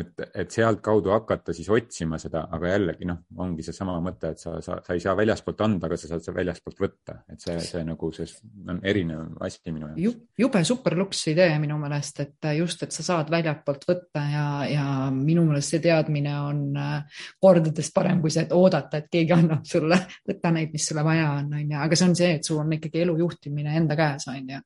et, 0.00 0.28
et 0.34 0.50
sealtkaudu 0.50 1.10
hakata 1.10 1.52
siis 1.52 1.68
otsima 1.68 2.18
seda, 2.18 2.48
aga 2.50 2.68
jällegi 2.68 3.04
noh, 3.04 3.22
ongi 3.36 3.62
seesama 3.62 4.00
mõte 4.06 4.30
et 4.32 4.42
sa, 4.42 4.56
sa, 4.64 4.78
sa 4.84 4.96
ei 4.96 5.02
saa 5.02 5.16
väljaspoolt 5.18 5.60
anda, 5.66 5.88
aga 5.88 5.98
sa 6.00 6.10
saad 6.10 6.28
väljaspoolt 6.36 6.80
võtta, 6.82 7.18
et 7.32 7.42
see, 7.42 7.56
see 7.64 7.82
nagu 7.86 8.10
see 8.14 8.26
on 8.70 8.80
erinev 8.86 9.36
asi 9.46 9.72
minu 9.72 9.90
jaoks. 9.90 10.22
jube 10.38 10.62
super 10.68 10.96
luks 10.98 11.22
idee 11.32 11.58
minu 11.62 11.78
meelest, 11.82 12.22
et 12.24 12.50
just, 12.56 12.82
et 12.86 12.94
sa 12.94 13.06
saad 13.06 13.30
väljapoolt 13.32 13.86
võtta 13.88 14.24
ja, 14.32 14.46
ja 14.70 14.86
minu 15.14 15.46
meelest 15.48 15.74
see 15.76 15.82
teadmine 15.84 16.34
on 16.40 16.62
äh, 16.80 17.22
kordades 17.42 17.92
parem 17.94 18.22
kui 18.24 18.32
see, 18.34 18.46
et 18.46 18.54
oodata, 18.56 19.02
et 19.02 19.10
keegi 19.12 19.36
annab 19.36 19.66
sulle, 19.68 19.98
võta 20.28 20.54
neid, 20.54 20.72
mis 20.74 20.88
sulle 20.90 21.04
vaja 21.06 21.32
on, 21.40 21.52
on 21.58 21.76
ju, 21.76 21.80
aga 21.86 22.00
see 22.00 22.10
on 22.10 22.18
see, 22.18 22.32
et 22.38 22.48
sul 22.48 22.62
on 22.62 22.72
ikkagi 22.78 23.04
elu 23.04 23.18
juhtimine 23.24 23.76
enda 23.82 23.98
käes, 23.98 24.28
on 24.32 24.54
ju. 24.56 24.62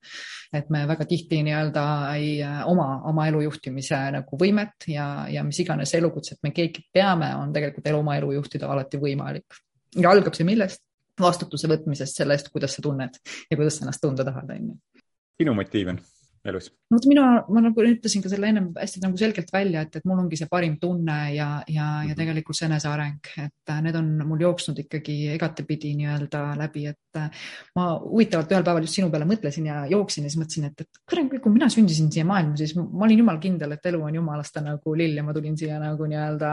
et 0.56 0.70
me 0.70 0.84
väga 0.88 1.06
tihti 1.08 1.42
nii-öelda 1.46 1.84
ei 2.14 2.32
äh, 2.44 2.62
oma 2.70 2.90
oma 3.10 3.26
elu 3.30 3.42
juhtimise 3.46 3.98
nagu 4.14 4.38
võimet 4.40 4.88
ja, 4.90 5.26
ja 5.30 5.44
mis 5.46 5.58
iganes 5.62 5.92
elukutset 5.98 6.40
me 6.42 6.52
keegi 6.54 6.86
peame, 6.92 7.30
on 7.38 7.52
tegelikult 7.54 7.86
elu 7.90 8.00
oma 8.02 8.16
elu 8.18 8.32
juhtida 8.38 8.70
alati 8.70 9.00
võimalik 9.00 9.29
võimalik. 9.30 9.60
ja 9.96 10.10
algab 10.10 10.34
see 10.34 10.48
millest? 10.48 10.82
vastutuse 11.20 11.68
võtmisest 11.68 12.16
selle 12.16 12.32
eest, 12.32 12.48
kuidas 12.48 12.72
sa 12.72 12.82
tunned 12.82 13.18
ja 13.50 13.56
kuidas 13.56 13.76
sa 13.76 13.84
ennast 13.84 14.00
tunda 14.00 14.24
tahad, 14.24 14.50
onju. 14.54 14.76
sinu 15.36 15.54
motiiv 15.54 15.90
on 15.92 15.98
elus? 16.44 16.70
vot 16.90 17.04
mina, 17.06 17.24
ma 17.46 17.60
nagu 17.62 17.84
ütlesin 17.86 18.22
ka 18.24 18.30
selle 18.32 18.48
ennem 18.50 18.70
hästi 18.74 19.02
nagu 19.04 19.18
selgelt 19.20 19.52
välja, 19.54 19.84
et, 19.86 20.00
et 20.00 20.06
mul 20.08 20.18
ongi 20.24 20.38
see 20.40 20.48
parim 20.50 20.74
tunne 20.82 21.18
ja, 21.36 21.48
ja, 21.70 21.84
ja 22.02 22.08
mhm. 22.08 22.16
tegelikult 22.18 22.58
see 22.58 22.66
eneseareng, 22.66 23.30
et 23.44 23.70
äh, 23.70 23.82
need 23.84 23.98
on 24.00 24.08
mul 24.26 24.42
jooksnud 24.42 24.80
ikkagi 24.82 25.16
igatepidi 25.36 25.92
nii-öelda 26.00 26.40
läbi, 26.58 26.86
et 26.90 27.20
äh, 27.20 27.28
ma 27.78 27.92
huvitavalt 28.02 28.50
ühel 28.56 28.66
päeval 28.66 28.86
just 28.88 28.98
sinu 28.98 29.10
peale 29.12 29.28
mõtlesin 29.30 29.68
ja 29.70 29.84
jooksin 29.90 30.26
ja 30.26 30.32
siis 30.32 30.40
mõtlesin, 30.40 30.66
et, 30.70 30.82
et 30.82 31.02
kurat, 31.12 31.36
kui 31.44 31.54
mina 31.54 31.68
sündisin 31.70 32.10
siia 32.10 32.26
maailma, 32.26 32.56
siis 32.58 32.74
ma 32.80 33.06
olin 33.06 33.22
jumala 33.22 33.42
kindel, 33.42 33.76
et 33.76 33.86
elu 33.92 34.02
on 34.08 34.18
jumalast 34.18 34.58
nagu 34.64 34.96
lill 34.98 35.20
ja 35.20 35.26
ma 35.26 35.36
tulin 35.36 35.54
siia 35.60 35.78
nagu 35.82 36.10
nii-öelda, 36.10 36.50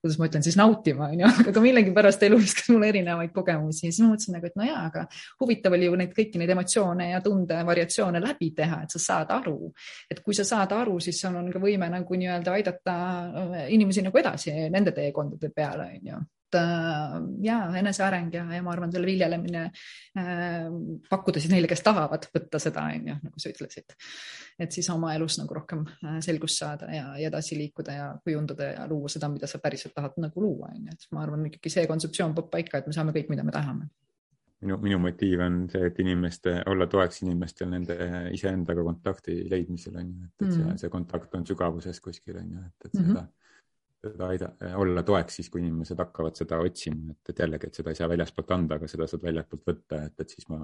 kuidas 0.00 0.18
ma 0.20 0.30
ütlen 0.30 0.48
siis 0.48 0.56
nautima, 0.60 1.10
onju, 1.12 1.28
aga 1.52 1.64
millegipärast 1.66 2.24
elu 2.30 2.40
viskas 2.40 2.72
mulle 2.72 2.88
erinevaid 2.94 3.36
kogemusi 3.36 3.90
ja 3.90 3.92
siis 3.92 4.00
ma 4.06 4.14
mõtlesin 4.14 4.38
nagu, 4.38 4.48
et 4.48 4.58
no 4.62 4.70
jaa, 4.70 4.88
aga 4.88 5.04
huvitav 5.44 5.76
oli 5.76 5.90
ju 5.90 6.00
neid 6.00 6.16
kõiki 6.16 6.40
neid 6.40 6.56
emotsioone 6.56 7.12
ja 7.12 7.20
tunde 7.24 7.60
variatsioone 7.68 8.24
läbi 8.24 8.54
teha, 8.56 8.80
et 8.86 8.96
sa 8.96 9.04
saad 9.10 9.23
saada 9.24 9.40
aru. 9.40 9.72
et 10.10 10.22
kui 10.22 10.34
sa 10.34 10.44
saad 10.44 10.72
aru, 10.72 11.00
siis 11.00 11.20
sul 11.20 11.36
on 11.36 11.50
ka 11.52 11.60
võime 11.62 11.88
nagu 11.90 12.14
nii-öelda 12.14 12.54
aidata 12.54 12.94
inimesi 13.68 14.02
nagu 14.02 14.18
edasi 14.18 14.54
nende 14.70 14.92
teekondade 14.92 15.50
peale, 15.54 15.90
on 15.96 16.08
ju 16.10 16.20
äh, 16.54 17.16
ja 17.42 17.58
eneseareng 17.78 18.34
ja, 18.34 18.44
ja 18.54 18.62
ma 18.62 18.72
arvan, 18.72 18.92
selle 18.92 19.08
viljelemine 19.08 19.64
äh, 19.64 20.68
pakkuda 21.10 21.40
siis 21.40 21.52
neile, 21.52 21.70
kes 21.70 21.82
tahavad 21.82 22.28
võtta 22.34 22.60
seda, 22.62 22.86
on 22.92 23.10
ju, 23.10 23.18
nagu 23.24 23.42
sa 23.42 23.50
ütlesid. 23.50 23.96
et 24.58 24.72
siis 24.72 24.88
oma 24.90 25.14
elus 25.16 25.38
nagu 25.40 25.56
rohkem 25.56 25.82
äh, 25.88 26.20
selgust 26.24 26.60
saada 26.60 26.90
ja, 26.94 27.10
ja 27.18 27.32
edasi 27.32 27.58
liikuda 27.58 27.98
ja 27.98 28.08
kujundada 28.22 28.72
ja 28.74 28.86
luua 28.90 29.10
seda, 29.10 29.28
mida 29.32 29.50
sa 29.50 29.58
päriselt 29.58 29.96
tahad 29.96 30.18
nagu 30.22 30.40
luua, 30.40 30.70
on 30.72 30.88
ju, 30.88 30.96
et 30.96 31.12
ma 31.12 31.24
arvan 31.26 31.50
ikkagi 31.50 31.72
see 31.78 31.90
kontseptsioon 31.90 32.36
peab 32.38 32.52
paika, 32.54 32.80
et 32.80 32.90
me 32.90 32.96
saame 32.96 33.16
kõik, 33.16 33.32
mida 33.34 33.46
me 33.46 33.54
tahame 33.54 33.90
minu, 34.64 34.78
minu 34.82 34.98
motiiv 35.02 35.44
on 35.44 35.62
see, 35.72 35.86
et 35.90 36.00
inimeste, 36.02 36.56
olla 36.70 36.88
toeks 36.90 37.22
inimestel 37.22 37.70
nende 37.70 37.96
iseendaga 38.34 38.84
kontakti 38.86 39.38
leidmisel 39.50 40.00
on 40.00 40.10
ju, 40.10 40.26
et, 40.28 40.34
et 40.40 40.50
see, 40.50 40.64
mm. 40.64 40.82
see 40.82 40.92
kontakt 40.92 41.38
on 41.38 41.46
sügavuses 41.48 42.00
kuskil 42.04 42.40
on 42.40 42.52
ju, 42.56 42.66
et, 42.66 42.88
et 42.88 42.92
mm 42.92 43.00
-hmm. 43.00 43.08
seda 43.14 43.26
seda 44.04 44.26
aida-, 44.28 44.50
olla 44.76 45.02
toeks 45.02 45.38
siis, 45.38 45.48
kui 45.50 45.62
inimesed 45.62 45.98
hakkavad 45.98 46.36
seda 46.36 46.58
otsima, 46.60 47.14
et, 47.14 47.30
et 47.32 47.38
jällegi, 47.38 47.70
et 47.70 47.78
seda 47.80 47.92
ei 47.92 47.96
saa 47.96 48.08
väljaspoolt 48.08 48.50
anda, 48.56 48.76
aga 48.76 48.88
seda 48.90 49.06
saad 49.08 49.22
väljastpoolt 49.24 49.64
võtta, 49.70 50.02
et, 50.08 50.20
et 50.20 50.34
siis 50.36 50.48
ma, 50.52 50.60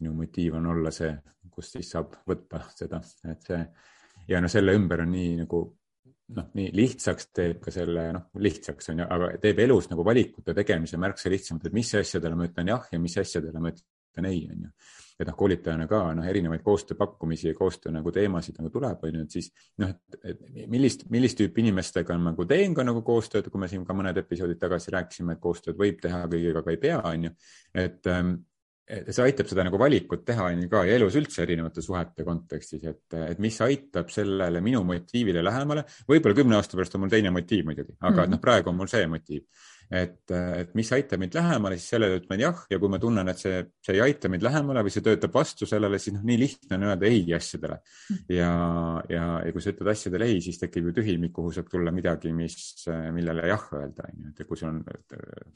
minu 0.00 0.14
motiiv 0.18 0.56
on 0.58 0.66
olla 0.72 0.90
see, 0.94 1.12
kust 1.54 1.76
siis 1.76 1.90
saab 1.94 2.16
võtta 2.26 2.64
seda, 2.74 3.00
et 3.30 3.46
see 3.46 3.60
ja 4.30 4.40
noh, 4.42 4.50
selle 4.52 4.74
ümber 4.76 5.04
on 5.04 5.12
nii 5.14 5.36
nagu 5.42 5.62
noh, 6.36 6.48
nii 6.56 6.70
lihtsaks 6.76 7.30
teeb 7.34 7.60
ka 7.64 7.72
selle, 7.74 8.06
noh, 8.16 8.28
lihtsaks 8.42 8.92
on 8.92 9.02
ju, 9.02 9.10
aga 9.16 9.30
teeb 9.42 9.62
elus 9.66 9.90
nagu 9.90 10.04
valikute 10.06 10.54
tegemise 10.56 11.00
märksa 11.00 11.32
lihtsamalt, 11.32 11.68
et 11.68 11.76
mis 11.76 11.92
asjadele 12.00 12.38
ma 12.38 12.48
ütlen 12.48 12.72
jah 12.72 12.88
ja 12.92 13.02
mis 13.02 13.16
asjadele 13.20 13.62
ma 13.62 13.72
ütlen 13.74 14.30
ei, 14.30 14.44
on 14.50 14.66
ju 14.68 14.74
et 15.20 15.28
noh, 15.28 15.36
koolitajana 15.36 15.84
ka 15.88 16.00
noh, 16.16 16.26
erinevaid 16.26 16.62
koostööpakkumisi 16.64 17.50
ja 17.50 17.56
koostöö 17.56 17.92
nagu 17.92 18.12
teemasid 18.14 18.56
nagu 18.56 18.70
tuleb, 18.72 19.02
on 19.04 19.18
ju, 19.18 19.24
et 19.26 19.34
siis 19.36 19.50
noh, 19.82 19.92
et 20.24 20.44
millist, 20.72 21.04
millist 21.12 21.36
tüüpi 21.40 21.60
inimestega 21.64 22.16
nagu 22.16 22.46
teen 22.48 22.74
ka 22.76 22.86
nagu 22.86 23.02
koostööd, 23.04 23.50
kui 23.52 23.60
me 23.60 23.68
siin 23.68 23.84
ka 23.88 23.96
mõned 23.96 24.16
episoodid 24.22 24.60
tagasi 24.60 24.94
rääkisime, 24.94 25.36
et 25.36 25.42
koostööd 25.42 25.76
võib 25.80 26.00
teha, 26.00 26.22
kõigiga 26.30 26.64
ka 26.64 26.72
ei 26.72 26.80
pea, 26.80 27.02
on 27.12 27.28
ju. 27.28 27.34
et, 27.84 28.00
ähm, 28.08 28.38
see 28.90 29.24
aitab 29.24 29.50
seda 29.50 29.64
nagu 29.66 29.78
valikut 29.80 30.24
teha 30.26 30.50
on 30.50 30.62
ju 30.64 30.70
ka 30.72 30.84
ja 30.88 30.96
elus 30.98 31.18
üldse 31.20 31.44
erinevate 31.44 31.82
suhete 31.84 32.26
kontekstis, 32.26 32.84
et, 32.90 33.18
et 33.32 33.42
mis 33.42 33.58
aitab 33.66 34.10
sellele 34.12 34.62
minu 34.64 34.82
motiivile 34.86 35.44
lähemale. 35.46 35.84
võib-olla 36.08 36.38
kümne 36.42 36.58
aasta 36.58 36.78
pärast 36.78 36.96
on 36.98 37.04
mul 37.04 37.12
teine 37.12 37.32
motiiv 37.34 37.68
muidugi, 37.68 37.96
aga 38.00 38.10
mm 38.10 38.24
-hmm. 38.24 38.34
noh, 38.34 38.40
praegu 38.40 38.72
on 38.72 38.80
mul 38.80 38.90
see 38.90 39.06
motiiv 39.10 39.46
et, 39.90 40.30
et 40.30 40.74
mis 40.78 40.90
aitab 40.94 41.18
mind 41.20 41.34
lähemale, 41.34 41.76
siis 41.78 41.94
sellele 41.96 42.20
ütlen 42.20 42.42
jah 42.44 42.62
ja 42.70 42.78
kui 42.78 42.90
ma 42.92 42.98
tunnen, 43.02 43.28
et 43.32 43.40
see, 43.42 43.58
see 43.82 43.96
ei 43.96 44.02
aita 44.04 44.30
mind 44.30 44.44
lähemale 44.46 44.84
või 44.86 44.94
see 44.94 45.04
töötab 45.04 45.34
vastu 45.34 45.66
sellele, 45.66 45.98
siis 45.98 46.14
noh, 46.14 46.24
nii 46.26 46.38
lihtne 46.38 46.78
on 46.78 46.86
öelda 46.90 47.08
ei 47.10 47.24
asjadele. 47.34 47.80
ja, 48.30 48.50
ja, 49.10 49.24
ja 49.44 49.52
kui 49.52 49.64
sa 49.64 49.74
ütled 49.74 49.90
asjadele 49.90 50.30
ei, 50.30 50.40
siis 50.44 50.62
tekib 50.62 50.90
ju 50.90 50.96
tühimik, 51.00 51.34
kuhu 51.34 51.50
saab 51.54 51.70
tulla 51.72 51.94
midagi, 51.94 52.32
mis, 52.34 52.56
millele 53.14 53.48
jah 53.50 53.66
öelda, 53.80 54.06
on 54.06 54.26
ju, 54.28 54.34
et 54.34 54.44
kui 54.46 54.60
sul 54.60 54.70
on 54.70 54.84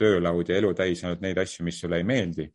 töölaud 0.01 0.51
ja 0.51 0.59
elu 0.59 0.75
täis 0.83 1.05
olnud 1.07 1.23
neid 1.23 1.39
asju, 1.45 1.67
mis 1.69 1.79
sulle 1.85 2.03
ei 2.03 2.09
meeldi 2.09 2.51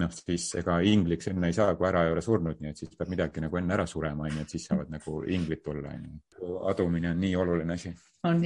noh, 0.00 0.10
siis 0.14 0.48
ega 0.60 0.78
ingliks 0.84 1.28
enne 1.30 1.50
ei 1.50 1.56
saa, 1.56 1.74
kui 1.78 1.88
ära 1.88 2.04
ei 2.06 2.14
ole 2.14 2.22
surnud, 2.24 2.58
nii 2.60 2.72
et 2.72 2.80
siis 2.82 2.96
peab 2.98 3.12
midagi 3.12 3.42
nagu 3.44 3.60
enne 3.60 3.76
ära 3.76 3.86
surema, 3.90 4.26
onju, 4.28 4.42
et 4.42 4.56
siis 4.56 4.66
saavad 4.70 4.90
nagu 4.92 5.20
inglid 5.36 5.62
tulla, 5.64 5.94
onju. 5.94 6.58
adumine 6.70 7.12
on 7.14 7.22
nii 7.22 7.36
oluline 7.38 7.78
asi 7.78 7.94
on 8.24 8.40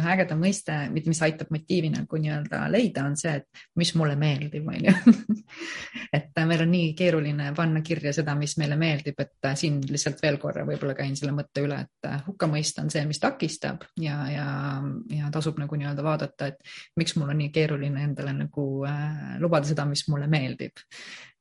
ühe 0.00 0.14
ägeda 0.14 0.36
mõiste, 0.38 0.74
mis 0.94 1.20
aitab 1.24 1.50
motiivi 1.52 1.90
nagu 1.92 2.20
nii-öelda 2.20 2.62
leida, 2.72 3.04
on 3.08 3.16
see, 3.20 3.34
et 3.40 3.64
mis 3.78 3.92
mulle 3.98 4.16
meeldib, 4.20 4.66
on 4.68 4.88
ju. 4.88 5.14
et 6.16 6.40
meil 6.48 6.64
on 6.64 6.72
nii 6.72 6.92
keeruline 6.98 7.50
panna 7.56 7.82
kirja 7.86 8.14
seda, 8.16 8.34
mis 8.38 8.56
meile 8.60 8.78
meeldib, 8.80 9.20
et 9.20 9.50
siin 9.60 9.80
lihtsalt 9.90 10.22
veel 10.24 10.40
korra 10.42 10.64
võib-olla 10.68 10.96
käin 10.98 11.16
selle 11.18 11.34
mõtte 11.36 11.64
üle, 11.66 11.82
et 11.84 12.10
hukkamõist 12.26 12.80
on 12.82 12.90
see, 12.92 13.04
mis 13.08 13.20
takistab 13.22 13.84
ja, 14.00 14.18
ja, 14.32 14.48
ja 15.16 15.32
tasub 15.34 15.60
nagu 15.60 15.78
nii-öelda 15.78 16.04
vaadata, 16.06 16.52
et 16.52 17.00
miks 17.00 17.16
mul 17.18 17.32
on 17.34 17.42
nii 17.42 17.52
keeruline 17.54 18.06
endale 18.08 18.34
nagu 18.36 18.66
äh, 18.88 19.36
lubada 19.42 19.68
seda, 19.68 19.86
mis 19.88 20.06
mulle 20.08 20.30
meeldib 20.30 20.80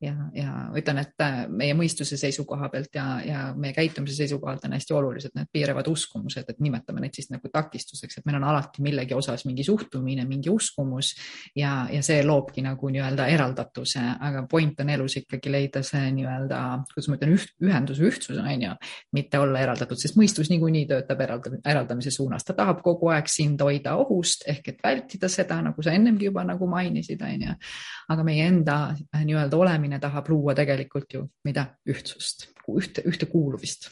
ja, 0.02 0.14
ja 0.34 0.52
ütlen, 0.78 1.02
et 1.02 1.24
äh, 1.24 1.42
meie 1.52 1.74
mõistuse 1.78 2.18
seisukoha 2.20 2.70
pealt 2.72 2.96
ja, 2.96 3.06
ja 3.26 3.40
meie 3.60 3.74
käitumise 3.76 4.16
seisukohalt 4.16 4.64
on 4.68 4.76
hästi 4.78 4.96
olulised 4.96 5.36
need 5.36 5.50
piiravad 5.52 5.88
uskumused, 5.92 6.48
et 6.48 6.60
nimetame 6.64 7.04
neid 7.04 7.18
siis 7.18 7.28
nagu 7.34 7.52
takistuseks, 7.52 8.20
et 8.20 8.28
meil 8.28 8.40
on 8.40 8.48
alati 8.48 8.84
millegi 8.86 9.16
osas 9.18 9.44
mingi 9.48 9.66
suhtumine, 9.68 10.24
mingi 10.30 10.52
uskumus 10.52 11.12
ja, 11.58 11.88
ja 11.92 12.02
see 12.06 12.22
loobki 12.24 12.64
nagu 12.64 12.92
nii-öelda 12.94 13.28
eraldatuse, 13.34 14.04
aga 14.30 14.46
point 14.50 14.80
on 14.80 14.94
elus 14.96 15.18
ikkagi 15.20 15.52
leida 15.52 15.84
see 15.86 16.14
nii-öelda, 16.16 16.62
kuidas 16.94 17.12
ma 17.12 17.20
ütlen, 17.20 17.36
üht, 17.36 17.54
ühendus, 17.66 18.00
ühtsus 18.00 18.40
on 18.40 18.66
ju, 18.66 18.74
mitte 19.20 19.44
olla 19.44 19.66
eraldatud, 19.66 20.00
sest 20.00 20.20
mõistus 20.20 20.52
niikuinii 20.54 20.86
töötab 20.90 21.26
eralda, 21.28 21.54
eraldamise 21.60 22.14
suunas, 22.16 22.48
ta 22.48 22.56
tahab 22.56 22.80
kogu 22.86 23.12
aeg 23.12 23.28
sind 23.32 23.60
hoida 23.66 23.98
ohust 24.00 24.48
ehk 24.48 24.72
et 24.74 24.82
vältida 24.84 25.28
seda, 25.32 25.60
nagu 25.66 25.84
sa 25.84 25.92
ennemgi 25.96 26.30
juba 26.30 26.46
nagu 26.48 26.72
mainisid, 26.72 27.20
on 27.26 27.48
ju. 27.50 27.60
aga 28.10 28.24
meie 28.26 28.48
enda 28.48 28.80
nii-öelda 29.12 29.58
olemine 29.60 29.88
lähenemine 29.89 29.99
tahab 30.02 30.30
luua 30.30 30.56
tegelikult 30.56 31.13
ju 31.13 31.25
mida, 31.43 31.75
ühtsust, 31.88 32.49
ühte, 32.69 33.04
ühtekuuluvist. 33.10 33.89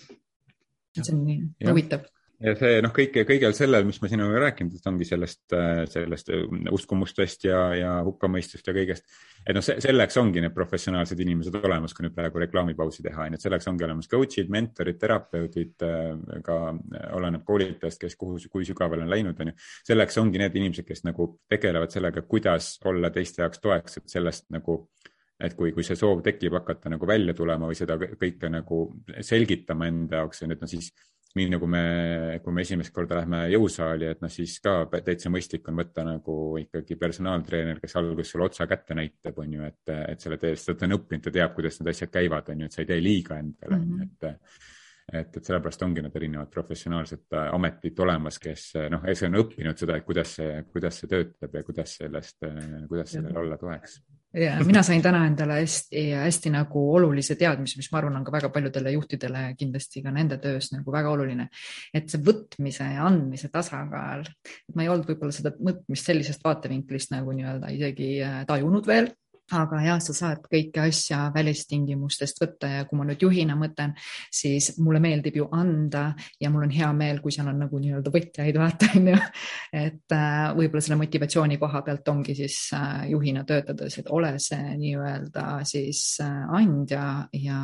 see 0.97 1.13
on 1.13 1.25
nii 1.25 1.69
huvitav 1.69 2.05
ja 2.41 2.53
see 2.57 2.81
noh, 2.86 2.91
kõike, 2.93 3.23
kõigel 3.25 3.53
sellel, 3.57 3.86
mis 3.86 3.97
ma 4.01 4.10
sinuga 4.10 4.39
rääkinud, 4.41 4.75
et 4.77 4.88
ongi 4.89 5.05
sellest, 5.10 5.55
sellest 5.89 6.29
uskumustest 6.73 7.47
ja, 7.47 7.62
ja 7.73 7.91
hukkamõistust 8.05 8.69
ja 8.69 8.75
kõigest. 8.77 9.05
et 9.41 9.57
noh, 9.57 9.65
selleks 9.65 10.17
ongi 10.21 10.43
need 10.43 10.53
professionaalsed 10.53 11.19
inimesed 11.23 11.57
olemas, 11.57 11.95
kui 11.97 12.05
nüüd 12.05 12.13
praegu 12.17 12.41
reklaamipausi 12.43 13.05
teha, 13.05 13.25
on 13.25 13.33
ju, 13.33 13.39
et 13.39 13.47
selleks 13.47 13.69
ongi 13.71 13.88
olemas 13.88 14.10
coach'id, 14.12 14.53
mentorid, 14.53 14.99
terapeudid, 15.01 15.86
ka 16.45 16.60
oleneb 17.17 17.45
koolitajast, 17.47 18.01
kes 18.05 18.17
kuhu, 18.21 18.38
kui 18.53 18.69
sügavale 18.69 19.07
on 19.07 19.13
läinud, 19.13 19.41
on 19.41 19.53
ju. 19.53 19.57
selleks 19.89 20.21
ongi 20.21 20.41
need 20.41 20.62
inimesed, 20.62 20.86
kes 20.86 21.05
nagu 21.10 21.31
tegelevad 21.49 21.93
sellega, 21.93 22.25
kuidas 22.29 22.75
olla 22.86 23.10
teiste 23.13 23.41
jaoks 23.41 23.65
toeks, 23.65 24.01
et 24.01 24.17
sellest 24.17 24.51
nagu 24.53 24.83
et 25.39 25.54
kui, 25.58 25.71
kui 25.73 25.86
see 25.86 25.97
soov 25.97 26.23
tekib 26.26 26.56
hakata 26.58 26.89
nagu 26.89 27.08
välja 27.10 27.36
tulema 27.38 27.69
või 27.69 27.78
seda 27.78 27.97
kõike 28.00 28.50
nagu 28.50 28.82
selgitama 29.21 29.89
enda 29.91 30.23
jaoks, 30.23 30.41
et 30.47 30.62
no 30.62 30.69
siis 30.69 30.89
nii 31.38 31.52
nagu 31.52 31.67
me, 31.69 31.82
kui 32.43 32.56
me 32.56 32.63
esimest 32.65 32.93
korda 32.95 33.19
lähme 33.19 33.43
jõusaali, 33.52 34.08
et 34.10 34.23
noh, 34.23 34.32
siis 34.32 34.56
ka 34.63 34.88
täitsa 34.95 35.30
mõistlik 35.34 35.67
on 35.69 35.78
võtta 35.78 36.06
nagu 36.08 36.38
ikkagi 36.62 36.97
personaaltreener, 37.00 37.82
kes 37.84 37.97
alguses 38.00 38.34
sulle 38.34 38.47
otsa 38.47 38.65
kätte 38.69 38.97
näitab, 38.97 39.38
on 39.43 39.54
ju, 39.60 39.67
et, 39.67 39.93
et 40.15 40.23
selle 40.23 40.39
tee, 40.41 40.56
sest 40.58 40.73
ta 40.80 40.89
on 40.89 40.97
õppinud, 40.97 41.28
ta 41.28 41.36
teab, 41.36 41.54
kuidas 41.58 41.78
need 41.82 41.91
asjad 41.93 42.13
käivad, 42.15 42.50
on 42.54 42.65
ju, 42.65 42.71
et 42.71 42.78
sa 42.78 42.82
ei 42.82 42.89
tee 42.89 43.00
liiga 43.04 43.38
endale 43.43 43.78
mm, 43.78 43.93
-hmm. 43.93 44.10
et 44.10 44.73
et, 45.08 45.38
et 45.39 45.45
sellepärast 45.45 45.84
ongi 45.86 46.02
need 46.04 46.15
erinevad 46.19 46.50
professionaalsed 46.52 47.36
ametid 47.54 48.00
olemas, 48.04 48.39
kes 48.43 48.73
noh, 48.91 49.06
see 49.13 49.30
on 49.30 49.39
õppinud 49.39 49.80
seda, 49.80 49.95
et 49.95 50.04
kuidas 50.04 50.34
see, 50.36 50.63
kuidas 50.73 51.00
see 51.00 51.08
töötab 51.13 51.54
ja 51.56 51.63
kuidas 51.63 51.93
sellest, 52.02 52.43
kuidas 52.89 53.13
sellele 53.15 53.39
olla 53.39 53.58
toeks 53.62 54.02
ja 54.34 54.58
mina 54.66 54.84
sain 54.84 55.02
täna 55.02 55.24
endale 55.28 55.60
hästi-hästi 55.62 56.52
nagu 56.54 56.84
olulise 56.96 57.38
teadmise, 57.40 57.80
mis 57.80 57.90
ma 57.92 58.02
arvan, 58.02 58.18
on 58.20 58.26
ka 58.28 58.34
väga 58.36 58.50
paljudele 58.54 58.92
juhtidele 58.96 59.44
kindlasti 59.60 60.04
ka 60.04 60.12
nende 60.13 60.40
töös 60.44 60.72
nagu 60.74 60.92
väga 60.94 61.12
oluline. 61.12 61.48
et 61.94 62.10
see 62.12 62.24
võtmise 62.24 62.90
ja 62.94 63.06
andmise 63.08 63.50
tasakaal, 63.54 64.26
ma 64.76 64.84
ei 64.84 64.92
olnud 64.92 65.08
võib-olla 65.08 65.36
seda 65.36 65.54
mõtmist 65.60 66.12
sellisest 66.12 66.44
vaatevinklist 66.44 67.16
nagu 67.16 67.32
nii-öelda 67.36 67.72
isegi 67.76 68.12
äh, 68.24 68.44
tajunud 68.50 68.88
veel 68.88 69.12
aga 69.55 69.79
jah, 69.86 69.99
sa 70.03 70.13
saad 70.15 70.41
kõiki 70.43 70.81
asja 70.83 71.27
välistingimustest 71.36 72.41
võtta 72.41 72.69
ja 72.71 72.86
kui 72.88 72.99
ma 72.99 73.05
nüüd 73.07 73.21
juhina 73.23 73.55
mõtlen, 73.60 73.93
siis 74.33 74.73
mulle 74.83 74.99
meeldib 75.03 75.39
ju 75.39 75.47
anda 75.55 76.10
ja 76.41 76.51
mul 76.51 76.65
on 76.67 76.73
hea 76.73 76.89
meel, 76.97 77.21
kui 77.23 77.31
seal 77.31 77.47
on 77.51 77.62
nagu 77.63 77.79
nii-öelda 77.79 78.12
võtjaid, 78.13 78.60
vaata 78.63 78.91
onju. 78.97 79.15
et 79.71 80.15
äh, 80.17 80.41
võib-olla 80.57 80.83
selle 80.83 80.99
motivatsiooni 80.99 81.60
koha 81.62 81.81
pealt 81.86 82.12
ongi 82.12 82.36
siis 82.36 82.60
äh, 82.75 83.07
juhina 83.13 83.45
töötades, 83.47 83.97
et 84.01 84.12
ole 84.12 84.33
see 84.43 84.75
nii-öelda 84.83 85.47
siis 85.67 86.03
äh, 86.25 86.38
andja 86.60 87.07
ja 87.39 87.62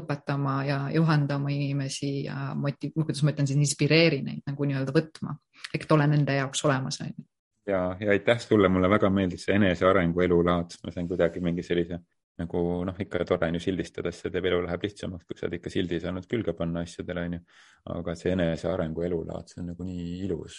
õpetama 0.00 0.58
ja 0.66 0.80
juhendama 0.94 1.52
inimesi 1.52 2.12
ja 2.24 2.52
motiv-, 2.56 2.96
kuidas 2.96 3.22
ma 3.22 3.36
ütlen 3.36 3.48
siis, 3.48 3.60
inspireeri 3.60 4.22
neid 4.24 4.44
nagu 4.48 4.68
nii-öelda 4.68 4.96
võtma, 4.96 5.36
et 5.74 5.90
ole 5.92 6.08
nende 6.08 6.40
jaoks 6.40 6.64
olemas 6.64 7.02
onju 7.04 7.35
ja, 7.66 7.80
ja 8.00 8.10
aitäh 8.10 8.38
sulle, 8.40 8.68
mulle 8.68 8.90
väga 8.90 9.10
meeldis 9.10 9.46
see 9.48 9.56
enesearengu 9.58 10.22
elulaad, 10.26 10.78
ma 10.84 10.94
sain 10.94 11.08
kuidagi 11.08 11.42
mingi 11.44 11.64
sellise 11.66 12.00
nagu 12.36 12.62
noh, 12.84 12.96
ikka 13.00 13.24
tore 13.24 13.48
on 13.48 13.56
ju 13.56 13.62
sildistades, 13.64 14.20
see 14.20 14.32
teeb 14.32 14.44
elu 14.50 14.60
läheb 14.66 14.82
lihtsamaks, 14.84 15.24
kui 15.24 15.38
sa 15.38 15.46
oled 15.46 15.56
ikka 15.56 15.72
sildi 15.72 16.00
saanud 16.02 16.26
külge 16.28 16.52
panna 16.56 16.82
asjadele, 16.84 17.22
onju. 17.30 17.38
aga 17.96 18.14
see 18.18 18.34
enesearengu 18.36 19.06
elulaad, 19.08 19.48
see 19.48 19.62
on 19.62 19.70
nagu 19.72 19.86
nii 19.86 20.18
ilus 20.26 20.58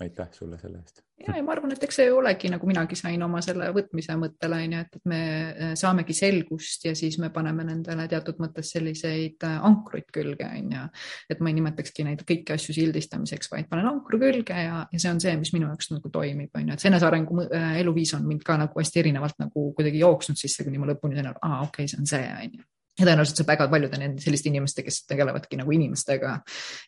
aitäh 0.00 0.28
sulle 0.32 0.58
selle 0.58 0.78
eest. 0.78 1.00
ja, 1.26 1.36
ja 1.36 1.42
ma 1.44 1.54
arvan, 1.54 1.72
et 1.72 1.84
eks 1.86 1.98
see 2.00 2.10
olegi 2.12 2.50
nagu 2.52 2.68
minagi 2.68 2.98
sain 2.98 3.22
oma 3.24 3.40
selle 3.44 3.70
võtmise 3.72 4.16
mõttele 4.20 4.58
onju, 4.66 4.82
et, 4.84 4.98
et 4.98 5.08
me 5.08 5.20
äh, 5.22 5.72
saamegi 5.78 6.16
selgust 6.16 6.84
ja 6.84 6.92
siis 6.98 7.16
me 7.22 7.30
paneme 7.32 7.64
nendele 7.64 8.04
teatud 8.10 8.40
mõttes 8.42 8.74
selliseid 8.76 9.46
äh, 9.48 9.56
ankruid 9.70 10.10
külge 10.12 10.48
onju. 10.50 10.84
et 11.32 11.40
ma 11.40 11.52
ei 11.52 11.58
nimetakski 11.60 12.04
neid 12.04 12.26
kõiki 12.28 12.56
asju 12.56 12.76
sildistamiseks, 12.76 13.50
vaid 13.52 13.70
panen 13.72 13.88
ankru 13.94 14.20
külge 14.20 14.60
ja, 14.68 14.84
ja 14.92 15.02
see 15.02 15.12
on 15.14 15.22
see, 15.24 15.36
mis 15.40 15.54
minu 15.56 15.70
jaoks 15.70 15.92
nagu 15.94 16.12
toimib 16.12 16.60
onju, 16.60 16.76
et 16.76 16.84
see 16.84 16.92
enesearengu 16.92 17.48
äh, 17.48 17.74
eluviis 17.80 18.12
on 18.18 18.28
mind 18.28 18.44
ka 18.46 18.60
nagu 18.60 18.82
hästi 18.82 19.04
erinevalt 19.06 19.40
nagu 19.42 19.70
kuidagi 19.78 20.04
jooksnud 20.04 20.40
sisse, 20.40 20.66
kuni 20.66 20.82
ma 20.82 20.92
lõpuni 20.92 21.16
sain 21.16 21.32
aru, 21.32 21.40
aa 21.42 21.62
okei 21.64 21.86
okay,, 21.86 21.92
see 21.94 22.02
on 22.04 22.12
see 22.12 22.26
onju 22.36 22.66
ja 22.96 23.04
tõenäoliselt 23.04 23.42
väga 23.48 23.68
paljude 23.72 24.00
nende 24.00 24.24
selliste 24.24 24.50
inimeste, 24.50 24.84
kes 24.86 25.02
tegelevadki 25.10 25.58
nagu 25.60 25.74
inimestega 25.76 26.36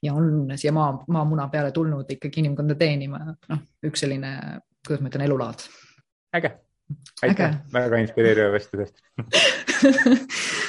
ja 0.05 0.15
on 0.15 0.55
siia 0.57 0.73
maa, 0.77 0.93
maamuna 1.09 1.49
peale 1.53 1.73
tulnud 1.77 2.11
ikkagi 2.17 2.43
inimkonda 2.45 2.79
teenima, 2.81 3.21
noh, 3.27 3.67
üks 3.89 4.05
selline, 4.07 4.33
kuidas 4.87 5.05
ma 5.05 5.13
ütlen, 5.13 5.27
elulaad. 5.29 5.67
äge, 6.39 6.55
aitäh, 7.23 7.61
väga 7.75 8.03
inspireeriva 8.07 8.55
vestluse 8.57 8.89
eest 8.89 8.97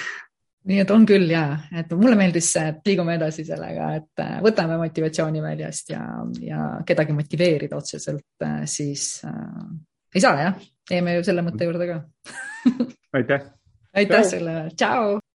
nii 0.69 0.81
et 0.83 0.91
on 0.93 1.05
küll 1.07 1.29
ja, 1.31 1.43
et 1.79 1.91
mulle 1.97 2.17
meeldis 2.19 2.51
see, 2.53 2.65
et 2.73 2.89
liigume 2.89 3.15
edasi 3.17 3.45
sellega, 3.47 3.91
et 3.99 4.23
äh, 4.23 4.35
võtame 4.43 4.77
motivatsiooni 4.81 5.43
väljast 5.43 5.93
ja, 5.93 6.01
ja 6.43 6.65
kedagi 6.87 7.15
motiveerida 7.15 7.79
otseselt, 7.79 8.27
äh, 8.45 8.61
siis 8.69 9.23
äh, 9.27 9.63
ei 10.15 10.23
saa 10.23 10.35
jah, 10.43 10.59
jääme 10.91 11.17
ju 11.17 11.25
selle 11.27 11.45
mõtte 11.45 11.69
juurde 11.69 11.89
ka. 11.89 12.01
Aitäh. 13.17 13.49
aitäh 13.95 14.27
sulle, 14.27 14.55
tšau. 14.75 15.19